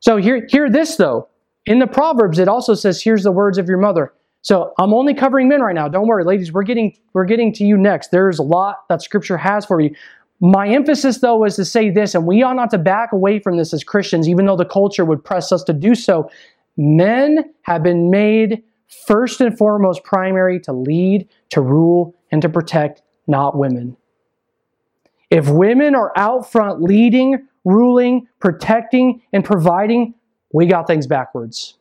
So 0.00 0.16
hear, 0.16 0.44
hear 0.48 0.68
this 0.68 0.96
though. 0.96 1.28
In 1.64 1.78
the 1.78 1.86
Proverbs, 1.86 2.40
it 2.40 2.48
also 2.48 2.74
says, 2.74 3.00
Here's 3.00 3.22
the 3.22 3.30
words 3.30 3.56
of 3.56 3.68
your 3.68 3.78
mother. 3.78 4.12
So 4.42 4.74
I'm 4.80 4.92
only 4.92 5.14
covering 5.14 5.46
men 5.48 5.60
right 5.60 5.76
now. 5.76 5.86
Don't 5.86 6.08
worry, 6.08 6.24
ladies, 6.24 6.52
we're 6.52 6.64
getting 6.64 6.96
we're 7.12 7.24
getting 7.24 7.52
to 7.54 7.64
you 7.64 7.76
next. 7.76 8.10
There's 8.10 8.40
a 8.40 8.44
lot 8.44 8.88
that 8.88 9.02
scripture 9.02 9.36
has 9.36 9.64
for 9.64 9.80
you. 9.80 9.94
My 10.40 10.68
emphasis, 10.68 11.18
though, 11.18 11.44
is 11.44 11.54
to 11.54 11.64
say 11.64 11.88
this, 11.88 12.16
and 12.16 12.26
we 12.26 12.42
ought 12.42 12.56
not 12.56 12.70
to 12.70 12.78
back 12.78 13.12
away 13.12 13.38
from 13.38 13.58
this 13.58 13.72
as 13.72 13.84
Christians, 13.84 14.28
even 14.28 14.44
though 14.44 14.56
the 14.56 14.64
culture 14.64 15.04
would 15.04 15.24
press 15.24 15.52
us 15.52 15.62
to 15.64 15.72
do 15.72 15.94
so. 15.94 16.28
Men 16.76 17.44
have 17.62 17.84
been 17.84 18.10
made 18.10 18.64
first 19.06 19.40
and 19.40 19.56
foremost 19.56 20.04
primary 20.04 20.60
to 20.60 20.72
lead, 20.72 21.28
to 21.50 21.60
rule, 21.60 22.14
and 22.30 22.42
to 22.42 22.48
protect, 22.48 23.02
not 23.26 23.56
women. 23.56 23.96
If 25.30 25.48
women 25.48 25.94
are 25.94 26.12
out 26.16 26.50
front 26.50 26.82
leading, 26.82 27.46
ruling, 27.64 28.28
protecting, 28.40 29.22
and 29.32 29.44
providing, 29.44 30.14
we 30.52 30.66
got 30.66 30.86
things 30.86 31.06
backwards. 31.06 31.76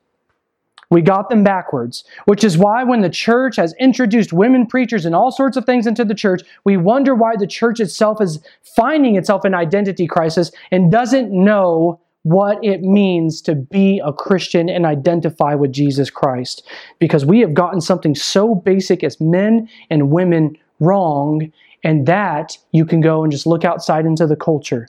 We 0.89 1.01
got 1.01 1.30
them 1.30 1.43
backwards, 1.43 2.03
which 2.26 2.43
is 2.43 2.58
why 2.58 2.84
when 2.84 3.01
the 3.01 3.10
church 3.10 3.56
has 3.56 3.74
introduced 3.80 4.32
women 4.32 4.68
preachers 4.68 5.06
and 5.06 5.16
all 5.16 5.32
sorts 5.32 5.58
of 5.58 5.66
things 5.66 5.88
into 5.88 6.06
the 6.06 6.14
church, 6.14 6.43
we 6.64 6.78
wonder 6.78 7.16
why 7.16 7.36
the 7.36 7.47
church 7.47 7.80
itself 7.80 8.22
is 8.22 8.39
finding 8.76 9.16
itself 9.16 9.45
in 9.45 9.56
identity 9.56 10.06
crisis 10.06 10.51
and 10.72 10.91
doesn't 10.91 11.32
know 11.32 11.99
what 12.26 12.57
it 12.63 12.82
means 12.82 13.39
to 13.39 13.53
be 13.53 14.01
a 14.03 14.11
Christian 14.11 14.67
and 14.67 14.84
identify 14.84 15.53
with 15.53 15.71
Jesus 15.71 16.09
Christ. 16.09 16.67
Because 16.97 17.23
we 17.23 17.39
have 17.41 17.53
gotten 17.53 17.82
something 17.82 18.15
so 18.15 18.55
basic 18.55 19.03
as 19.03 19.21
men 19.21 19.69
and 19.91 20.09
women 20.09 20.57
wrong, 20.80 21.51
and 21.84 22.07
that 22.07 22.57
you 22.71 22.84
can 22.84 22.99
go 22.99 23.21
and 23.21 23.32
just 23.32 23.45
look 23.45 23.63
outside 23.63 24.07
into 24.07 24.26
the 24.26 24.36
culture. 24.36 24.88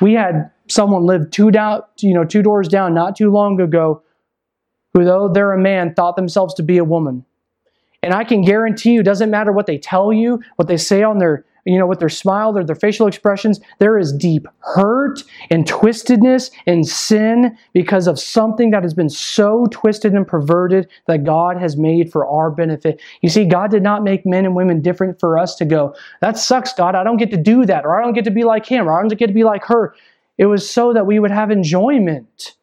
We 0.00 0.14
had 0.14 0.50
someone 0.66 1.06
live 1.06 1.30
two 1.30 1.52
down, 1.52 1.82
you 1.98 2.12
know, 2.12 2.24
two 2.24 2.42
doors 2.42 2.66
down 2.66 2.92
not 2.92 3.14
too 3.14 3.30
long 3.30 3.60
ago, 3.60 4.02
who 4.94 5.04
though 5.04 5.28
they're 5.28 5.52
a 5.52 5.58
man, 5.58 5.94
thought 5.94 6.16
themselves 6.16 6.54
to 6.54 6.64
be 6.64 6.78
a 6.78 6.84
woman. 6.84 7.24
And 8.02 8.12
I 8.12 8.24
can 8.24 8.42
guarantee 8.42 8.94
you, 8.94 9.04
doesn't 9.04 9.30
matter 9.30 9.52
what 9.52 9.66
they 9.66 9.78
tell 9.78 10.12
you, 10.12 10.42
what 10.56 10.66
they 10.66 10.76
say 10.76 11.04
on 11.04 11.18
their 11.18 11.44
you 11.64 11.78
know, 11.78 11.86
with 11.86 11.98
their 11.98 12.08
smile, 12.08 12.52
their, 12.52 12.64
their 12.64 12.76
facial 12.76 13.06
expressions, 13.06 13.60
there 13.78 13.98
is 13.98 14.12
deep 14.12 14.46
hurt 14.58 15.22
and 15.50 15.66
twistedness 15.66 16.50
and 16.66 16.86
sin 16.86 17.56
because 17.72 18.06
of 18.06 18.18
something 18.18 18.70
that 18.70 18.82
has 18.82 18.94
been 18.94 19.08
so 19.08 19.66
twisted 19.70 20.12
and 20.12 20.26
perverted 20.26 20.88
that 21.06 21.24
God 21.24 21.56
has 21.56 21.76
made 21.76 22.12
for 22.12 22.26
our 22.26 22.50
benefit. 22.50 23.00
You 23.22 23.30
see, 23.30 23.46
God 23.46 23.70
did 23.70 23.82
not 23.82 24.04
make 24.04 24.26
men 24.26 24.44
and 24.44 24.54
women 24.54 24.82
different 24.82 25.18
for 25.18 25.38
us 25.38 25.54
to 25.56 25.64
go, 25.64 25.94
that 26.20 26.36
sucks, 26.36 26.72
God. 26.72 26.94
I 26.94 27.04
don't 27.04 27.16
get 27.16 27.30
to 27.30 27.36
do 27.36 27.64
that, 27.66 27.84
or 27.84 27.98
I 27.98 28.04
don't 28.04 28.14
get 28.14 28.24
to 28.24 28.30
be 28.30 28.44
like 28.44 28.66
him, 28.66 28.88
or 28.88 28.98
I 28.98 29.00
don't 29.00 29.16
get 29.16 29.28
to 29.28 29.32
be 29.32 29.44
like 29.44 29.64
her. 29.64 29.94
It 30.36 30.46
was 30.46 30.68
so 30.68 30.92
that 30.92 31.06
we 31.06 31.18
would 31.18 31.30
have 31.30 31.50
enjoyment. 31.50 32.56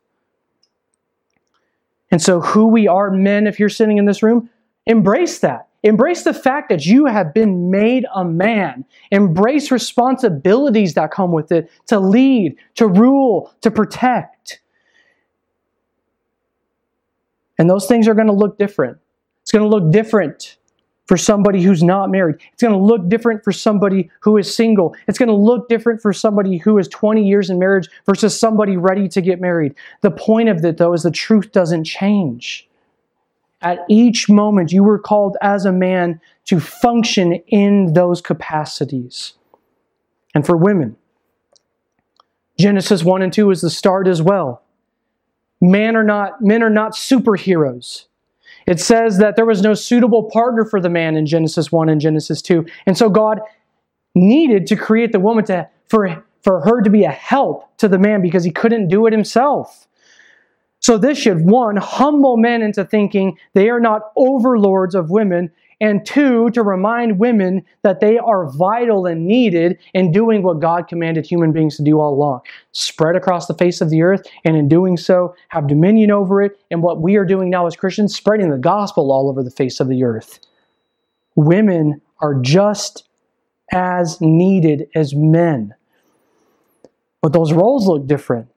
And 2.11 2.21
so, 2.21 2.41
who 2.41 2.67
we 2.67 2.87
are, 2.87 3.09
men, 3.09 3.47
if 3.47 3.59
you're 3.59 3.69
sitting 3.69 3.97
in 3.97 4.05
this 4.05 4.21
room, 4.21 4.49
embrace 4.85 5.39
that. 5.39 5.69
Embrace 5.83 6.23
the 6.23 6.33
fact 6.33 6.69
that 6.69 6.85
you 6.85 7.05
have 7.05 7.33
been 7.33 7.71
made 7.71 8.05
a 8.13 8.23
man. 8.23 8.85
Embrace 9.11 9.71
responsibilities 9.71 10.93
that 10.93 11.11
come 11.11 11.31
with 11.31 11.51
it 11.51 11.71
to 11.87 11.99
lead, 11.99 12.55
to 12.75 12.87
rule, 12.87 13.51
to 13.61 13.71
protect. 13.71 14.59
And 17.57 17.69
those 17.69 17.87
things 17.87 18.07
are 18.07 18.13
going 18.13 18.27
to 18.27 18.33
look 18.33 18.57
different. 18.57 18.97
It's 19.41 19.51
going 19.51 19.69
to 19.69 19.75
look 19.75 19.91
different 19.91 20.57
for 21.07 21.17
somebody 21.17 21.61
who's 21.61 21.83
not 21.83 22.09
married. 22.09 22.37
It's 22.53 22.61
going 22.61 22.73
to 22.73 22.79
look 22.79 23.09
different 23.09 23.43
for 23.43 23.51
somebody 23.51 24.09
who 24.21 24.37
is 24.37 24.55
single. 24.55 24.95
It's 25.07 25.17
going 25.17 25.29
to 25.29 25.35
look 25.35 25.67
different 25.67 26.01
for 26.01 26.13
somebody 26.13 26.57
who 26.57 26.77
is 26.77 26.87
20 26.87 27.27
years 27.27 27.49
in 27.49 27.59
marriage 27.59 27.89
versus 28.05 28.39
somebody 28.39 28.77
ready 28.77 29.09
to 29.09 29.19
get 29.19 29.41
married. 29.41 29.75
The 30.01 30.11
point 30.11 30.47
of 30.47 30.63
it, 30.63 30.77
though, 30.77 30.93
is 30.93 31.03
the 31.03 31.11
truth 31.11 31.51
doesn't 31.51 31.83
change. 31.83 32.67
At 33.61 33.85
each 33.87 34.27
moment, 34.27 34.71
you 34.71 34.83
were 34.83 34.97
called 34.97 35.37
as 35.41 35.65
a 35.65 35.71
man 35.71 36.19
to 36.45 36.59
function 36.59 37.33
in 37.47 37.93
those 37.93 38.21
capacities. 38.21 39.33
And 40.33 40.45
for 40.45 40.57
women, 40.57 40.95
Genesis 42.57 43.03
1 43.03 43.21
and 43.21 43.31
2 43.31 43.51
is 43.51 43.61
the 43.61 43.69
start 43.69 44.07
as 44.07 44.21
well. 44.21 44.63
Men 45.59 45.95
are 45.95 46.03
not, 46.03 46.41
men 46.41 46.63
are 46.63 46.69
not 46.69 46.93
superheroes. 46.93 48.05
It 48.67 48.79
says 48.79 49.17
that 49.17 49.35
there 49.35 49.45
was 49.45 49.61
no 49.61 49.73
suitable 49.73 50.29
partner 50.31 50.65
for 50.65 50.79
the 50.79 50.89
man 50.89 51.15
in 51.15 51.25
Genesis 51.25 51.71
1 51.71 51.89
and 51.89 52.01
Genesis 52.01 52.41
2. 52.41 52.65
And 52.85 52.97
so 52.97 53.09
God 53.09 53.39
needed 54.15 54.67
to 54.67 54.75
create 54.75 55.11
the 55.11 55.19
woman 55.19 55.45
to, 55.45 55.69
for, 55.87 56.23
for 56.43 56.61
her 56.61 56.81
to 56.81 56.89
be 56.89 57.03
a 57.03 57.11
help 57.11 57.77
to 57.77 57.87
the 57.87 57.99
man 57.99 58.21
because 58.21 58.43
he 58.43 58.51
couldn't 58.51 58.87
do 58.87 59.05
it 59.07 59.13
himself. 59.13 59.87
So 60.81 60.97
this 60.97 61.17
should, 61.17 61.45
one, 61.45 61.77
humble 61.77 62.37
men 62.37 62.61
into 62.61 62.83
thinking 62.83 63.37
they 63.53 63.69
are 63.69 63.79
not 63.79 64.11
overlords 64.15 64.95
of 64.95 65.11
women, 65.11 65.51
and 65.79 66.05
two, 66.05 66.49
to 66.51 66.61
remind 66.61 67.17
women 67.17 67.63
that 67.83 68.01
they 68.01 68.17
are 68.17 68.51
vital 68.51 69.05
and 69.05 69.25
needed 69.25 69.79
in 69.93 70.11
doing 70.11 70.43
what 70.43 70.59
God 70.59 70.87
commanded 70.87 71.25
human 71.25 71.51
beings 71.51 71.77
to 71.77 71.83
do 71.83 71.99
all 71.99 72.13
along 72.13 72.41
spread 72.71 73.15
across 73.15 73.47
the 73.47 73.53
face 73.53 73.79
of 73.79 73.89
the 73.89 74.01
earth, 74.01 74.23
and 74.43 74.55
in 74.57 74.67
doing 74.67 74.97
so, 74.97 75.35
have 75.49 75.67
dominion 75.67 76.11
over 76.11 76.41
it. 76.41 76.59
And 76.69 76.83
what 76.83 77.01
we 77.01 77.15
are 77.15 77.25
doing 77.25 77.49
now 77.49 77.67
as 77.67 77.75
Christians, 77.75 78.15
spreading 78.15 78.49
the 78.49 78.57
gospel 78.57 79.11
all 79.11 79.29
over 79.29 79.43
the 79.43 79.51
face 79.51 79.79
of 79.79 79.87
the 79.87 80.03
earth. 80.03 80.39
Women 81.35 82.01
are 82.21 82.35
just 82.41 83.07
as 83.71 84.19
needed 84.19 84.87
as 84.95 85.15
men. 85.15 85.73
But 87.21 87.33
those 87.33 87.53
roles 87.53 87.87
look 87.87 88.07
different. 88.07 88.50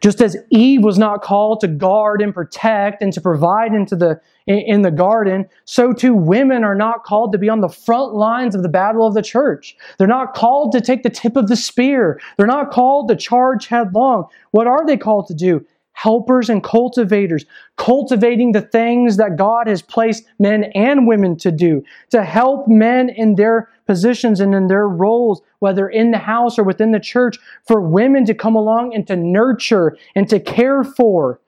Just 0.00 0.20
as 0.20 0.36
Eve 0.50 0.82
was 0.82 0.98
not 0.98 1.22
called 1.22 1.60
to 1.60 1.68
guard 1.68 2.22
and 2.22 2.34
protect 2.34 3.02
and 3.02 3.12
to 3.12 3.20
provide 3.20 3.74
into 3.74 3.96
the, 3.96 4.20
in 4.46 4.82
the 4.82 4.90
garden, 4.90 5.46
so 5.64 5.92
too 5.92 6.14
women 6.14 6.64
are 6.64 6.74
not 6.74 7.04
called 7.04 7.32
to 7.32 7.38
be 7.38 7.48
on 7.48 7.60
the 7.60 7.68
front 7.68 8.14
lines 8.14 8.54
of 8.54 8.62
the 8.62 8.68
battle 8.68 9.06
of 9.06 9.14
the 9.14 9.22
church. 9.22 9.76
They're 9.98 10.06
not 10.06 10.34
called 10.34 10.72
to 10.72 10.80
take 10.80 11.02
the 11.02 11.10
tip 11.10 11.36
of 11.36 11.48
the 11.48 11.56
spear. 11.56 12.20
They're 12.36 12.46
not 12.46 12.70
called 12.70 13.08
to 13.08 13.16
charge 13.16 13.66
headlong. 13.66 14.24
What 14.52 14.66
are 14.66 14.86
they 14.86 14.96
called 14.96 15.26
to 15.28 15.34
do? 15.34 15.66
Helpers 15.98 16.48
and 16.48 16.62
cultivators, 16.62 17.44
cultivating 17.74 18.52
the 18.52 18.60
things 18.60 19.16
that 19.16 19.36
God 19.36 19.66
has 19.66 19.82
placed 19.82 20.24
men 20.38 20.70
and 20.76 21.08
women 21.08 21.36
to 21.38 21.50
do, 21.50 21.82
to 22.10 22.22
help 22.22 22.68
men 22.68 23.08
in 23.08 23.34
their 23.34 23.68
positions 23.84 24.38
and 24.38 24.54
in 24.54 24.68
their 24.68 24.86
roles, 24.86 25.42
whether 25.58 25.88
in 25.88 26.12
the 26.12 26.18
house 26.18 26.56
or 26.56 26.62
within 26.62 26.92
the 26.92 27.00
church, 27.00 27.36
for 27.66 27.80
women 27.80 28.24
to 28.26 28.32
come 28.32 28.54
along 28.54 28.94
and 28.94 29.08
to 29.08 29.16
nurture 29.16 29.96
and 30.14 30.28
to 30.28 30.38
care 30.38 30.84
for. 30.84 31.40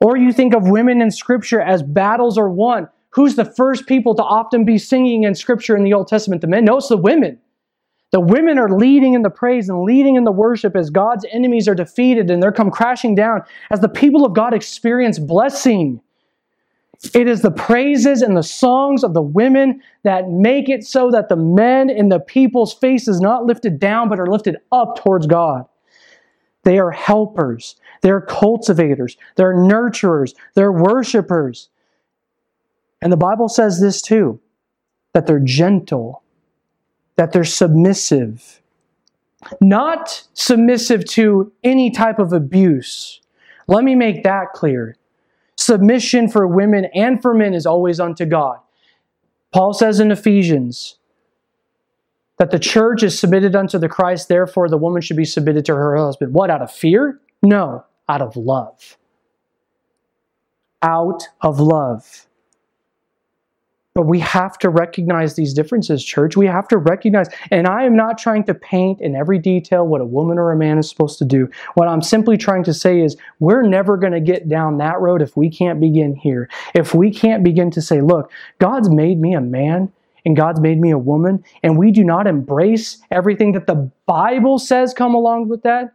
Or 0.00 0.18
you 0.18 0.34
think 0.34 0.54
of 0.54 0.68
women 0.68 1.00
in 1.00 1.10
Scripture 1.10 1.62
as 1.62 1.82
battles 1.82 2.36
are 2.36 2.50
won. 2.50 2.90
Who's 3.08 3.36
the 3.36 3.46
first 3.46 3.86
people 3.86 4.14
to 4.16 4.22
often 4.22 4.66
be 4.66 4.76
singing 4.76 5.22
in 5.22 5.34
Scripture 5.34 5.74
in 5.78 5.84
the 5.84 5.94
Old 5.94 6.08
Testament? 6.08 6.42
The 6.42 6.46
men? 6.46 6.66
No, 6.66 6.76
it's 6.76 6.88
the 6.88 6.98
women. 6.98 7.38
The 8.12 8.20
women 8.20 8.58
are 8.58 8.70
leading 8.70 9.14
in 9.14 9.22
the 9.22 9.30
praise 9.30 9.68
and 9.68 9.82
leading 9.82 10.16
in 10.16 10.24
the 10.24 10.32
worship 10.32 10.74
as 10.74 10.90
God's 10.90 11.24
enemies 11.30 11.68
are 11.68 11.74
defeated 11.74 12.30
and 12.30 12.42
they're 12.42 12.50
come 12.50 12.70
crashing 12.70 13.14
down, 13.14 13.42
as 13.70 13.80
the 13.80 13.88
people 13.88 14.24
of 14.24 14.34
God 14.34 14.52
experience 14.52 15.18
blessing. 15.18 16.00
It 17.14 17.28
is 17.28 17.40
the 17.40 17.52
praises 17.52 18.20
and 18.20 18.36
the 18.36 18.42
songs 18.42 19.04
of 19.04 19.14
the 19.14 19.22
women 19.22 19.80
that 20.02 20.28
make 20.28 20.68
it 20.68 20.84
so 20.84 21.10
that 21.12 21.28
the 21.28 21.36
men 21.36 21.88
in 21.88 22.08
the 22.08 22.20
people's 22.20 22.74
face 22.74 23.08
is 23.08 23.20
not 23.20 23.46
lifted 23.46 23.78
down 23.78 24.08
but 24.08 24.20
are 24.20 24.26
lifted 24.26 24.56
up 24.70 24.96
towards 24.96 25.26
God. 25.26 25.64
They 26.64 26.78
are 26.78 26.90
helpers, 26.90 27.76
they're 28.02 28.20
cultivators, 28.20 29.16
they're 29.36 29.54
nurturers, 29.54 30.34
they're 30.54 30.72
worshipers. 30.72 31.70
And 33.00 33.10
the 33.10 33.16
Bible 33.16 33.48
says 33.48 33.80
this 33.80 34.02
too 34.02 34.40
that 35.14 35.26
they're 35.26 35.40
gentle 35.40 36.19
that 37.20 37.32
they're 37.32 37.44
submissive. 37.44 38.62
Not 39.60 40.26
submissive 40.32 41.04
to 41.10 41.52
any 41.62 41.90
type 41.90 42.18
of 42.18 42.32
abuse. 42.32 43.20
Let 43.68 43.84
me 43.84 43.94
make 43.94 44.22
that 44.24 44.54
clear. 44.54 44.96
Submission 45.54 46.30
for 46.30 46.46
women 46.46 46.86
and 46.94 47.20
for 47.20 47.34
men 47.34 47.52
is 47.52 47.66
always 47.66 48.00
unto 48.00 48.24
God. 48.24 48.56
Paul 49.52 49.74
says 49.74 50.00
in 50.00 50.10
Ephesians 50.10 50.96
that 52.38 52.52
the 52.52 52.58
church 52.58 53.02
is 53.02 53.18
submitted 53.18 53.54
unto 53.54 53.76
the 53.78 53.86
Christ, 53.86 54.28
therefore 54.28 54.70
the 54.70 54.78
woman 54.78 55.02
should 55.02 55.18
be 55.18 55.26
submitted 55.26 55.66
to 55.66 55.74
her 55.74 55.98
husband. 55.98 56.32
What, 56.32 56.48
out 56.48 56.62
of 56.62 56.72
fear? 56.72 57.20
No, 57.42 57.84
out 58.08 58.22
of 58.22 58.34
love. 58.34 58.96
Out 60.80 61.24
of 61.42 61.60
love. 61.60 62.26
But 64.00 64.06
we 64.06 64.20
have 64.20 64.56
to 64.60 64.70
recognize 64.70 65.34
these 65.34 65.52
differences, 65.52 66.02
church. 66.02 66.34
We 66.34 66.46
have 66.46 66.66
to 66.68 66.78
recognize, 66.78 67.28
and 67.50 67.66
I 67.66 67.84
am 67.84 67.94
not 67.94 68.16
trying 68.16 68.44
to 68.44 68.54
paint 68.54 69.02
in 69.02 69.14
every 69.14 69.38
detail 69.38 69.86
what 69.86 70.00
a 70.00 70.06
woman 70.06 70.38
or 70.38 70.52
a 70.52 70.56
man 70.56 70.78
is 70.78 70.88
supposed 70.88 71.18
to 71.18 71.26
do. 71.26 71.50
What 71.74 71.86
I'm 71.86 72.00
simply 72.00 72.38
trying 72.38 72.64
to 72.64 72.72
say 72.72 73.02
is 73.02 73.18
we're 73.40 73.60
never 73.60 73.98
going 73.98 74.14
to 74.14 74.20
get 74.20 74.48
down 74.48 74.78
that 74.78 74.98
road 75.02 75.20
if 75.20 75.36
we 75.36 75.50
can't 75.50 75.80
begin 75.80 76.16
here. 76.16 76.48
If 76.74 76.94
we 76.94 77.10
can't 77.10 77.44
begin 77.44 77.70
to 77.72 77.82
say, 77.82 78.00
look, 78.00 78.32
God's 78.58 78.88
made 78.88 79.20
me 79.20 79.34
a 79.34 79.40
man 79.42 79.92
and 80.24 80.34
God's 80.34 80.60
made 80.60 80.80
me 80.80 80.92
a 80.92 80.98
woman, 80.98 81.44
and 81.62 81.76
we 81.76 81.90
do 81.90 82.02
not 82.02 82.26
embrace 82.26 83.02
everything 83.10 83.52
that 83.52 83.66
the 83.66 83.90
Bible 84.06 84.58
says 84.58 84.94
come 84.94 85.14
along 85.14 85.48
with 85.48 85.62
that, 85.64 85.92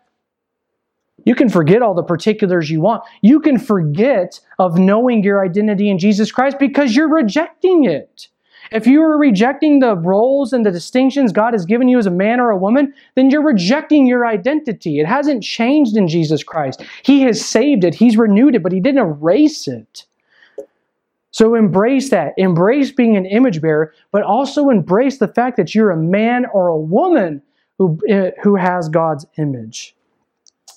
you 1.26 1.36
can 1.36 1.50
forget 1.50 1.82
all 1.82 1.94
the 1.94 2.04
particulars 2.04 2.70
you 2.70 2.82
want. 2.82 3.04
You 3.22 3.40
can 3.40 3.60
forget 3.60 4.40
of 4.60 4.78
knowing 4.78 5.24
your 5.24 5.44
identity 5.44 5.90
in 5.90 6.00
Jesus 6.00 6.32
Christ 6.32 6.58
because 6.60 6.96
you're 6.96 7.12
rejecting 7.12 7.86
it. 7.86 8.30
If 8.72 8.88
you 8.88 9.02
are 9.04 9.18
rejecting 9.18 9.80
the 9.80 9.96
roles 9.96 10.54
and 10.54 10.66
the 10.66 10.72
distinctions 10.72 11.32
God 11.32 11.54
has 11.54 11.66
given 11.66 11.88
you 11.88 12.00
as 12.00 12.08
a 12.08 12.12
man 12.12 12.40
or 12.40 12.50
a 12.50 12.58
woman, 12.58 12.94
then 13.16 13.30
you're 13.30 13.44
rejecting 13.44 14.08
your 14.08 14.26
identity. 14.26 15.00
It 15.00 15.06
hasn't 15.06 15.44
changed 15.44 15.96
in 15.96 16.08
Jesus 16.08 16.44
Christ. 16.44 16.84
He 17.04 17.22
has 17.24 17.44
saved 17.44 17.84
it, 17.84 17.94
He's 17.94 18.18
renewed 18.18 18.56
it, 18.56 18.64
but 18.64 18.72
He 18.72 18.80
didn't 18.80 19.02
erase 19.02 19.68
it. 19.68 20.06
So 21.32 21.54
embrace 21.54 22.10
that. 22.12 22.34
Embrace 22.38 22.92
being 22.92 23.18
an 23.18 23.26
image 23.26 23.62
bearer, 23.62 23.94
but 24.12 24.24
also 24.24 24.70
embrace 24.70 25.18
the 25.18 25.28
fact 25.28 25.58
that 25.58 25.76
you're 25.76 25.92
a 25.92 25.98
man 25.98 26.46
or 26.54 26.70
a 26.70 26.78
woman 26.78 27.42
who, 27.78 28.00
eh, 28.08 28.32
who 28.42 28.56
has 28.56 28.88
God's 28.88 29.26
image. 29.38 29.96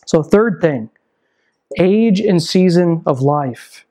So, 0.09 0.22
third 0.22 0.62
thing, 0.62 0.88
age 1.78 2.18
and 2.18 2.42
season 2.42 3.02
of 3.04 3.20
life. 3.20 3.84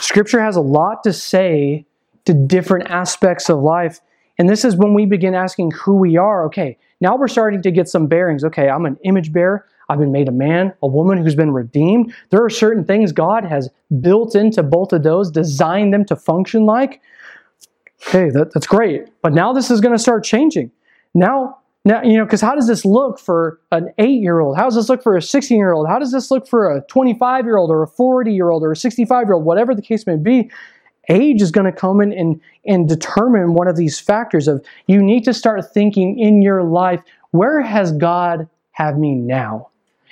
Scripture 0.00 0.40
has 0.40 0.56
a 0.56 0.62
lot 0.62 1.04
to 1.04 1.12
say 1.12 1.84
to 2.24 2.32
different 2.32 2.88
aspects 2.88 3.50
of 3.50 3.58
life. 3.58 4.00
And 4.38 4.48
this 4.48 4.64
is 4.64 4.74
when 4.74 4.94
we 4.94 5.04
begin 5.04 5.34
asking 5.34 5.72
who 5.72 5.96
we 5.96 6.16
are. 6.16 6.46
Okay, 6.46 6.78
now 7.02 7.14
we're 7.14 7.28
starting 7.28 7.60
to 7.60 7.70
get 7.70 7.88
some 7.88 8.06
bearings. 8.06 8.42
Okay, 8.42 8.70
I'm 8.70 8.86
an 8.86 8.96
image 9.04 9.34
bearer. 9.34 9.66
I've 9.90 9.98
been 9.98 10.12
made 10.12 10.28
a 10.28 10.32
man, 10.32 10.72
a 10.82 10.86
woman 10.86 11.18
who's 11.18 11.34
been 11.34 11.52
redeemed. 11.52 12.14
There 12.30 12.42
are 12.42 12.48
certain 12.48 12.86
things 12.86 13.12
God 13.12 13.44
has 13.44 13.68
built 14.00 14.34
into 14.34 14.62
both 14.62 14.94
of 14.94 15.02
those, 15.02 15.30
designed 15.30 15.92
them 15.92 16.06
to 16.06 16.16
function 16.16 16.64
like. 16.64 17.02
Okay, 18.08 18.30
that, 18.30 18.54
that's 18.54 18.66
great. 18.66 19.08
But 19.20 19.34
now 19.34 19.52
this 19.52 19.70
is 19.70 19.82
going 19.82 19.94
to 19.94 20.02
start 20.02 20.24
changing. 20.24 20.70
Now 21.12 21.58
now, 21.84 22.02
you 22.02 22.16
know, 22.16 22.24
because 22.24 22.40
how 22.40 22.54
does 22.54 22.66
this 22.66 22.84
look 22.84 23.18
for 23.18 23.60
an 23.70 23.92
eight 23.98 24.22
year 24.22 24.40
old? 24.40 24.56
How 24.56 24.64
does 24.64 24.74
this 24.74 24.88
look 24.88 25.02
for 25.02 25.16
a 25.16 25.22
16 25.22 25.56
year 25.56 25.72
old? 25.72 25.86
How 25.86 25.98
does 25.98 26.12
this 26.12 26.30
look 26.30 26.48
for 26.48 26.74
a 26.74 26.80
25 26.82 27.44
year 27.44 27.58
old 27.58 27.70
or 27.70 27.82
a 27.82 27.86
40 27.86 28.32
year 28.32 28.50
old 28.50 28.62
or 28.62 28.72
a 28.72 28.76
65 28.76 29.26
year 29.26 29.34
old, 29.34 29.44
whatever 29.44 29.74
the 29.74 29.82
case 29.82 30.06
may 30.06 30.16
be? 30.16 30.50
Age 31.10 31.42
is 31.42 31.50
going 31.50 31.70
to 31.70 31.78
come 31.78 32.00
in 32.00 32.14
and, 32.14 32.40
and 32.66 32.88
determine 32.88 33.52
one 33.52 33.68
of 33.68 33.76
these 33.76 34.00
factors 34.00 34.48
of 34.48 34.64
you 34.86 35.02
need 35.02 35.24
to 35.24 35.34
start 35.34 35.70
thinking 35.72 36.18
in 36.18 36.40
your 36.40 36.62
life, 36.62 37.02
where 37.32 37.60
has 37.60 37.92
God 37.92 38.48
have 38.72 38.96
me 38.96 39.14
now? 39.14 39.68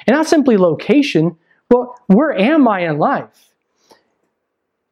And 0.06 0.14
not 0.14 0.26
simply 0.26 0.58
location, 0.58 1.34
but 1.70 1.86
where 2.08 2.38
am 2.38 2.68
I 2.68 2.80
in 2.80 2.98
life? 2.98 3.48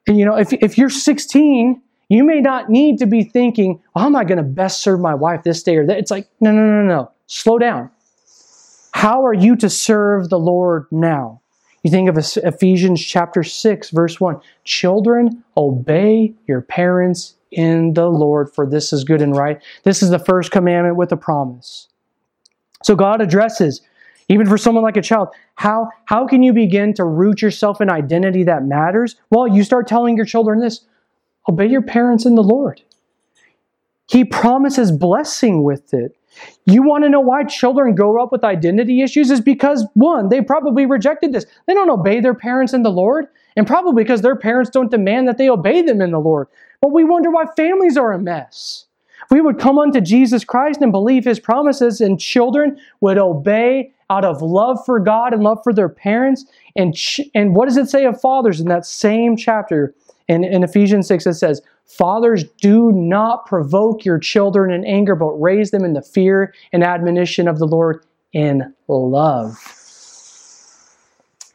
And 0.06 0.18
you 0.18 0.24
know, 0.24 0.36
if, 0.36 0.54
if 0.54 0.78
you're 0.78 0.88
16 0.88 1.82
you 2.11 2.24
may 2.24 2.40
not 2.40 2.68
need 2.68 2.98
to 2.98 3.06
be 3.06 3.22
thinking, 3.22 3.80
how 3.94 4.06
am 4.06 4.16
I 4.16 4.24
going 4.24 4.38
to 4.38 4.42
best 4.42 4.82
serve 4.82 4.98
my 4.98 5.14
wife 5.14 5.44
this 5.44 5.62
day 5.62 5.76
or 5.76 5.86
that? 5.86 5.96
It's 5.96 6.11
like, 6.11 6.28
no, 6.40 6.50
no, 6.50 6.66
no, 6.66 6.82
no. 6.82 7.11
Slow 7.28 7.56
down. 7.56 7.88
How 8.92 9.24
are 9.24 9.32
you 9.32 9.54
to 9.56 9.70
serve 9.70 10.28
the 10.28 10.38
Lord 10.38 10.86
now? 10.90 11.40
You 11.84 11.90
think 11.90 12.08
of 12.08 12.18
Ephesians 12.18 13.00
chapter 13.00 13.44
6, 13.44 13.90
verse 13.90 14.20
1. 14.20 14.40
Children, 14.64 15.42
obey 15.56 16.34
your 16.48 16.61
parents 16.62 17.36
in 17.52 17.94
the 17.94 18.08
Lord, 18.08 18.52
for 18.52 18.66
this 18.66 18.92
is 18.92 19.04
good 19.04 19.22
and 19.22 19.34
right. 19.34 19.62
This 19.84 20.02
is 20.02 20.11
the 20.11 20.18
first 20.18 20.50
commandment 20.50 20.96
with 20.96 21.12
a 21.12 21.16
promise. 21.16 21.86
So 22.82 22.96
God 22.96 23.20
addresses, 23.20 23.82
even 24.28 24.48
for 24.48 24.58
someone 24.58 24.82
like 24.82 24.96
a 24.96 25.02
child, 25.02 25.28
how, 25.54 25.88
how 26.06 26.26
can 26.26 26.42
you 26.42 26.52
begin 26.52 26.92
to 26.94 27.04
root 27.04 27.40
yourself 27.40 27.80
in 27.80 27.88
identity 27.88 28.42
that 28.44 28.64
matters? 28.64 29.14
Well, 29.30 29.46
you 29.46 29.62
start 29.62 29.86
telling 29.86 30.16
your 30.16 30.26
children 30.26 30.58
this 30.58 30.80
Obey 31.49 31.66
your 31.66 31.82
parents 31.82 32.26
in 32.26 32.34
the 32.34 32.43
Lord. 32.43 32.82
He 34.09 34.24
promises 34.24 34.91
blessing 34.93 35.62
with 35.62 35.95
it. 35.95 36.16
You 36.64 36.82
want 36.82 37.05
to 37.05 37.11
know 37.11 37.20
why 37.20 37.45
children 37.45 37.95
grow 37.95 38.22
up 38.22 38.32
with 38.32 38.45
identity 38.45 39.03
issues? 39.03 39.30
Is 39.30 39.41
because, 39.41 39.86
one, 39.95 40.28
they 40.28 40.41
probably 40.41 40.86
rejected 40.86 41.32
this. 41.32 41.47
They 41.66 41.74
don't 41.74 41.91
obey 41.91 42.20
their 42.20 42.34
parents 42.34 42.72
in 42.72 42.82
the 42.82 42.91
Lord, 42.91 43.26
and 43.57 43.66
probably 43.66 44.03
because 44.03 44.22
their 44.22 44.36
parents 44.36 44.70
don't 44.70 44.91
demand 44.91 45.28
that 45.28 45.38
they 45.38 45.49
obey 45.49 45.82
them 45.82 46.01
in 46.01 46.12
the 46.12 46.18
Lord. 46.20 46.49
But 46.80 46.93
we 46.93 47.05
wonder 47.05 47.30
why 47.30 47.47
families 47.57 47.97
are 47.97 48.12
a 48.12 48.18
mess. 48.18 48.86
we 49.30 49.41
would 49.41 49.59
come 49.59 49.78
unto 49.78 50.01
Jesus 50.01 50.45
Christ 50.45 50.80
and 50.80 50.93
believe 50.93 51.24
his 51.24 51.41
promises, 51.41 52.01
and 52.01 52.18
children 52.20 52.78
would 53.01 53.18
obey 53.18 53.93
out 54.09 54.24
of 54.24 54.43
love 54.43 54.84
for 54.84 54.99
God 54.99 55.32
and 55.32 55.43
love 55.43 55.59
for 55.62 55.72
their 55.72 55.88
parents. 55.88 56.45
And, 56.74 56.95
ch- 56.95 57.20
and 57.34 57.55
what 57.55 57.66
does 57.68 57.76
it 57.76 57.88
say 57.88 58.07
of 58.07 58.20
fathers 58.20 58.61
in 58.61 58.68
that 58.68 58.86
same 58.86 59.36
chapter? 59.36 59.95
In, 60.30 60.44
in 60.44 60.62
Ephesians 60.62 61.08
6, 61.08 61.26
it 61.26 61.34
says, 61.34 61.60
Fathers, 61.86 62.44
do 62.60 62.92
not 62.92 63.46
provoke 63.46 64.04
your 64.04 64.20
children 64.20 64.70
in 64.70 64.84
anger, 64.84 65.16
but 65.16 65.32
raise 65.32 65.72
them 65.72 65.84
in 65.84 65.92
the 65.92 66.02
fear 66.02 66.54
and 66.72 66.84
admonition 66.84 67.48
of 67.48 67.58
the 67.58 67.66
Lord 67.66 68.06
in 68.32 68.72
love. 68.86 69.58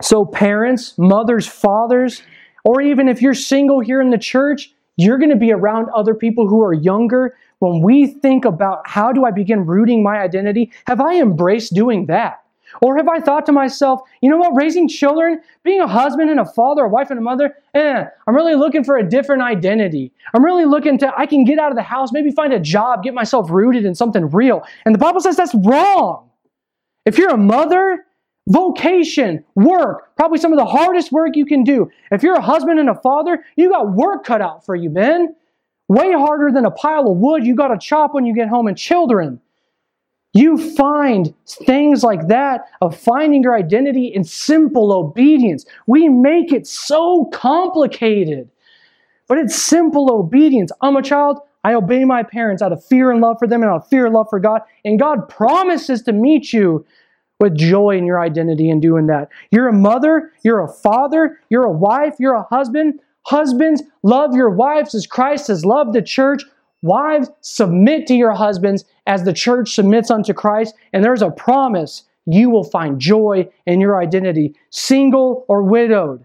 So, 0.01 0.26
parents, 0.26 0.93
mothers, 0.97 1.47
fathers, 1.47 2.21
or 2.65 2.82
even 2.82 3.07
if 3.07 3.21
you're 3.21 3.34
single 3.34 3.80
here 3.80 4.01
in 4.01 4.09
the 4.09 4.17
church, 4.17 4.73
you're 4.97 5.19
going 5.19 5.30
to 5.30 5.38
be 5.38 5.53
around 5.53 5.88
other 5.95 6.13
people 6.13 6.45
who 6.45 6.61
are 6.61 6.73
younger. 6.73 7.38
When 7.59 7.82
we 7.82 8.07
think 8.07 8.43
about 8.43 8.86
how 8.86 9.13
do 9.13 9.23
I 9.23 9.32
begin 9.32 9.65
rooting 9.65 10.03
my 10.03 10.17
identity, 10.17 10.69
have 10.86 10.99
I 10.99 11.21
embraced 11.21 11.73
doing 11.73 12.07
that? 12.07 12.45
Or 12.82 12.97
have 12.97 13.07
I 13.07 13.19
thought 13.19 13.45
to 13.47 13.51
myself, 13.51 14.01
you 14.21 14.30
know 14.30 14.38
what, 14.38 14.55
raising 14.55 14.88
children, 14.88 15.41
being 15.63 15.82
a 15.82 15.88
husband 15.88 16.30
and 16.30 16.39
a 16.39 16.45
father, 16.45 16.84
a 16.84 16.89
wife 16.89 17.09
and 17.09 17.19
a 17.19 17.21
mother, 17.21 17.55
eh, 17.73 18.05
I'm 18.28 18.36
really 18.36 18.55
looking 18.55 18.84
for 18.84 18.97
a 18.97 19.07
different 19.07 19.41
identity. 19.41 20.11
I'm 20.34 20.43
really 20.43 20.65
looking 20.65 20.97
to, 20.99 21.13
I 21.17 21.26
can 21.26 21.43
get 21.43 21.59
out 21.59 21.71
of 21.71 21.76
the 21.76 21.84
house, 21.84 22.11
maybe 22.11 22.32
find 22.32 22.53
a 22.53 22.59
job, 22.59 23.03
get 23.03 23.13
myself 23.13 23.49
rooted 23.49 23.86
in 23.86 23.95
something 23.95 24.30
real. 24.30 24.63
And 24.86 24.93
the 24.93 24.99
Bible 24.99 25.21
says 25.21 25.36
that's 25.36 25.55
wrong. 25.55 26.30
If 27.05 27.17
you're 27.17 27.34
a 27.34 27.38
mother, 27.38 28.05
vocation, 28.47 29.43
work, 29.55 30.15
probably 30.15 30.38
some 30.38 30.53
of 30.53 30.57
the 30.57 30.65
hardest 30.65 31.11
work 31.11 31.36
you 31.36 31.45
can 31.45 31.63
do. 31.63 31.89
If 32.11 32.23
you're 32.23 32.36
a 32.36 32.41
husband 32.41 32.80
and 32.80 32.89
a 32.89 32.95
father, 32.95 33.43
you 33.55 33.69
got 33.69 33.93
work 33.93 34.23
cut 34.23 34.41
out 34.41 34.65
for 34.65 34.76
you, 34.76 34.89
men. 34.89 35.36
Way 35.88 36.13
harder 36.13 36.51
than 36.51 36.65
a 36.65 36.71
pile 36.71 37.11
of 37.11 37.17
wood 37.17 37.45
you 37.45 37.55
got 37.55 37.67
to 37.67 37.78
chop 37.78 38.15
when 38.15 38.26
you 38.26 38.34
get 38.34 38.47
home, 38.47 38.67
and 38.67 38.76
children. 38.76 39.39
You 40.36 40.58
find 40.76 41.34
things 41.48 42.04
like 42.04 42.28
that 42.28 42.66
of 42.82 42.96
finding 42.96 43.42
your 43.42 43.56
identity 43.56 44.08
in 44.08 44.26
simple 44.26 44.92
obedience. 44.92 45.66
We 45.88 46.10
make 46.10 46.52
it 46.52 46.68
so 46.68 47.30
complicated, 47.34 48.50
but 49.30 49.38
it's 49.38 49.56
simple 49.56 50.12
obedience. 50.12 50.74
I'm 50.82 50.98
a 50.98 51.02
child. 51.02 51.40
I 51.64 51.74
obey 51.74 52.04
my 52.04 52.22
parents 52.22 52.62
out 52.62 52.74
of 52.74 52.84
fear 52.84 53.12
and 53.12 53.22
love 53.22 53.38
for 53.40 53.48
them 53.48 53.64
and 53.64 53.72
out 53.72 53.84
of 53.84 53.88
fear 53.88 54.06
and 54.06 54.14
love 54.14 54.28
for 54.30 54.42
God. 54.42 54.62
And 54.84 55.00
God 55.00 55.30
promises 55.30 56.02
to 56.04 56.12
meet 56.12 56.52
you 56.52 56.86
with 57.40 57.56
joy 57.56 57.98
in 57.98 58.06
your 58.06 58.20
identity 58.20 58.70
in 58.70 58.82
doing 58.82 59.08
that. 59.08 59.30
You're 59.52 59.70
a 59.70 59.74
mother, 59.74 60.34
you're 60.44 60.62
a 60.62 60.68
father, 60.68 61.40
you're 61.50 61.64
a 61.64 61.72
wife, 61.72 62.16
you're 62.20 62.36
a 62.36 62.44
husband. 62.44 63.00
Husbands, 63.24 63.82
love 64.04 64.36
your 64.36 64.50
wives 64.50 64.94
as 64.94 65.08
Christ 65.08 65.48
has 65.48 65.66
loved 65.66 65.94
the 65.94 66.02
church. 66.02 66.44
Wives, 66.86 67.32
submit 67.42 68.06
to 68.06 68.14
your 68.14 68.34
husbands 68.34 68.86
as 69.08 69.24
the 69.24 69.34
church 69.34 69.74
submits 69.74 70.12
unto 70.12 70.34
Christ. 70.34 70.76
And 70.94 71.04
there's 71.04 71.24
a 71.24 71.32
promise 71.32 72.04
you 72.28 72.52
will 72.52 72.64
find 72.64 73.00
joy 73.00 73.50
in 73.66 73.82
your 73.82 74.00
identity, 74.00 74.54
single 74.70 75.46
or 75.48 75.64
widowed. 75.64 76.24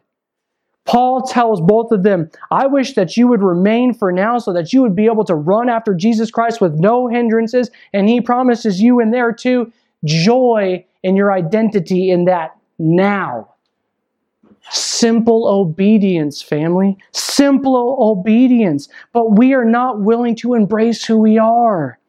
Paul 0.84 1.22
tells 1.22 1.62
both 1.62 1.92
of 1.92 2.02
them, 2.02 2.30
I 2.50 2.66
wish 2.66 2.92
that 2.92 3.16
you 3.16 3.26
would 3.26 3.42
remain 3.42 3.94
for 3.94 4.12
now 4.12 4.36
so 4.36 4.52
that 4.52 4.70
you 4.70 4.82
would 4.82 4.94
be 4.94 5.06
able 5.06 5.24
to 5.24 5.34
run 5.34 5.70
after 5.70 5.94
Jesus 5.94 6.30
Christ 6.30 6.60
with 6.60 6.74
no 6.74 7.08
hindrances. 7.08 7.70
And 7.94 8.06
he 8.06 8.20
promises 8.20 8.82
you 8.82 9.00
in 9.00 9.12
there 9.12 9.32
too 9.32 9.72
joy 10.04 10.84
in 11.02 11.16
your 11.16 11.32
identity 11.32 12.10
in 12.10 12.26
that 12.26 12.54
now. 12.78 13.48
Simple 14.70 15.46
obedience, 15.46 16.42
family. 16.42 16.96
Simple 17.12 17.96
obedience. 18.00 18.88
But 19.12 19.36
we 19.36 19.54
are 19.54 19.64
not 19.64 20.00
willing 20.00 20.34
to 20.36 20.54
embrace 20.54 21.04
who 21.04 21.18
we 21.18 21.38
are. 21.38 21.99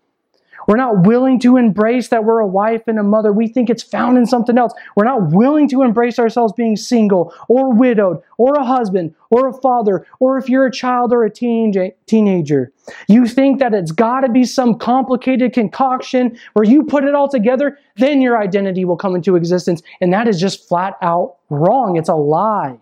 We're 0.68 0.78
not 0.78 1.06
willing 1.06 1.40
to 1.42 1.58
embrace 1.58 2.10
that 2.10 2.24
we're 2.24 2.40
a 2.40 2.48
wife 2.48 2.84
and 2.88 3.00
a 3.00 3.04
mother. 3.04 3.32
We 3.32 3.48
think 3.48 3.70
it's 3.70 3.84
found 3.84 4.18
in 4.18 4.26
something 4.26 4.58
else. 4.58 4.74
We're 4.96 5.06
not 5.06 5.32
willing 5.32 5.68
to 5.70 5.82
embrace 5.82 6.20
ourselves 6.20 6.54
being 6.54 6.76
single 6.76 7.34
or 7.48 7.74
widowed 7.74 8.22
or 8.38 8.56
a 8.56 8.64
husband 8.64 9.16
or 9.30 9.48
a 9.48 9.54
father 9.54 10.06
or 10.20 10.38
if 10.38 10.50
you're 10.50 10.66
a 10.66 10.72
child 10.72 11.14
or 11.14 11.24
a 11.24 11.30
teen, 11.30 11.74
teenager. 12.06 12.72
You 13.08 13.28
think 13.28 13.60
that 13.60 13.74
it's 13.74 13.92
got 13.92 14.22
to 14.22 14.30
be 14.30 14.44
some 14.44 14.78
complicated 14.78 15.54
concoction 15.54 16.38
where 16.54 16.66
you 16.66 16.84
put 16.84 17.04
it 17.04 17.16
all 17.16 17.30
together, 17.30 17.78
then 17.98 18.22
your 18.22 18.42
identity 18.42 18.86
will 18.86 18.98
come 18.98 19.16
into 19.16 19.36
existence. 19.36 19.82
And 20.00 20.14
that 20.14 20.28
is 20.28 20.40
just 20.40 20.68
flat 20.68 20.98
out 21.02 21.38
wrong. 21.50 21.98
It's 21.98 22.10
a 22.10 22.16
lie. 22.16 22.80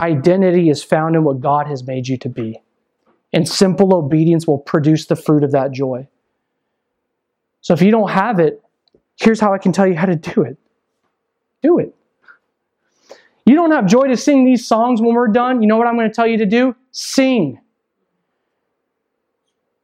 Identity 0.00 0.70
is 0.70 0.82
found 0.82 1.14
in 1.14 1.24
what 1.24 1.40
God 1.40 1.66
has 1.66 1.86
made 1.86 2.08
you 2.08 2.16
to 2.18 2.28
be. 2.28 2.58
And 3.32 3.48
simple 3.48 3.94
obedience 3.94 4.46
will 4.46 4.58
produce 4.58 5.06
the 5.06 5.16
fruit 5.16 5.44
of 5.44 5.52
that 5.52 5.72
joy. 5.72 6.08
So 7.60 7.74
if 7.74 7.82
you 7.82 7.90
don't 7.90 8.10
have 8.10 8.38
it, 8.40 8.62
here's 9.18 9.40
how 9.40 9.52
I 9.52 9.58
can 9.58 9.72
tell 9.72 9.86
you 9.86 9.94
how 9.94 10.06
to 10.06 10.16
do 10.16 10.42
it 10.42 10.56
do 11.62 11.78
it. 11.78 11.94
You 13.44 13.54
don't 13.54 13.72
have 13.72 13.86
joy 13.86 14.06
to 14.08 14.16
sing 14.16 14.44
these 14.44 14.66
songs 14.66 15.00
when 15.00 15.14
we're 15.14 15.28
done. 15.28 15.60
You 15.60 15.68
know 15.68 15.76
what 15.76 15.86
I'm 15.86 15.96
going 15.96 16.08
to 16.08 16.14
tell 16.14 16.26
you 16.26 16.38
to 16.38 16.46
do? 16.46 16.74
Sing. 16.92 17.60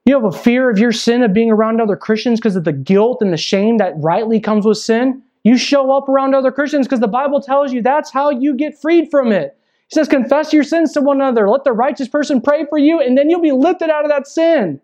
You 0.04 0.14
have 0.14 0.24
a 0.24 0.32
fear 0.32 0.70
of 0.70 0.78
your 0.78 0.92
sin 0.92 1.22
of 1.22 1.32
being 1.32 1.50
around 1.50 1.80
other 1.80 1.96
Christians 1.96 2.38
because 2.38 2.54
of 2.54 2.64
the 2.64 2.72
guilt 2.72 3.20
and 3.20 3.32
the 3.32 3.36
shame 3.36 3.78
that 3.78 3.94
rightly 3.96 4.38
comes 4.38 4.64
with 4.64 4.78
sin. 4.78 5.22
You 5.42 5.58
show 5.58 5.90
up 5.90 6.08
around 6.08 6.34
other 6.34 6.52
Christians 6.52 6.86
because 6.86 7.00
the 7.00 7.08
Bible 7.08 7.40
tells 7.40 7.72
you 7.72 7.82
that's 7.82 8.12
how 8.12 8.30
you 8.30 8.54
get 8.54 8.80
freed 8.80 9.10
from 9.10 9.32
it. 9.32 9.58
He 9.88 9.94
says, 9.94 10.08
Confess 10.08 10.52
your 10.52 10.62
sins 10.62 10.92
to 10.92 11.00
one 11.00 11.16
another. 11.16 11.48
Let 11.48 11.64
the 11.64 11.72
righteous 11.72 12.08
person 12.08 12.40
pray 12.40 12.66
for 12.66 12.78
you, 12.78 13.00
and 13.00 13.18
then 13.18 13.30
you'll 13.30 13.40
be 13.40 13.52
lifted 13.52 13.90
out 13.90 14.04
of 14.04 14.10
that 14.10 14.26
sin. 14.26 14.80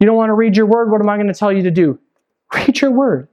You 0.00 0.06
don't 0.06 0.16
want 0.16 0.30
to 0.30 0.34
read 0.34 0.56
your 0.56 0.66
word? 0.66 0.90
What 0.90 1.00
am 1.00 1.08
I 1.08 1.16
going 1.16 1.28
to 1.28 1.34
tell 1.34 1.52
you 1.52 1.62
to 1.62 1.70
do? 1.70 1.98
Read 2.54 2.80
your 2.80 2.90
word. 2.90 3.28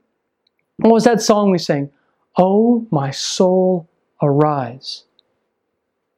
What 0.76 0.92
was 0.92 1.04
that 1.04 1.20
song 1.20 1.50
we 1.50 1.58
sang? 1.58 1.90
Oh, 2.36 2.86
my 2.92 3.10
soul, 3.10 3.88
arise. 4.22 5.04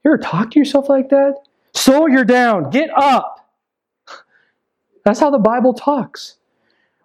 You 0.05 0.13
ever 0.13 0.19
talk 0.19 0.51
to 0.51 0.59
yourself 0.59 0.89
like 0.89 1.09
that? 1.11 1.37
Soul, 1.75 2.11
you're 2.11 2.25
down. 2.25 2.69
Get 2.71 2.91
up. 2.95 3.49
That's 5.05 5.21
how 5.21 5.31
the 5.31 5.39
Bible 5.39 5.73
talks. 5.73 6.37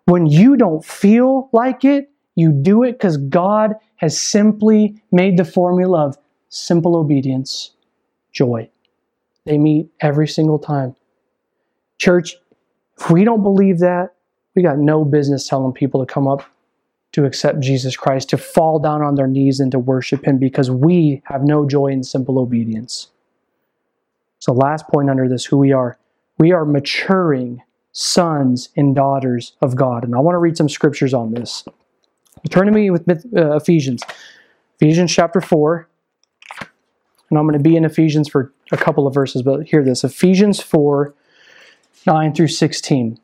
When 0.05 0.25
you 0.25 0.57
don't 0.57 0.83
feel 0.83 1.49
like 1.53 1.85
it, 1.85 2.11
you 2.35 2.51
do 2.51 2.83
it 2.83 2.93
because 2.93 3.17
God 3.17 3.75
has 3.97 4.19
simply 4.19 5.01
made 5.11 5.37
the 5.37 5.45
formula 5.45 6.07
of 6.07 6.17
simple 6.49 6.95
obedience, 6.95 7.71
joy. 8.33 8.69
They 9.45 9.57
meet 9.57 9.89
every 10.01 10.27
single 10.27 10.59
time. 10.59 10.95
Church, 11.97 12.35
if 12.99 13.09
we 13.09 13.23
don't 13.23 13.43
believe 13.43 13.79
that, 13.79 14.15
we 14.55 14.63
got 14.63 14.77
no 14.77 15.03
business 15.03 15.47
telling 15.47 15.73
people 15.73 16.05
to 16.05 16.11
come 16.11 16.27
up 16.27 16.43
to 17.11 17.25
accept 17.25 17.61
Jesus 17.61 17.95
Christ, 17.95 18.29
to 18.29 18.37
fall 18.37 18.77
down 18.77 19.01
on 19.01 19.15
their 19.15 19.27
knees 19.27 19.61
and 19.61 19.71
to 19.71 19.79
worship 19.79 20.25
Him 20.25 20.37
because 20.37 20.69
we 20.69 21.21
have 21.25 21.43
no 21.43 21.65
joy 21.65 21.87
in 21.87 22.03
simple 22.03 22.37
obedience. 22.37 23.07
So, 24.39 24.51
last 24.51 24.87
point 24.89 25.09
under 25.09 25.29
this 25.29 25.45
who 25.45 25.57
we 25.57 25.71
are. 25.71 25.97
We 26.37 26.51
are 26.51 26.65
maturing 26.65 27.61
sons 27.93 28.67
and 28.75 28.93
daughters 28.93 29.53
of 29.61 29.77
God. 29.77 30.03
And 30.03 30.13
I 30.13 30.19
want 30.19 30.35
to 30.35 30.39
read 30.39 30.57
some 30.57 30.67
scriptures 30.67 31.13
on 31.13 31.31
this. 31.31 31.63
Turn 32.49 32.65
to 32.65 32.71
me 32.73 32.89
with 32.89 33.07
uh, 33.09 33.55
Ephesians. 33.55 34.03
Ephesians 34.81 35.13
chapter 35.13 35.39
4. 35.39 35.87
And 37.29 37.39
I'm 37.39 37.45
going 37.45 37.57
to 37.57 37.63
be 37.63 37.77
in 37.77 37.85
Ephesians 37.85 38.27
for 38.27 38.53
a 38.73 38.77
couple 38.77 39.07
of 39.07 39.13
verses, 39.13 39.41
but 39.41 39.65
hear 39.65 39.83
this 39.83 40.03
Ephesians 40.03 40.61
4 40.61 41.13
9 42.05 42.33
through 42.33 42.47
16. 42.47 43.19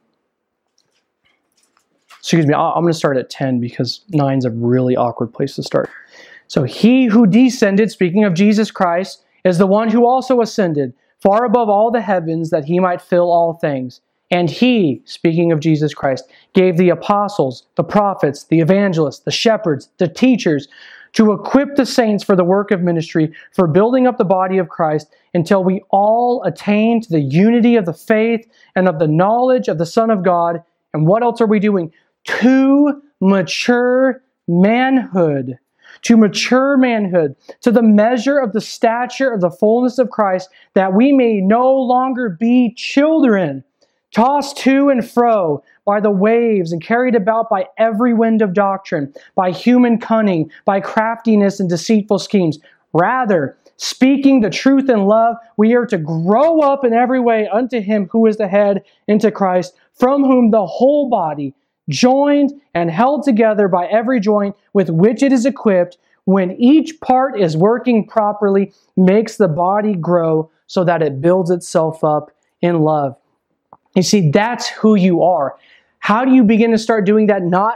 Excuse 2.20 2.46
me, 2.46 2.54
I'm 2.54 2.82
going 2.82 2.94
to 2.94 2.98
start 2.98 3.18
at 3.18 3.30
10 3.30 3.60
because 3.60 4.02
9 4.10 4.38
is 4.38 4.46
a 4.46 4.52
really 4.52 4.96
awkward 4.96 5.34
place 5.34 5.56
to 5.56 5.64
start. 5.64 5.90
So, 6.48 6.64
he 6.64 7.06
who 7.06 7.26
descended, 7.26 7.92
speaking 7.92 8.26
of 8.26 8.34
Jesus 8.34 8.72
Christ, 8.72 9.24
is 9.44 9.58
the 9.58 9.66
one 9.66 9.90
who 9.90 10.06
also 10.06 10.42
ascended 10.42 10.94
far 11.20 11.46
above 11.46 11.70
all 11.70 11.92
the 11.92 12.02
heavens 12.02 12.50
that 12.50 12.66
he 12.66 12.80
might 12.80 13.02
fill 13.02 13.32
all 13.32 13.54
things. 13.54 14.02
And 14.30 14.50
he, 14.50 15.02
speaking 15.06 15.52
of 15.52 15.60
Jesus 15.60 15.94
Christ, 15.94 16.30
gave 16.54 16.78
the 16.78 16.90
apostles, 16.90 17.66
the 17.76 17.84
prophets, 17.84 18.46
the 18.46 18.60
evangelists, 18.60 19.20
the 19.20 19.32
shepherds, 19.32 19.90
the 19.98 20.08
teachers, 20.08 20.68
to 21.14 21.34
equip 21.34 21.76
the 21.76 21.86
saints 21.86 22.24
for 22.24 22.36
the 22.36 22.44
work 22.44 22.72
of 22.72 22.82
ministry, 22.82 23.34
for 23.54 23.68
building 23.68 24.08
up 24.08 24.18
the 24.18 24.24
body 24.24 24.58
of 24.58 24.70
Christ, 24.70 25.14
until 25.34 25.64
we 25.64 25.82
all 25.90 26.44
attain 26.44 27.02
to 27.02 27.10
the 27.10 27.22
unity 27.22 27.76
of 27.76 27.86
the 27.86 27.94
faith 27.94 28.48
and 28.76 28.88
of 28.88 29.00
the 29.00 29.08
knowledge 29.08 29.68
of 29.68 29.78
the 29.78 29.86
Son 29.86 30.10
of 30.10 30.24
God. 30.24 30.64
And 30.94 31.08
what 31.08 31.24
else 31.24 31.42
are 31.42 31.48
we 31.48 31.60
doing? 31.60 31.92
To 32.26 33.02
mature 33.20 34.22
manhood. 34.48 35.58
To 36.04 36.18
mature 36.18 36.78
manhood, 36.78 37.36
to 37.60 37.70
the 37.70 37.84
measure 37.84 38.40
of 38.40 38.54
the 38.54 38.62
stature 38.62 39.32
of 39.32 39.42
the 39.42 39.52
fullness 39.52 40.00
of 40.00 40.10
Christ, 40.10 40.50
that 40.74 40.94
we 40.94 41.12
may 41.12 41.42
no 41.42 41.70
longer 41.70 42.30
be 42.30 42.74
children 42.76 43.64
tossed 44.12 44.58
to 44.58 44.90
and 44.90 45.08
fro 45.08 45.64
by 45.86 46.00
the 46.00 46.12
waves 46.12 46.72
and 46.72 46.84
carried 46.84 47.16
about 47.16 47.50
by 47.50 47.66
every 47.78 48.14
wind 48.14 48.42
of 48.42 48.54
doctrine, 48.54 49.14
by 49.36 49.52
human 49.52 50.00
cunning, 50.00 50.52
by 50.66 50.80
craftiness 50.80 51.60
and 51.60 51.70
deceitful 51.70 52.20
schemes. 52.20 52.60
Rather, 52.94 53.58
speaking 53.78 54.42
the 54.42 54.50
truth 54.50 54.90
in 54.90 55.06
love, 55.06 55.36
we 55.58 55.74
are 55.74 55.86
to 55.86 55.98
grow 55.98 56.60
up 56.62 56.84
in 56.84 56.94
every 56.94 57.20
way 57.20 57.48
unto 57.52 57.80
him 57.80 58.08
who 58.12 58.26
is 58.28 58.38
the 58.38 58.48
head, 58.48 58.84
into 59.08 59.32
Christ, 59.32 59.74
from 59.94 60.24
whom 60.24 60.52
the 60.52 60.66
whole 60.66 61.10
body, 61.10 61.54
joined 61.90 62.54
and 62.74 62.92
held 62.92 63.24
together 63.24 63.68
by 63.68 63.88
every 63.88 64.20
joint 64.20 64.56
with 64.74 64.90
which 64.90 65.24
it 65.24 65.34
is 65.34 65.46
equipped, 65.46 65.98
when 66.26 66.52
each 66.52 67.00
part 67.02 67.40
is 67.40 67.58
working 67.58 68.06
properly, 68.08 68.72
makes 68.96 69.38
the 69.38 69.48
body 69.48 69.96
grow 69.96 70.50
so 70.68 70.84
that 70.84 71.02
it 71.02 71.20
builds 71.20 71.50
itself 71.50 72.04
up 72.04 72.32
in 72.62 72.82
love. 72.82 73.16
You 73.96 74.04
see, 74.04 74.30
that's 74.32 74.70
who 74.70 74.96
you 74.96 75.24
are. 75.24 75.58
How 76.00 76.26
do 76.26 76.34
you 76.34 76.44
begin 76.44 76.72
to 76.72 76.78
start 76.78 77.06
doing 77.06 77.28
that 77.28 77.44
not 77.44 77.76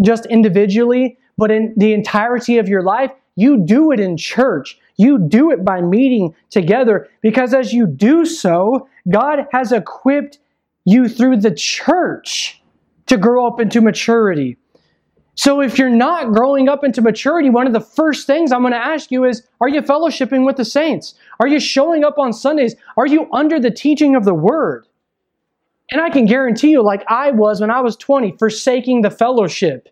just 0.00 0.26
individually, 0.26 1.18
but 1.36 1.50
in 1.50 1.74
the 1.76 1.92
entirety 1.92 2.58
of 2.58 2.68
your 2.68 2.82
life? 2.82 3.12
You 3.36 3.64
do 3.64 3.92
it 3.92 4.00
in 4.00 4.16
church. 4.16 4.78
You 4.96 5.18
do 5.18 5.52
it 5.52 5.64
by 5.64 5.80
meeting 5.80 6.34
together 6.50 7.08
because 7.22 7.54
as 7.54 7.72
you 7.72 7.86
do 7.86 8.26
so, 8.26 8.88
God 9.08 9.46
has 9.52 9.70
equipped 9.70 10.38
you 10.84 11.08
through 11.08 11.36
the 11.36 11.54
church 11.54 12.60
to 13.06 13.16
grow 13.16 13.46
up 13.46 13.60
into 13.60 13.80
maturity. 13.80 14.56
So 15.36 15.60
if 15.60 15.78
you're 15.78 15.88
not 15.88 16.32
growing 16.32 16.68
up 16.68 16.82
into 16.82 17.00
maturity, 17.00 17.48
one 17.48 17.68
of 17.68 17.72
the 17.72 17.80
first 17.80 18.26
things 18.26 18.50
I'm 18.50 18.62
going 18.62 18.72
to 18.72 18.76
ask 18.76 19.12
you 19.12 19.24
is 19.24 19.46
Are 19.60 19.68
you 19.68 19.82
fellowshipping 19.82 20.44
with 20.44 20.56
the 20.56 20.64
saints? 20.64 21.14
Are 21.38 21.46
you 21.46 21.60
showing 21.60 22.02
up 22.02 22.18
on 22.18 22.32
Sundays? 22.32 22.74
Are 22.96 23.06
you 23.06 23.28
under 23.32 23.60
the 23.60 23.70
teaching 23.70 24.16
of 24.16 24.24
the 24.24 24.34
word? 24.34 24.87
And 25.90 26.00
I 26.00 26.10
can 26.10 26.26
guarantee 26.26 26.70
you, 26.70 26.82
like 26.82 27.04
I 27.08 27.30
was 27.30 27.60
when 27.60 27.70
I 27.70 27.80
was 27.80 27.96
20, 27.96 28.36
forsaking 28.38 29.02
the 29.02 29.10
fellowship, 29.10 29.88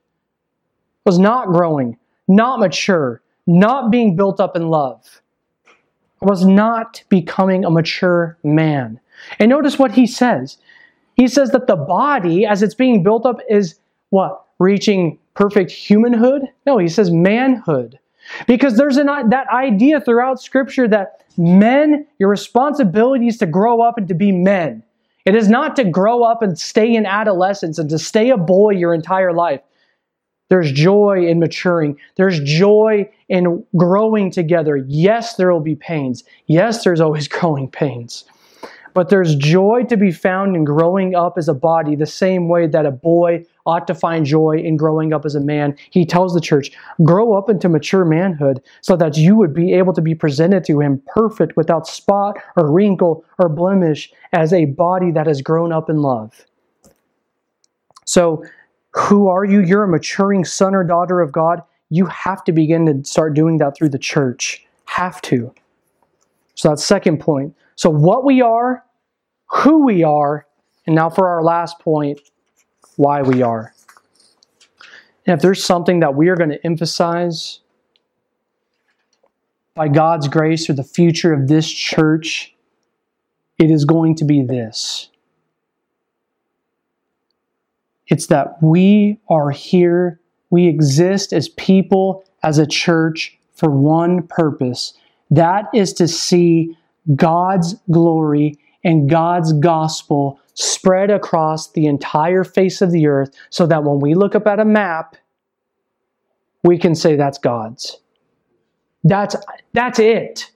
was 1.05 1.18
not 1.18 1.49
growing, 1.49 1.97
not 2.28 2.61
mature, 2.61 3.22
not 3.47 3.90
being 3.90 4.16
built 4.16 4.40
up 4.40 4.57
in 4.57 4.68
love. 4.68 5.22
Was 6.20 6.44
not 6.44 7.03
becoming 7.09 7.64
a 7.64 7.70
mature 7.70 8.36
man. 8.42 8.99
And 9.38 9.51
notice 9.51 9.78
what 9.78 9.92
he 9.92 10.07
says. 10.07 10.59
He 11.14 11.28
says 11.28 11.51
that 11.51 11.66
the 11.66 11.76
body, 11.76 12.44
as 12.44 12.62
it's 12.62 12.74
being 12.74 13.03
built 13.03 13.24
up, 13.24 13.38
is 13.49 13.78
what? 14.11 14.44
Reaching 14.59 15.18
perfect 15.34 15.70
humanhood? 15.70 16.42
No, 16.66 16.78
he 16.78 16.88
says 16.88 17.11
manhood. 17.11 17.99
Because 18.47 18.76
there's 18.76 18.97
an, 18.97 19.07
that 19.07 19.47
idea 19.49 20.01
throughout 20.01 20.42
Scripture 20.42 20.88
that 20.88 21.24
men, 21.36 22.07
your 22.18 22.28
responsibility 22.28 23.28
is 23.28 23.38
to 23.38 23.47
grow 23.47 23.80
up 23.80 23.99
and 23.99 24.09
to 24.09 24.14
be 24.14 24.32
men. 24.32 24.82
It 25.27 25.35
is 25.35 25.49
not 25.49 25.74
to 25.77 25.85
grow 25.85 26.22
up 26.22 26.41
and 26.41 26.57
stay 26.57 26.95
in 26.95 27.05
adolescence 27.05 27.79
and 27.79 27.91
to 27.91 27.99
stay 27.99 28.31
a 28.31 28.37
boy 28.37 28.70
your 28.70 28.95
entire 28.95 29.33
life. 29.33 29.61
There's 30.49 30.70
joy 30.70 31.27
in 31.27 31.41
maturing. 31.41 31.99
There's 32.16 32.39
joy 32.41 33.11
in 33.29 33.64
growing 33.77 34.31
together. 34.31 34.77
Yes, 34.87 35.35
there 35.35 35.53
will 35.53 35.61
be 35.61 35.74
pains. 35.74 36.22
Yes, 36.47 36.85
there's 36.85 37.01
always 37.01 37.27
growing 37.37 37.68
pains. 37.68 38.24
But 38.95 39.09
there's 39.11 39.35
joy 39.35 39.83
to 39.89 39.97
be 39.97 40.12
found 40.12 40.57
in 40.57 40.64
growing 40.64 41.16
up 41.16 41.37
as 41.37 41.49
a 41.49 41.55
body, 41.55 41.97
the 41.97 42.07
same 42.07 42.49
way 42.49 42.68
that 42.68 42.87
a 42.87 42.93
boy 42.93 43.45
ought 43.66 43.86
to 43.86 43.94
find 43.94 44.24
joy 44.24 44.56
in 44.56 44.76
growing 44.76 45.12
up 45.12 45.24
as 45.24 45.34
a 45.34 45.40
man. 45.40 45.76
He 45.90 46.06
tells 46.06 46.34
the 46.34 46.40
church, 46.40 46.70
grow 47.02 47.34
up 47.34 47.50
into 47.50 47.68
mature 47.68 48.04
manhood 48.04 48.62
so 48.80 48.96
that 48.96 49.16
you 49.16 49.36
would 49.36 49.52
be 49.52 49.72
able 49.74 49.92
to 49.94 50.00
be 50.00 50.14
presented 50.14 50.64
to 50.64 50.80
him 50.80 51.02
perfect 51.06 51.56
without 51.56 51.86
spot 51.86 52.38
or 52.56 52.70
wrinkle 52.70 53.24
or 53.38 53.48
blemish 53.48 54.10
as 54.32 54.52
a 54.52 54.66
body 54.66 55.10
that 55.12 55.26
has 55.26 55.42
grown 55.42 55.72
up 55.72 55.90
in 55.90 55.98
love. 55.98 56.46
So, 58.04 58.44
who 58.92 59.28
are 59.28 59.44
you? 59.44 59.60
You're 59.60 59.84
a 59.84 59.88
maturing 59.88 60.44
son 60.44 60.74
or 60.74 60.82
daughter 60.82 61.20
of 61.20 61.30
God. 61.30 61.60
You 61.90 62.06
have 62.06 62.42
to 62.44 62.52
begin 62.52 62.86
to 62.86 63.08
start 63.08 63.34
doing 63.34 63.58
that 63.58 63.76
through 63.76 63.90
the 63.90 63.98
church. 63.98 64.64
Have 64.86 65.20
to. 65.22 65.52
So 66.54 66.70
that's 66.70 66.82
second 66.82 67.20
point. 67.20 67.54
So 67.74 67.90
what 67.90 68.24
we 68.24 68.40
are 68.40 68.82
who 69.48 69.84
we 69.84 70.02
are, 70.02 70.46
and 70.86 70.94
now 70.94 71.10
for 71.10 71.28
our 71.28 71.42
last 71.42 71.78
point, 71.80 72.20
why 72.97 73.22
we 73.22 73.42
are. 73.42 73.74
And 75.26 75.34
if 75.34 75.42
there's 75.42 75.64
something 75.64 76.01
that 76.01 76.14
we 76.14 76.28
are 76.28 76.36
going 76.36 76.51
to 76.51 76.64
emphasize 76.64 77.61
by 79.74 79.88
God's 79.88 80.28
grace 80.28 80.70
or 80.70 80.72
the 80.72 80.84
future 80.84 81.32
of 81.32 81.49
this 81.49 81.70
church, 81.70 82.55
it 83.59 83.70
is 83.70 83.84
going 83.84 84.14
to 84.16 84.24
be 84.24 84.42
this. 84.42 85.11
It's 88.07 88.26
that 88.28 88.62
we 88.62 89.18
are 89.28 89.51
here, 89.51 90.20
we 90.51 90.68
exist 90.68 91.32
as 91.32 91.49
people, 91.51 92.24
as 92.42 92.59
a 92.59 92.66
church, 92.66 93.36
for 93.55 93.70
one 93.70 94.26
purpose. 94.28 94.94
That 95.30 95.64
is 95.74 95.92
to 95.94 96.07
see 96.07 96.76
God's 97.16 97.74
glory 97.90 98.59
and 98.84 99.11
God's 99.11 99.53
gospel 99.55 100.40
spread 100.57 101.11
across 101.11 101.70
the 101.72 101.86
entire 101.86 102.42
face 102.42 102.82
of 102.82 102.90
the 102.90 103.07
earth 103.07 103.30
so 103.50 103.66
that 103.66 103.84
when 103.84 104.00
we 104.00 104.14
look 104.14 104.34
up 104.34 104.46
at 104.46 104.59
a 104.59 104.64
map, 104.64 105.14
we 106.64 106.78
can 106.78 106.94
say 106.94 107.14
that's 107.14 107.38
God's. 107.38 107.98
That's, 109.04 109.36
that's 109.72 109.98
it. 109.98 110.50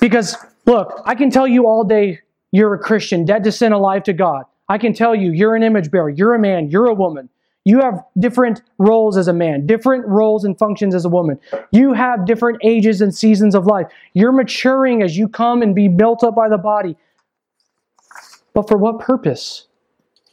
Because, 0.00 0.36
look, 0.66 1.02
I 1.04 1.14
can 1.14 1.30
tell 1.30 1.46
you 1.46 1.66
all 1.66 1.84
day 1.84 2.20
you're 2.50 2.74
a 2.74 2.78
Christian, 2.78 3.24
dead 3.24 3.44
to 3.44 3.52
sin, 3.52 3.72
alive 3.72 4.02
to 4.04 4.12
God. 4.12 4.44
I 4.68 4.78
can 4.78 4.94
tell 4.94 5.14
you 5.14 5.32
you're 5.32 5.54
an 5.54 5.62
image 5.62 5.90
bearer, 5.90 6.08
you're 6.08 6.34
a 6.34 6.38
man, 6.38 6.70
you're 6.70 6.86
a 6.86 6.94
woman. 6.94 7.28
You 7.64 7.80
have 7.80 8.02
different 8.18 8.62
roles 8.78 9.18
as 9.18 9.28
a 9.28 9.34
man, 9.34 9.66
different 9.66 10.06
roles 10.06 10.44
and 10.44 10.58
functions 10.58 10.94
as 10.94 11.04
a 11.04 11.10
woman. 11.10 11.38
You 11.72 11.92
have 11.92 12.24
different 12.24 12.58
ages 12.64 13.02
and 13.02 13.14
seasons 13.14 13.54
of 13.54 13.66
life. 13.66 13.86
You're 14.14 14.32
maturing 14.32 15.02
as 15.02 15.18
you 15.18 15.28
come 15.28 15.60
and 15.60 15.74
be 15.74 15.86
built 15.86 16.24
up 16.24 16.34
by 16.34 16.48
the 16.48 16.56
body. 16.56 16.96
But 18.54 18.68
for 18.68 18.76
what 18.76 18.98
purpose? 18.98 19.66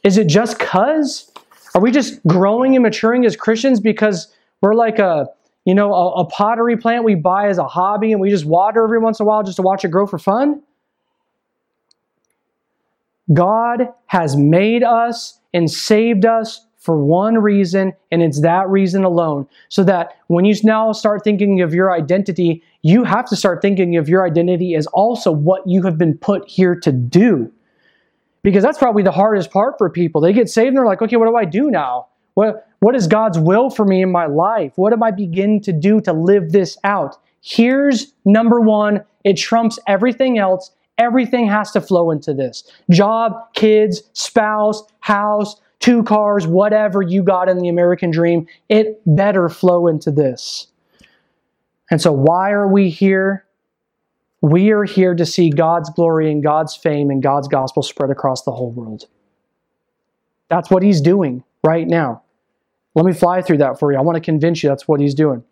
Is 0.04 0.18
it 0.18 0.28
just 0.28 0.58
cuz? 0.58 1.30
Are 1.74 1.80
we 1.80 1.90
just 1.90 2.24
growing 2.26 2.74
and 2.74 2.82
maturing 2.82 3.24
as 3.24 3.36
Christians 3.36 3.80
because 3.80 4.32
we're 4.60 4.74
like 4.74 4.98
a, 4.98 5.26
you 5.64 5.74
know, 5.74 5.92
a, 5.92 6.22
a 6.22 6.24
pottery 6.24 6.76
plant 6.76 7.04
we 7.04 7.14
buy 7.14 7.48
as 7.48 7.58
a 7.58 7.66
hobby 7.66 8.12
and 8.12 8.20
we 8.20 8.30
just 8.30 8.46
water 8.46 8.82
every 8.84 8.98
once 8.98 9.20
in 9.20 9.24
a 9.24 9.26
while 9.26 9.42
just 9.42 9.56
to 9.56 9.62
watch 9.62 9.84
it 9.84 9.88
grow 9.88 10.06
for 10.06 10.18
fun? 10.18 10.62
God 13.32 13.88
has 14.06 14.36
made 14.36 14.82
us 14.82 15.38
and 15.52 15.70
saved 15.70 16.24
us 16.24 16.64
for 16.78 16.96
one 16.96 17.38
reason, 17.38 17.92
and 18.10 18.22
it's 18.22 18.40
that 18.40 18.68
reason 18.68 19.04
alone. 19.04 19.46
So 19.68 19.84
that 19.84 20.16
when 20.28 20.44
you 20.46 20.54
now 20.64 20.92
start 20.92 21.22
thinking 21.22 21.60
of 21.60 21.74
your 21.74 21.92
identity, 21.92 22.62
you 22.82 23.04
have 23.04 23.26
to 23.26 23.36
start 23.36 23.60
thinking 23.60 23.96
of 23.96 24.08
your 24.08 24.26
identity 24.26 24.74
as 24.74 24.86
also 24.88 25.30
what 25.30 25.66
you 25.66 25.82
have 25.82 25.98
been 25.98 26.16
put 26.16 26.48
here 26.48 26.74
to 26.76 26.92
do. 26.92 27.52
Because 28.42 28.62
that's 28.62 28.78
probably 28.78 29.02
the 29.02 29.12
hardest 29.12 29.50
part 29.50 29.74
for 29.78 29.90
people. 29.90 30.20
They 30.20 30.32
get 30.32 30.48
saved 30.48 30.68
and 30.68 30.76
they're 30.76 30.86
like, 30.86 31.02
okay, 31.02 31.16
what 31.16 31.26
do 31.26 31.36
I 31.36 31.44
do 31.44 31.70
now? 31.70 32.06
What, 32.34 32.68
what 32.80 32.94
is 32.94 33.06
God's 33.06 33.38
will 33.38 33.68
for 33.68 33.84
me 33.84 34.02
in 34.02 34.12
my 34.12 34.26
life? 34.26 34.72
What 34.76 34.92
am 34.92 35.02
I 35.02 35.10
begin 35.10 35.60
to 35.62 35.72
do 35.72 36.00
to 36.02 36.12
live 36.12 36.52
this 36.52 36.78
out? 36.84 37.16
Here's 37.40 38.12
number 38.24 38.60
one 38.60 39.04
it 39.24 39.36
trumps 39.36 39.78
everything 39.86 40.38
else. 40.38 40.70
Everything 40.98 41.46
has 41.46 41.70
to 41.72 41.80
flow 41.80 42.10
into 42.10 42.34
this 42.34 42.64
job, 42.90 43.32
kids, 43.54 44.02
spouse, 44.14 44.82
house, 45.00 45.60
two 45.80 46.02
cars, 46.02 46.46
whatever 46.46 47.02
you 47.02 47.22
got 47.22 47.48
in 47.48 47.58
the 47.58 47.68
American 47.68 48.10
dream, 48.10 48.46
it 48.68 49.00
better 49.06 49.48
flow 49.48 49.86
into 49.86 50.10
this. 50.10 50.66
And 51.90 52.00
so, 52.00 52.12
why 52.12 52.50
are 52.50 52.68
we 52.68 52.90
here? 52.90 53.44
We 54.40 54.70
are 54.70 54.84
here 54.84 55.14
to 55.14 55.26
see 55.26 55.50
God's 55.50 55.90
glory 55.90 56.30
and 56.30 56.42
God's 56.42 56.76
fame 56.76 57.10
and 57.10 57.22
God's 57.22 57.48
gospel 57.48 57.82
spread 57.82 58.10
across 58.10 58.42
the 58.42 58.52
whole 58.52 58.70
world. 58.70 59.06
That's 60.48 60.70
what 60.70 60.82
He's 60.82 61.00
doing 61.00 61.44
right 61.64 61.86
now. 61.86 62.22
Let 62.94 63.04
me 63.04 63.12
fly 63.12 63.42
through 63.42 63.58
that 63.58 63.78
for 63.78 63.92
you. 63.92 63.98
I 63.98 64.00
want 64.00 64.16
to 64.16 64.20
convince 64.20 64.62
you 64.62 64.68
that's 64.68 64.86
what 64.86 65.00
He's 65.00 65.14
doing. 65.14 65.42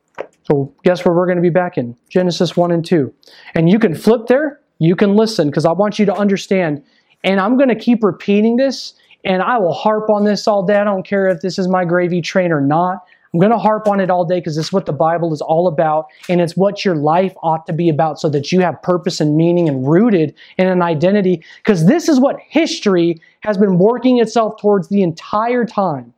So, 0.45 0.73
guess 0.85 1.05
where 1.05 1.15
we're 1.15 1.27
going 1.27 1.37
to 1.37 1.43
be 1.43 1.51
back 1.51 1.77
in? 1.77 1.97
Genesis 2.09 2.57
1 2.57 2.71
and 2.71 2.85
2. 2.85 3.13
And 3.55 3.69
you 3.69 3.79
can 3.79 3.95
flip 3.95 4.29
there, 4.29 4.61
you 4.79 4.95
can 4.95 5.17
listen, 5.17 5.49
because 5.49 5.65
I 5.65 5.73
want 5.73 5.99
you 5.99 6.07
to 6.07 6.15
understand. 6.15 6.83
And 7.25 7.41
I'm 7.41 7.57
going 7.57 7.69
to 7.69 7.75
keep 7.75 8.05
repeating 8.05 8.57
this 8.57 8.95
and 9.27 9.43
I 9.43 9.59
will 9.59 9.73
harp 9.73 10.09
on 10.09 10.25
this 10.25 10.47
all 10.47 10.65
day. 10.65 10.77
I 10.77 10.85
don't 10.85 11.05
care 11.05 11.27
if 11.27 11.41
this 11.41 11.59
is 11.59 11.67
my 11.67 11.85
gravy 11.85 12.23
train 12.23 12.53
or 12.53 12.61
not. 12.61 13.05
I'm 13.33 13.41
going 13.41 13.53
to 13.53 13.59
harp 13.59 13.89
on 13.89 14.01
it 14.01 14.11
all 14.11 14.25
day 14.25 14.41
because 14.41 14.57
this 14.57 14.67
is 14.67 14.73
what 14.73 14.87
the 14.87 14.93
Bible 14.93 15.33
is 15.33 15.41
all 15.41 15.69
about, 15.69 16.07
and 16.29 16.41
it's 16.41 16.57
what 16.57 16.85
your 16.85 16.95
life 16.95 17.35
ought 17.43 17.67
to 17.67 17.73
be 17.73 17.89
about 17.89 18.21
so 18.21 18.29
that 18.31 18.53
you 18.53 18.61
have 18.61 18.81
purpose 18.83 19.21
and 19.21 19.37
meaning 19.37 19.69
and 19.69 19.87
rooted 19.87 20.35
in 20.59 20.69
an 20.69 20.83
identity. 20.83 21.45
Because 21.59 21.87
this 21.87 22.09
is 22.09 22.21
what 22.21 22.37
history 22.49 23.21
has 23.41 23.59
been 23.59 23.79
working 23.79 24.21
itself 24.21 24.61
towards 24.61 24.89
the 24.89 25.03
entire 25.03 25.65
time. 25.65 26.15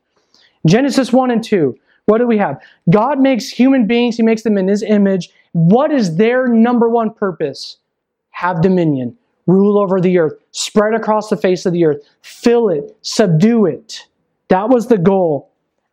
Genesis 0.66 1.12
1 1.12 1.30
and 1.30 1.42
2. 1.42 1.76
What 2.06 2.18
do 2.18 2.26
we 2.26 2.38
have? 2.38 2.60
God 2.90 3.20
makes 3.20 3.48
human 3.48 3.86
beings, 3.86 4.16
He 4.16 4.22
makes 4.22 4.42
them 4.42 4.56
in 4.56 4.68
His 4.68 4.82
image. 4.82 5.30
What 5.52 5.90
is 5.90 6.16
their 6.16 6.46
number 6.46 6.88
one 6.88 7.12
purpose? 7.12 7.78
Have 8.30 8.62
dominion 8.62 9.16
rule 9.48 9.78
over 9.78 10.00
the 10.00 10.18
earth, 10.18 10.34
spread 10.52 10.94
across 10.94 11.30
the 11.30 11.36
face 11.36 11.66
of 11.66 11.72
the 11.72 11.84
earth, 11.84 12.06
fill 12.22 12.68
it, 12.68 12.96
subdue 13.02 13.66
it. 13.66 14.06
That 14.48 14.68
was 14.68 14.86
the 14.86 14.98
goal. 14.98 15.50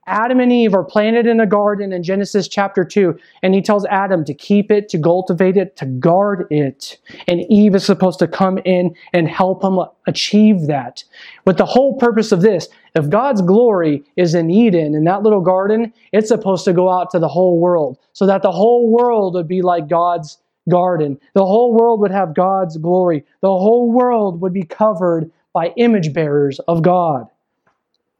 Adam 0.07 0.39
and 0.39 0.51
Eve 0.51 0.75
are 0.75 0.83
planted 0.83 1.25
in 1.25 1.39
a 1.39 1.47
garden 1.47 1.91
in 1.91 2.03
Genesis 2.03 2.47
chapter 2.47 2.83
2, 2.83 3.17
and 3.41 3.55
he 3.55 3.61
tells 3.61 3.85
Adam 3.85 4.23
to 4.25 4.33
keep 4.35 4.69
it, 4.69 4.87
to 4.89 4.99
cultivate 4.99 5.57
it, 5.57 5.75
to 5.77 5.85
guard 5.85 6.45
it. 6.51 6.99
And 7.27 7.41
Eve 7.49 7.73
is 7.73 7.83
supposed 7.83 8.19
to 8.19 8.27
come 8.27 8.59
in 8.65 8.95
and 9.13 9.27
help 9.27 9.63
him 9.63 9.79
achieve 10.05 10.67
that. 10.67 11.03
But 11.43 11.57
the 11.57 11.65
whole 11.65 11.97
purpose 11.97 12.31
of 12.31 12.41
this, 12.41 12.67
if 12.93 13.09
God's 13.09 13.41
glory 13.41 14.03
is 14.15 14.35
in 14.35 14.51
Eden, 14.51 14.93
in 14.93 15.05
that 15.05 15.23
little 15.23 15.41
garden, 15.41 15.91
it's 16.11 16.27
supposed 16.27 16.65
to 16.65 16.73
go 16.73 16.89
out 16.89 17.09
to 17.11 17.19
the 17.19 17.27
whole 17.27 17.59
world 17.59 17.97
so 18.13 18.27
that 18.27 18.43
the 18.43 18.51
whole 18.51 18.89
world 18.89 19.33
would 19.33 19.47
be 19.47 19.63
like 19.63 19.87
God's 19.87 20.37
garden. 20.69 21.19
The 21.33 21.45
whole 21.45 21.73
world 21.73 21.99
would 22.01 22.11
have 22.11 22.35
God's 22.35 22.77
glory. 22.77 23.25
The 23.41 23.47
whole 23.47 23.91
world 23.91 24.39
would 24.41 24.53
be 24.53 24.63
covered 24.63 25.31
by 25.51 25.73
image 25.77 26.13
bearers 26.13 26.59
of 26.67 26.83
God. 26.83 27.27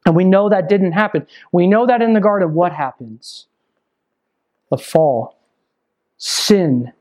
And 0.06 0.14
we 0.14 0.24
know 0.24 0.48
that 0.48 0.68
didn't 0.68 0.92
happen. 0.92 1.26
We 1.50 1.66
know 1.66 1.84
that 1.86 2.00
in 2.00 2.12
the 2.12 2.20
garden, 2.20 2.54
what 2.54 2.72
happens? 2.72 3.48
The 4.70 4.78
fall, 4.78 5.36
sin, 6.16 6.92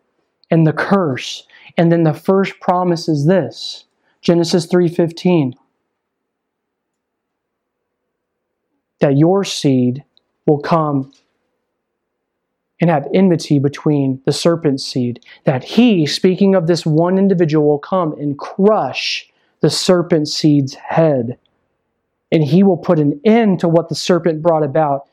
and 0.50 0.66
the 0.66 0.74
curse. 0.74 1.46
And 1.78 1.92
then 1.92 2.04
the 2.04 2.14
first 2.16 2.60
promise 2.60 3.08
is 3.08 3.28
this 3.28 3.86
Genesis 4.22 4.66
3:15. 4.66 5.54
That 9.02 9.18
your 9.18 9.44
seed 9.44 10.04
will 10.48 10.60
come 10.60 11.12
and 12.82 12.90
have 12.90 13.08
enmity 13.14 13.60
between 13.60 14.22
the 14.26 14.32
serpent's 14.32 14.84
seed. 14.84 15.24
That 15.44 15.64
he, 15.64 16.08
speaking 16.08 16.56
of 16.56 16.66
this 16.66 16.88
one 16.88 17.20
individual, 17.20 17.68
will 17.68 17.80
come 17.80 18.14
and 18.14 18.38
crush 18.38 19.30
the 19.60 19.70
serpent 19.70 20.28
seed's 20.28 20.74
head 20.74 21.38
and 22.32 22.44
he 22.44 22.64
will 22.64 22.78
put 22.78 23.00
an 23.00 23.20
end 23.24 23.60
to 23.60 23.68
what 23.68 23.90
the 23.90 23.96
serpent 23.96 24.42
brought 24.42 24.64
about. 24.64 25.08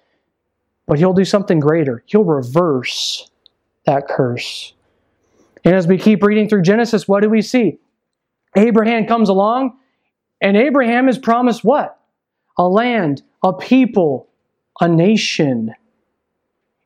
But 0.86 0.98
he'll 0.98 1.12
do 1.12 1.24
something 1.24 1.60
greater. 1.60 2.02
He'll 2.06 2.24
reverse 2.24 3.30
that 3.86 4.08
curse. 4.08 4.74
And 5.64 5.74
as 5.74 5.86
we 5.86 5.98
keep 5.98 6.22
reading 6.22 6.48
through 6.48 6.62
Genesis, 6.62 7.06
what 7.06 7.22
do 7.22 7.30
we 7.30 7.42
see? 7.42 7.78
Abraham 8.56 9.06
comes 9.06 9.28
along, 9.28 9.78
and 10.40 10.56
Abraham 10.56 11.08
is 11.08 11.18
promised 11.18 11.64
what? 11.64 11.98
A 12.58 12.66
land, 12.66 13.22
a 13.42 13.52
people, 13.52 14.28
a 14.80 14.88
nation. 14.88 15.72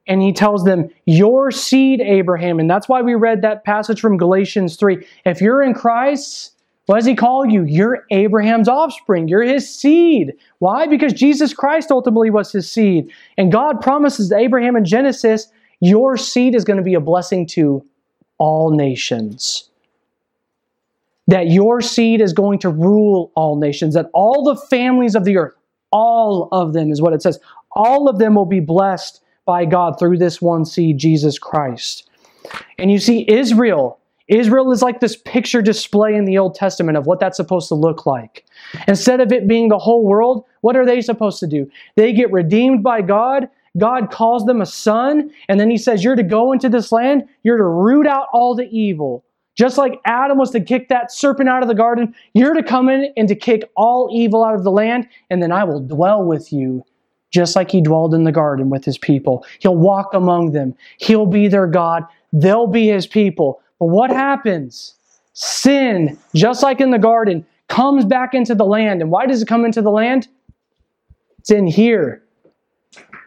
And 0.07 0.23
he 0.23 0.33
tells 0.33 0.65
them, 0.65 0.91
Your 1.07 1.51
seed, 1.51 2.01
Abraham. 2.01 2.61
And 2.61 2.71
that's 2.71 2.89
why 2.89 3.03
we 3.03 3.15
read 3.15 3.43
that 3.43 3.65
passage 3.65 4.01
from 4.01 4.19
Galatians 4.19 4.77
3. 4.77 5.05
If 5.25 5.41
you're 5.41 5.63
in 5.63 5.75
Christ, 5.75 6.53
what 6.87 6.97
does 6.97 7.07
he 7.07 7.17
call 7.17 7.45
you? 7.45 7.65
You're 7.65 8.05
Abraham's 8.11 8.69
offspring. 8.69 9.29
You're 9.29 9.43
his 9.43 9.73
seed. 9.73 10.35
Why? 10.61 10.87
Because 10.87 11.13
Jesus 11.13 11.53
Christ 11.53 11.91
ultimately 11.91 12.31
was 12.31 12.53
his 12.53 12.71
seed. 12.71 13.11
And 13.37 13.51
God 13.51 13.81
promises 13.81 14.31
Abraham 14.31 14.77
in 14.77 14.85
Genesis, 14.85 15.49
your 15.81 16.17
seed 16.17 16.55
is 16.55 16.65
going 16.65 16.77
to 16.77 16.85
be 16.85 16.95
a 16.95 17.01
blessing 17.01 17.47
to 17.49 17.85
all 18.39 18.71
nations. 18.71 19.69
That 21.27 21.49
your 21.49 21.81
seed 21.81 22.21
is 22.21 22.33
going 22.33 22.61
to 22.61 22.69
rule 22.69 23.33
all 23.35 23.57
nations. 23.57 23.95
That 23.95 24.11
all 24.15 24.45
the 24.45 24.57
families 24.69 25.17
of 25.17 25.25
the 25.25 25.37
earth, 25.39 25.55
all 25.91 26.49
of 26.53 26.73
them 26.73 26.93
is 26.93 27.03
what 27.03 27.13
it 27.13 27.21
says, 27.21 27.41
all 27.73 28.09
of 28.09 28.19
them 28.19 28.37
will 28.37 28.47
be 28.47 28.61
blessed 28.61 29.21
by 29.45 29.65
God 29.65 29.99
through 29.99 30.19
this 30.19 30.41
one 30.41 30.65
seed, 30.65 30.99
Jesus 30.99 31.37
Christ. 31.37 32.09
And 32.79 32.93
you 32.93 33.01
see, 33.01 33.25
Israel 33.29 33.99
Israel 34.29 34.73
is 34.73 34.83
like 34.83 35.01
this 35.01 35.17
picture 35.17 35.63
display 35.63 36.15
in 36.15 36.25
the 36.25 36.39
Old 36.39 36.55
Testament 36.55 36.99
of 36.99 37.07
what 37.07 37.21
that's 37.21 37.37
supposed 37.37 37.69
to 37.69 37.75
look 37.75 38.07
like. 38.07 38.45
Instead 38.89 39.21
of 39.21 39.33
it 39.33 39.47
being 39.47 39.69
the 39.69 39.79
whole 39.79 40.05
world, 40.05 40.45
what 40.63 40.77
are 40.77 40.85
they 40.85 41.01
supposed 41.01 41.39
to 41.41 41.47
do? 41.47 41.71
They 41.95 42.13
get 42.13 42.33
redeemed 42.33 42.83
by 42.83 43.03
God. 43.03 43.49
God 43.79 44.11
calls 44.11 44.45
them 44.47 44.61
a 44.61 44.67
son, 44.67 45.31
and 45.49 45.61
then 45.61 45.71
he 45.71 45.77
says, 45.77 46.03
You're 46.03 46.17
to 46.17 46.23
go 46.23 46.53
into 46.53 46.69
this 46.69 46.93
land, 46.93 47.25
you're 47.43 47.59
to 47.59 47.65
root 47.65 48.07
out 48.07 48.29
all 48.33 48.55
the 48.55 48.69
evil. 48.71 49.23
Just 49.55 49.79
like 49.79 50.01
Adam 50.05 50.39
was 50.39 50.51
to 50.51 50.61
kick 50.61 50.89
that 50.89 51.11
serpent 51.13 51.49
out 51.49 51.63
of 51.63 51.69
the 51.69 51.75
garden, 51.75 52.15
you're 52.35 52.55
to 52.55 52.63
come 52.63 52.89
in 52.89 53.13
and 53.17 53.27
to 53.29 53.35
kick 53.35 53.71
all 53.77 54.11
evil 54.13 54.45
out 54.45 54.55
of 54.55 54.65
the 54.65 54.71
land, 54.71 55.09
and 55.31 55.43
then 55.43 55.53
I 55.53 55.65
will 55.65 55.81
dwell 55.81 56.25
with 56.25 56.53
you, 56.53 56.85
just 57.33 57.57
like 57.57 57.71
he 57.71 57.81
dwelled 57.81 58.15
in 58.15 58.25
the 58.25 58.33
garden 58.33 58.71
with 58.71 58.85
his 58.85 58.99
people. 58.99 59.47
He'll 59.61 59.77
walk 59.77 60.13
among 60.15 60.53
them, 60.53 60.75
he'll 60.99 61.27
be 61.27 61.49
their 61.49 61.67
God, 61.67 62.05
they'll 62.33 62.67
be 62.67 62.89
his 62.89 63.07
people. 63.07 63.61
But 63.79 63.87
what 63.87 64.11
happens? 64.11 64.95
Sin, 65.33 66.19
just 66.35 66.63
like 66.63 66.81
in 66.81 66.91
the 66.91 66.99
garden, 66.99 67.45
comes 67.69 68.05
back 68.05 68.35
into 68.35 68.55
the 68.55 68.65
land. 68.65 69.03
And 69.03 69.11
why 69.11 69.27
does 69.27 69.43
it 69.43 69.49
come 69.49 69.65
into 69.65 69.83
the 69.83 69.91
land? 69.91 70.29
It's 71.39 71.51
in 71.51 71.67
here. 71.67 72.23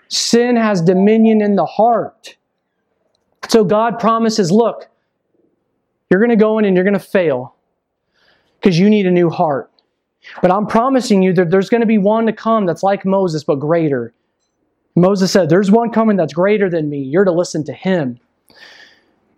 Sin 0.08 0.56
has 0.56 0.82
dominion 0.82 1.42
in 1.42 1.56
the 1.56 1.66
heart. 1.66 2.36
So 3.48 3.64
God 3.64 4.00
promises 4.00 4.52
look, 4.52 4.88
you're 6.10 6.20
going 6.20 6.30
to 6.32 6.36
go 6.36 6.58
in 6.58 6.66
and 6.66 6.76
you're 6.76 6.84
going 6.84 6.94
to 6.94 7.00
fail 7.00 7.56
because 8.60 8.80
you 8.80 8.90
need 8.90 9.06
a 9.06 9.12
new 9.12 9.30
heart. 9.30 9.72
But 10.42 10.52
I'm 10.52 10.68
promising 10.68 11.22
you 11.22 11.34
that 11.34 11.50
there's 11.50 11.70
going 11.70 11.82
to 11.82 11.88
be 11.88 11.98
one 11.98 12.26
to 12.26 12.34
come 12.34 12.66
that's 12.66 12.84
like 12.84 13.06
Moses, 13.06 13.44
but 13.44 13.56
greater. 13.56 14.14
Moses 14.96 15.32
said, 15.32 15.50
There's 15.50 15.72
one 15.72 15.92
coming 15.92 16.18
that's 16.18 16.34
greater 16.34 16.70
than 16.70 16.90
me. 16.90 17.00
You're 17.00 17.24
to 17.26 17.32
listen 17.32 17.64
to 17.66 17.74
him. 17.74 18.20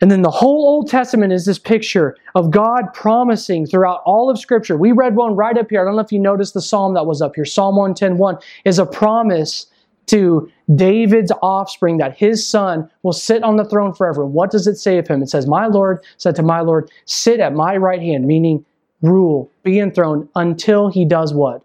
And 0.01 0.09
then 0.09 0.23
the 0.23 0.31
whole 0.31 0.67
Old 0.67 0.89
Testament 0.89 1.31
is 1.31 1.45
this 1.45 1.59
picture 1.59 2.17
of 2.33 2.49
God 2.49 2.91
promising 2.93 3.67
throughout 3.67 4.01
all 4.03 4.31
of 4.31 4.39
Scripture. 4.39 4.75
We 4.75 4.91
read 4.91 5.15
one 5.15 5.35
right 5.35 5.55
up 5.55 5.69
here. 5.69 5.79
I 5.79 5.85
don't 5.85 5.95
know 5.95 6.01
if 6.01 6.11
you 6.11 6.19
noticed 6.19 6.55
the 6.55 6.61
psalm 6.61 6.95
that 6.95 7.05
was 7.05 7.21
up 7.21 7.35
here. 7.35 7.45
Psalm 7.45 7.75
110.1 7.75 8.41
is 8.65 8.79
a 8.79 8.85
promise 8.85 9.67
to 10.07 10.51
David's 10.75 11.31
offspring 11.43 11.97
that 11.97 12.17
his 12.17 12.45
son 12.45 12.89
will 13.03 13.13
sit 13.13 13.43
on 13.43 13.57
the 13.57 13.63
throne 13.63 13.93
forever. 13.93 14.23
And 14.23 14.33
what 14.33 14.49
does 14.49 14.65
it 14.65 14.75
say 14.75 14.97
of 14.97 15.07
him? 15.07 15.21
It 15.21 15.29
says, 15.29 15.45
My 15.45 15.67
Lord 15.67 16.03
said 16.17 16.35
to 16.37 16.43
my 16.43 16.61
Lord, 16.61 16.89
Sit 17.05 17.39
at 17.39 17.53
my 17.53 17.77
right 17.77 18.01
hand, 18.01 18.25
meaning 18.25 18.65
rule, 19.03 19.51
be 19.61 19.79
enthroned 19.79 20.27
until 20.35 20.89
he 20.89 21.05
does 21.05 21.33
what? 21.33 21.63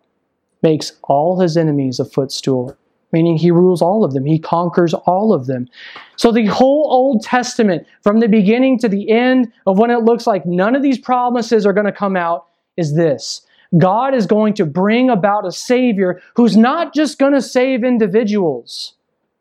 Makes 0.62 0.93
all 1.05 1.41
his 1.41 1.57
enemies 1.57 1.99
a 1.99 2.05
footstool 2.05 2.76
meaning 3.12 3.36
he 3.36 3.50
rules 3.50 3.82
all 3.82 4.04
of 4.04 4.12
them, 4.12 4.24
he 4.24 4.38
conquers 4.38 4.94
all 4.94 5.32
of 5.32 5.46
them. 5.46 5.68
So 6.16 6.32
the 6.32 6.46
whole 6.46 6.88
Old 6.90 7.22
Testament, 7.22 7.86
from 8.02 8.20
the 8.20 8.28
beginning 8.28 8.78
to 8.80 8.88
the 8.88 9.11
end 9.11 9.52
of 9.66 9.78
when 9.78 9.90
it 9.90 10.04
looks 10.04 10.26
like 10.26 10.46
none 10.46 10.74
of 10.74 10.82
these 10.82 10.98
promises 10.98 11.66
are 11.66 11.72
going 11.72 11.86
to 11.86 11.92
come 11.92 12.16
out, 12.16 12.46
is 12.76 12.94
this. 12.94 13.42
God 13.78 14.14
is 14.14 14.26
going 14.26 14.54
to 14.54 14.64
bring 14.64 15.11
about 15.11 15.46
a 15.46 15.52
Savior 15.52 16.20
who's 16.34 16.57
not 16.57 16.94
just 16.94 17.18
going 17.18 17.32
to 17.32 17.42
save 17.42 17.84
individuals. 17.84 18.94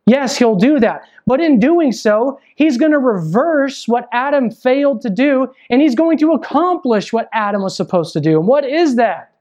Yes, 0.07 0.37
he'll 0.37 0.55
do 0.55 0.79
that. 0.79 1.03
But 1.27 1.41
in 1.41 1.59
doing 1.59 1.91
so, 1.91 2.39
he's 2.55 2.77
going 2.77 2.91
to 2.91 2.99
reverse 2.99 3.87
what 3.87 4.07
Adam 4.11 4.51
failed 4.51 5.01
to 5.01 5.09
do, 5.09 5.47
and 5.69 5.81
he's 5.81 5.95
going 5.95 6.17
to 6.19 6.33
accomplish 6.33 7.11
what 7.11 7.29
Adam 7.33 7.63
was 7.63 7.75
supposed 7.75 8.13
to 8.13 8.21
do. 8.21 8.37
And 8.37 8.47
what 8.47 8.65
is 8.65 8.95
that? 8.97 9.31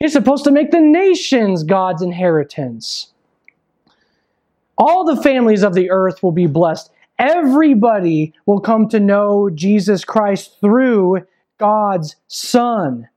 He's 0.00 0.12
supposed 0.12 0.44
to 0.44 0.52
make 0.52 0.70
the 0.70 0.80
nations 0.80 1.64
God's 1.64 2.02
inheritance. 2.02 3.12
All 4.76 5.04
the 5.04 5.20
families 5.20 5.64
of 5.64 5.74
the 5.74 5.90
earth 5.90 6.22
will 6.22 6.32
be 6.32 6.46
blessed. 6.46 6.90
Everybody 7.18 8.32
will 8.46 8.60
come 8.60 8.88
to 8.90 9.00
know 9.00 9.50
Jesus 9.50 10.04
Christ 10.04 10.60
through 10.60 11.26
God's 11.58 12.14
Son. 12.28 13.08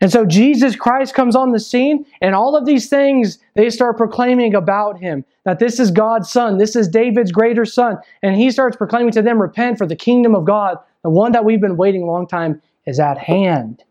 And 0.00 0.10
so 0.12 0.24
Jesus 0.24 0.76
Christ 0.76 1.14
comes 1.14 1.36
on 1.36 1.52
the 1.52 1.60
scene, 1.60 2.04
and 2.20 2.34
all 2.34 2.56
of 2.56 2.66
these 2.66 2.88
things 2.88 3.38
they 3.54 3.70
start 3.70 3.96
proclaiming 3.96 4.54
about 4.54 4.98
him 4.98 5.24
that 5.44 5.58
this 5.58 5.80
is 5.80 5.90
God's 5.90 6.30
Son, 6.30 6.58
this 6.58 6.76
is 6.76 6.88
David's 6.88 7.32
greater 7.32 7.64
Son. 7.64 7.98
And 8.22 8.36
he 8.36 8.50
starts 8.52 8.76
proclaiming 8.76 9.12
to 9.12 9.22
them, 9.22 9.42
Repent, 9.42 9.78
for 9.78 9.86
the 9.86 9.96
kingdom 9.96 10.36
of 10.36 10.44
God, 10.44 10.78
the 11.02 11.10
one 11.10 11.32
that 11.32 11.44
we've 11.44 11.60
been 11.60 11.76
waiting 11.76 12.02
a 12.02 12.06
long 12.06 12.28
time, 12.28 12.62
is 12.86 13.00
at 13.00 13.18
hand. 13.18 13.82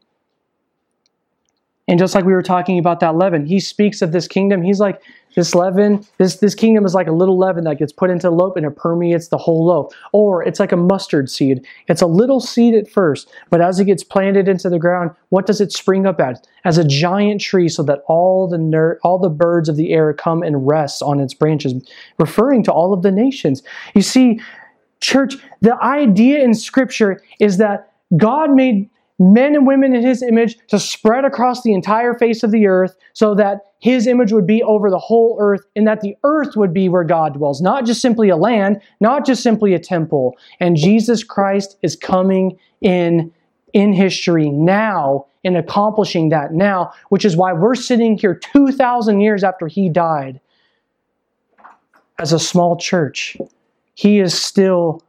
And 1.92 2.00
just 2.00 2.16
like 2.16 2.24
we 2.24 2.32
were 2.32 2.42
talking 2.42 2.80
about 2.80 3.02
that 3.02 3.18
leaven, 3.18 3.46
he 3.46 3.60
speaks 3.60 4.02
of 4.02 4.14
this 4.14 4.26
kingdom. 4.26 4.62
He's 4.62 4.80
like, 4.80 5.02
this 5.36 5.54
leaven, 5.54 6.06
this, 6.20 6.38
this 6.38 6.56
kingdom 6.56 6.86
is 6.86 6.94
like 6.94 7.08
a 7.08 7.12
little 7.12 7.38
leaven 7.38 7.66
that 7.66 7.80
gets 7.80 7.92
put 7.92 8.10
into 8.10 8.30
a 8.30 8.32
loaf 8.32 8.56
and 8.56 8.66
it 8.66 8.78
permeates 8.78 9.28
the 9.28 9.38
whole 9.38 9.66
loaf. 9.66 9.94
Or 10.14 10.42
it's 10.42 10.58
like 10.58 10.72
a 10.72 10.78
mustard 10.78 11.30
seed. 11.30 11.66
It's 11.90 12.02
a 12.02 12.08
little 12.08 12.40
seed 12.40 12.76
at 12.76 12.90
first, 12.90 13.30
but 13.50 13.60
as 13.60 13.78
it 13.78 13.86
gets 13.86 14.06
planted 14.06 14.48
into 14.48 14.70
the 14.70 14.80
ground, 14.80 15.12
what 15.30 15.46
does 15.46 15.60
it 15.60 15.74
spring 15.74 16.06
up 16.06 16.22
as? 16.22 16.42
As 16.64 16.78
a 16.78 16.86
giant 16.86 17.42
tree 17.42 17.68
so 17.68 17.84
that 17.84 18.04
all 18.08 18.48
the 18.48 18.58
ner- 18.58 18.98
all 19.04 19.20
the 19.20 19.30
birds 19.30 19.68
of 19.68 19.76
the 19.76 19.92
air 19.92 20.14
come 20.14 20.44
and 20.44 20.66
rest 20.66 21.04
on 21.04 21.20
its 21.20 21.34
branches, 21.34 21.74
referring 22.18 22.64
to 22.64 22.72
all 22.72 22.94
of 22.94 23.02
the 23.02 23.12
nations. 23.12 23.64
You 23.96 24.02
see, 24.02 24.40
church, 25.02 25.36
the 25.60 25.76
idea 25.84 26.42
in 26.42 26.54
scripture 26.54 27.22
is 27.42 27.58
that 27.58 27.92
God 28.16 28.52
made 28.52 28.90
men 29.22 29.56
and 29.56 29.68
women 29.68 29.96
in 29.96 30.02
his 30.02 30.24
image 30.24 30.58
to 30.68 30.80
spread 30.80 31.24
across 31.26 31.62
the 31.62 31.74
entire 31.74 32.16
face 32.16 32.42
of 32.42 32.50
the 32.52 32.66
earth 32.66 32.96
so 33.14 33.36
that 33.36 33.60
his 33.80 34.08
image 34.08 34.32
would 34.32 34.48
be 34.48 34.64
over 34.64 34.90
the 34.90 34.98
whole 34.98 35.38
earth 35.40 35.62
and 35.76 35.88
that 35.88 36.02
the 36.02 36.16
earth 36.24 36.56
would 36.56 36.74
be 36.74 36.90
where 36.90 37.04
God 37.04 37.36
dwells, 37.36 37.62
not 37.62 37.86
just 37.86 38.02
simply 38.02 38.30
a 38.30 38.36
land, 38.36 38.82
not 39.00 39.26
just 39.26 39.44
simply 39.44 39.76
a 39.76 39.80
temple. 39.80 40.36
And 40.60 40.76
Jesus 40.76 41.24
Christ 41.24 41.78
is 41.84 41.96
coming 41.96 42.58
in 42.82 43.32
in 43.74 43.94
history 43.94 44.50
now 44.50 45.26
in 45.44 45.56
accomplishing 45.56 46.30
that 46.30 46.54
now, 46.54 46.92
which 47.10 47.24
is 47.24 47.38
why 47.38 47.54
we're 47.54 47.76
sitting 47.76 48.18
here 48.18 48.36
2,000 48.36 49.22
years 49.22 49.44
after 49.44 49.68
he 49.68 49.88
died 49.88 50.40
as 52.20 52.34
a 52.34 52.40
small 52.40 52.76
church. 52.76 53.38
He 53.96 54.20
is 54.20 54.40
still 54.40 55.02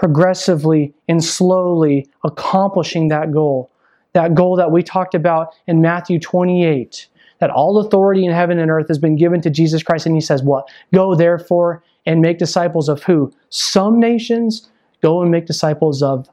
progressively 0.00 0.94
and 1.08 1.22
slowly 1.22 2.08
accomplishing 2.24 3.08
that 3.08 3.30
goal. 3.30 3.70
That 4.14 4.34
goal 4.34 4.56
that 4.56 4.72
we 4.72 4.82
talked 4.82 5.14
about 5.14 5.54
in 5.66 5.82
Matthew 5.82 6.18
28 6.18 7.06
that 7.38 7.50
all 7.50 7.78
authority 7.78 8.24
in 8.24 8.32
heaven 8.32 8.58
and 8.58 8.70
earth 8.70 8.88
has 8.88 8.98
been 8.98 9.16
given 9.16 9.40
to 9.42 9.50
Jesus 9.50 9.82
Christ. 9.82 10.06
And 10.06 10.14
he 10.14 10.20
says, 10.20 10.42
What? 10.42 10.68
Go 10.94 11.14
therefore 11.14 11.82
and 12.06 12.22
make 12.22 12.38
disciples 12.38 12.88
of 12.88 13.02
who? 13.02 13.30
Some 13.50 14.00
nations. 14.00 14.70
Go 15.02 15.20
and 15.20 15.30
make 15.30 15.46
disciples 15.46 16.02
of 16.02 16.28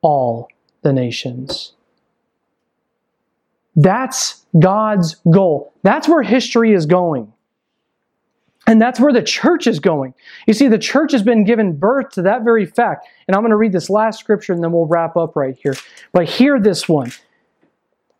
all 0.00 0.48
the 0.82 0.92
nations. 0.92 1.72
That's 3.74 4.44
God's 4.58 5.16
goal. 5.30 5.72
That's 5.82 6.08
where 6.08 6.22
history 6.22 6.72
is 6.72 6.86
going. 6.86 7.31
And 8.66 8.80
that's 8.80 9.00
where 9.00 9.12
the 9.12 9.22
church 9.22 9.66
is 9.66 9.80
going. 9.80 10.14
You 10.46 10.54
see, 10.54 10.68
the 10.68 10.78
church 10.78 11.12
has 11.12 11.22
been 11.22 11.44
given 11.44 11.76
birth 11.76 12.10
to 12.10 12.22
that 12.22 12.44
very 12.44 12.64
fact. 12.64 13.08
And 13.26 13.34
I'm 13.34 13.42
going 13.42 13.50
to 13.50 13.56
read 13.56 13.72
this 13.72 13.90
last 13.90 14.20
scripture 14.20 14.52
and 14.52 14.62
then 14.62 14.72
we'll 14.72 14.86
wrap 14.86 15.16
up 15.16 15.34
right 15.34 15.56
here. 15.60 15.74
But 16.12 16.28
hear 16.28 16.60
this 16.60 16.88
one. 16.88 17.10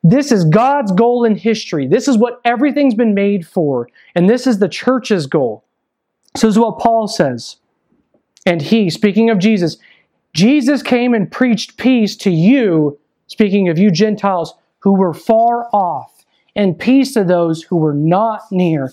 This 0.02 0.32
is 0.32 0.44
God's 0.44 0.90
goal 0.90 1.24
in 1.24 1.36
history. 1.36 1.86
This 1.86 2.08
is 2.08 2.18
what 2.18 2.40
everything's 2.44 2.94
been 2.94 3.14
made 3.14 3.46
for. 3.46 3.88
And 4.16 4.28
this 4.28 4.48
is 4.48 4.58
the 4.58 4.68
church's 4.68 5.26
goal. 5.26 5.64
So 6.36 6.48
this 6.48 6.56
is 6.56 6.58
what 6.58 6.78
Paul 6.78 7.06
says. 7.06 7.56
And 8.44 8.60
he, 8.60 8.90
speaking 8.90 9.30
of 9.30 9.38
Jesus, 9.38 9.76
Jesus 10.34 10.82
came 10.82 11.14
and 11.14 11.30
preached 11.30 11.76
peace 11.76 12.16
to 12.16 12.30
you, 12.30 12.98
speaking 13.28 13.68
of 13.68 13.78
you 13.78 13.90
Gentiles 13.90 14.54
who 14.80 14.94
were 14.94 15.14
far 15.14 15.68
off, 15.72 16.24
and 16.56 16.78
peace 16.78 17.14
to 17.14 17.22
those 17.22 17.62
who 17.62 17.76
were 17.76 17.94
not 17.94 18.50
near. 18.50 18.92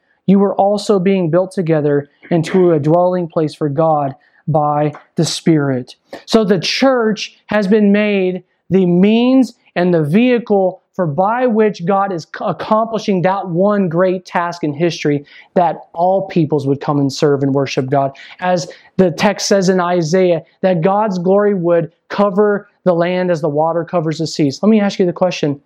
you 0.31 0.39
were 0.39 0.55
also 0.55 0.97
being 0.97 1.29
built 1.29 1.51
together 1.51 2.09
into 2.29 2.71
a 2.71 2.79
dwelling 2.79 3.27
place 3.27 3.53
for 3.53 3.67
God 3.67 4.15
by 4.47 4.93
the 5.15 5.25
Spirit. 5.25 5.95
So 6.25 6.45
the 6.45 6.59
church 6.59 7.37
has 7.47 7.67
been 7.67 7.91
made 7.91 8.43
the 8.69 8.85
means 8.85 9.53
and 9.75 9.93
the 9.93 10.03
vehicle 10.03 10.81
for 10.93 11.05
by 11.05 11.47
which 11.47 11.85
God 11.85 12.13
is 12.13 12.25
accomplishing 12.39 13.21
that 13.21 13.49
one 13.49 13.89
great 13.89 14.25
task 14.25 14.63
in 14.63 14.73
history 14.73 15.25
that 15.55 15.75
all 15.93 16.27
peoples 16.27 16.65
would 16.65 16.79
come 16.79 16.99
and 16.99 17.11
serve 17.11 17.43
and 17.43 17.53
worship 17.53 17.89
God. 17.89 18.17
As 18.39 18.71
the 18.95 19.11
text 19.11 19.47
says 19.47 19.67
in 19.67 19.81
Isaiah, 19.81 20.43
that 20.61 20.81
God's 20.81 21.19
glory 21.19 21.53
would 21.53 21.93
cover 22.09 22.69
the 22.83 22.93
land 22.93 23.31
as 23.31 23.41
the 23.41 23.49
water 23.49 23.83
covers 23.83 24.19
the 24.19 24.27
seas. 24.27 24.61
Let 24.63 24.69
me 24.69 24.79
ask 24.79 24.97
you 24.97 25.05
the 25.05 25.13
question 25.13 25.61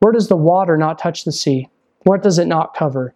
where 0.00 0.12
does 0.12 0.28
the 0.28 0.36
water 0.36 0.76
not 0.76 0.98
touch 0.98 1.24
the 1.24 1.32
sea? 1.32 1.68
What 2.02 2.22
does 2.22 2.38
it 2.38 2.46
not 2.46 2.74
cover? 2.74 3.14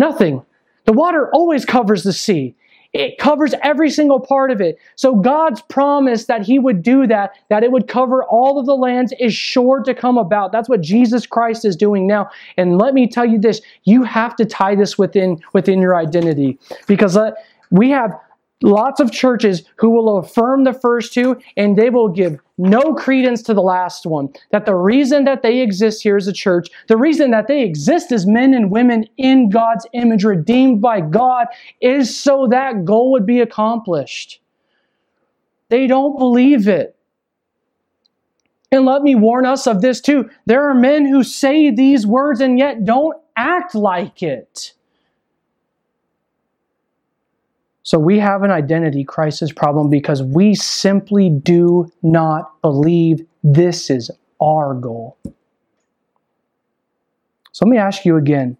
Nothing. 0.00 0.42
The 0.86 0.94
water 0.94 1.30
always 1.30 1.66
covers 1.66 2.04
the 2.04 2.12
sea. 2.14 2.54
It 2.94 3.18
covers 3.18 3.54
every 3.62 3.90
single 3.90 4.18
part 4.18 4.50
of 4.50 4.58
it. 4.60 4.78
So 4.96 5.14
God's 5.14 5.60
promise 5.60 6.24
that 6.24 6.40
he 6.42 6.58
would 6.58 6.82
do 6.82 7.06
that, 7.06 7.34
that 7.50 7.62
it 7.62 7.70
would 7.70 7.86
cover 7.86 8.24
all 8.24 8.58
of 8.58 8.64
the 8.64 8.74
lands 8.74 9.12
is 9.20 9.34
sure 9.34 9.80
to 9.84 9.94
come 9.94 10.16
about. 10.16 10.52
That's 10.52 10.70
what 10.70 10.80
Jesus 10.80 11.26
Christ 11.26 11.66
is 11.66 11.76
doing 11.76 12.06
now. 12.06 12.30
And 12.56 12.78
let 12.78 12.94
me 12.94 13.06
tell 13.06 13.26
you 13.26 13.38
this, 13.38 13.60
you 13.84 14.02
have 14.02 14.34
to 14.36 14.46
tie 14.46 14.74
this 14.74 14.96
within 14.96 15.38
within 15.52 15.80
your 15.80 15.94
identity 15.94 16.58
because 16.86 17.16
uh, 17.16 17.32
we 17.70 17.90
have 17.90 18.10
lots 18.62 19.00
of 19.00 19.10
churches 19.10 19.62
who 19.76 19.90
will 19.90 20.18
affirm 20.18 20.64
the 20.64 20.72
first 20.72 21.12
two 21.12 21.40
and 21.56 21.76
they 21.76 21.90
will 21.90 22.08
give 22.08 22.38
no 22.58 22.94
credence 22.94 23.42
to 23.42 23.54
the 23.54 23.62
last 23.62 24.04
one. 24.04 24.28
That 24.50 24.66
the 24.66 24.74
reason 24.74 25.24
that 25.24 25.42
they 25.42 25.60
exist 25.60 26.02
here 26.02 26.16
as 26.16 26.28
a 26.28 26.32
church, 26.32 26.68
the 26.88 26.96
reason 26.96 27.30
that 27.30 27.48
they 27.48 27.62
exist 27.62 28.12
as 28.12 28.26
men 28.26 28.52
and 28.52 28.70
women 28.70 29.06
in 29.16 29.48
God's 29.48 29.86
image, 29.92 30.24
redeemed 30.24 30.80
by 30.80 31.00
God, 31.00 31.46
is 31.80 32.18
so 32.18 32.46
that 32.50 32.84
goal 32.84 33.12
would 33.12 33.26
be 33.26 33.40
accomplished. 33.40 34.40
They 35.70 35.86
don't 35.86 36.18
believe 36.18 36.68
it. 36.68 36.96
And 38.72 38.84
let 38.84 39.02
me 39.02 39.14
warn 39.14 39.46
us 39.46 39.66
of 39.66 39.80
this 39.80 40.00
too. 40.00 40.30
There 40.46 40.68
are 40.68 40.74
men 40.74 41.06
who 41.06 41.24
say 41.24 41.70
these 41.70 42.06
words 42.06 42.40
and 42.40 42.58
yet 42.58 42.84
don't 42.84 43.16
act 43.36 43.74
like 43.74 44.22
it. 44.22 44.74
So 47.90 47.98
we 47.98 48.20
have 48.20 48.44
an 48.44 48.52
identity 48.52 49.02
crisis 49.02 49.50
problem 49.50 49.90
because 49.90 50.22
we 50.22 50.54
simply 50.54 51.28
do 51.28 51.90
not 52.04 52.62
believe 52.62 53.26
this 53.42 53.90
is 53.90 54.12
our 54.40 54.74
goal. 54.74 55.18
So 57.50 57.64
let 57.64 57.68
me 57.68 57.78
ask 57.78 58.04
you 58.04 58.16
again 58.16 58.56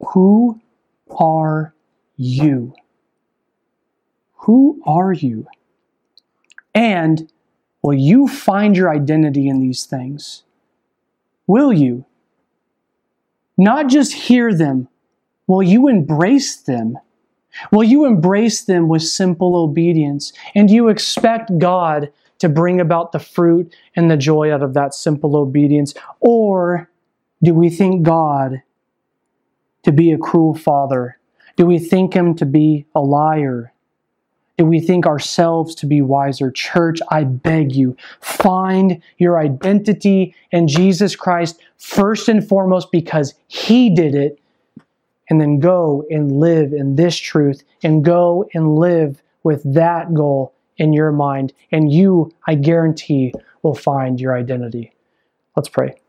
who 0.00 0.58
are 1.20 1.74
you? 2.16 2.74
Who 4.36 4.80
are 4.86 5.12
you? 5.12 5.46
And 6.74 7.30
will 7.82 7.92
you 7.92 8.28
find 8.28 8.74
your 8.74 8.90
identity 8.90 9.46
in 9.46 9.60
these 9.60 9.84
things? 9.84 10.42
Will 11.46 11.70
you? 11.70 12.06
Not 13.58 13.88
just 13.88 14.14
hear 14.14 14.54
them, 14.54 14.88
will 15.46 15.62
you 15.62 15.86
embrace 15.88 16.56
them? 16.56 16.96
Will 17.70 17.84
you 17.84 18.04
embrace 18.06 18.64
them 18.64 18.88
with 18.88 19.02
simple 19.02 19.56
obedience? 19.56 20.32
And 20.54 20.70
you 20.70 20.88
expect 20.88 21.58
God 21.58 22.10
to 22.38 22.48
bring 22.48 22.80
about 22.80 23.12
the 23.12 23.18
fruit 23.18 23.72
and 23.94 24.10
the 24.10 24.16
joy 24.16 24.52
out 24.52 24.62
of 24.62 24.74
that 24.74 24.94
simple 24.94 25.36
obedience? 25.36 25.94
Or 26.20 26.90
do 27.42 27.54
we 27.54 27.70
think 27.70 28.02
God 28.02 28.62
to 29.84 29.92
be 29.92 30.12
a 30.12 30.18
cruel 30.18 30.54
father? 30.54 31.18
Do 31.56 31.66
we 31.66 31.78
think 31.78 32.14
him 32.14 32.34
to 32.36 32.46
be 32.46 32.86
a 32.94 33.00
liar? 33.00 33.72
Do 34.58 34.66
we 34.66 34.80
think 34.80 35.06
ourselves 35.06 35.74
to 35.76 35.86
be 35.86 36.02
wiser? 36.02 36.50
Church, 36.50 37.00
I 37.10 37.24
beg 37.24 37.74
you, 37.74 37.96
find 38.20 39.02
your 39.18 39.38
identity 39.38 40.34
in 40.50 40.68
Jesus 40.68 41.16
Christ 41.16 41.60
first 41.78 42.28
and 42.28 42.46
foremost 42.46 42.92
because 42.92 43.34
he 43.48 43.90
did 43.94 44.14
it 44.14 44.38
and 45.32 45.40
then 45.40 45.60
go 45.60 46.04
and 46.10 46.30
live 46.30 46.74
in 46.74 46.96
this 46.96 47.16
truth 47.16 47.64
and 47.82 48.04
go 48.04 48.46
and 48.52 48.76
live 48.76 49.22
with 49.44 49.62
that 49.72 50.12
goal 50.12 50.52
in 50.76 50.92
your 50.92 51.10
mind. 51.10 51.54
And 51.70 51.90
you, 51.90 52.30
I 52.46 52.54
guarantee, 52.54 53.32
will 53.62 53.74
find 53.74 54.20
your 54.20 54.36
identity. 54.36 54.92
Let's 55.56 55.70
pray. 55.70 56.01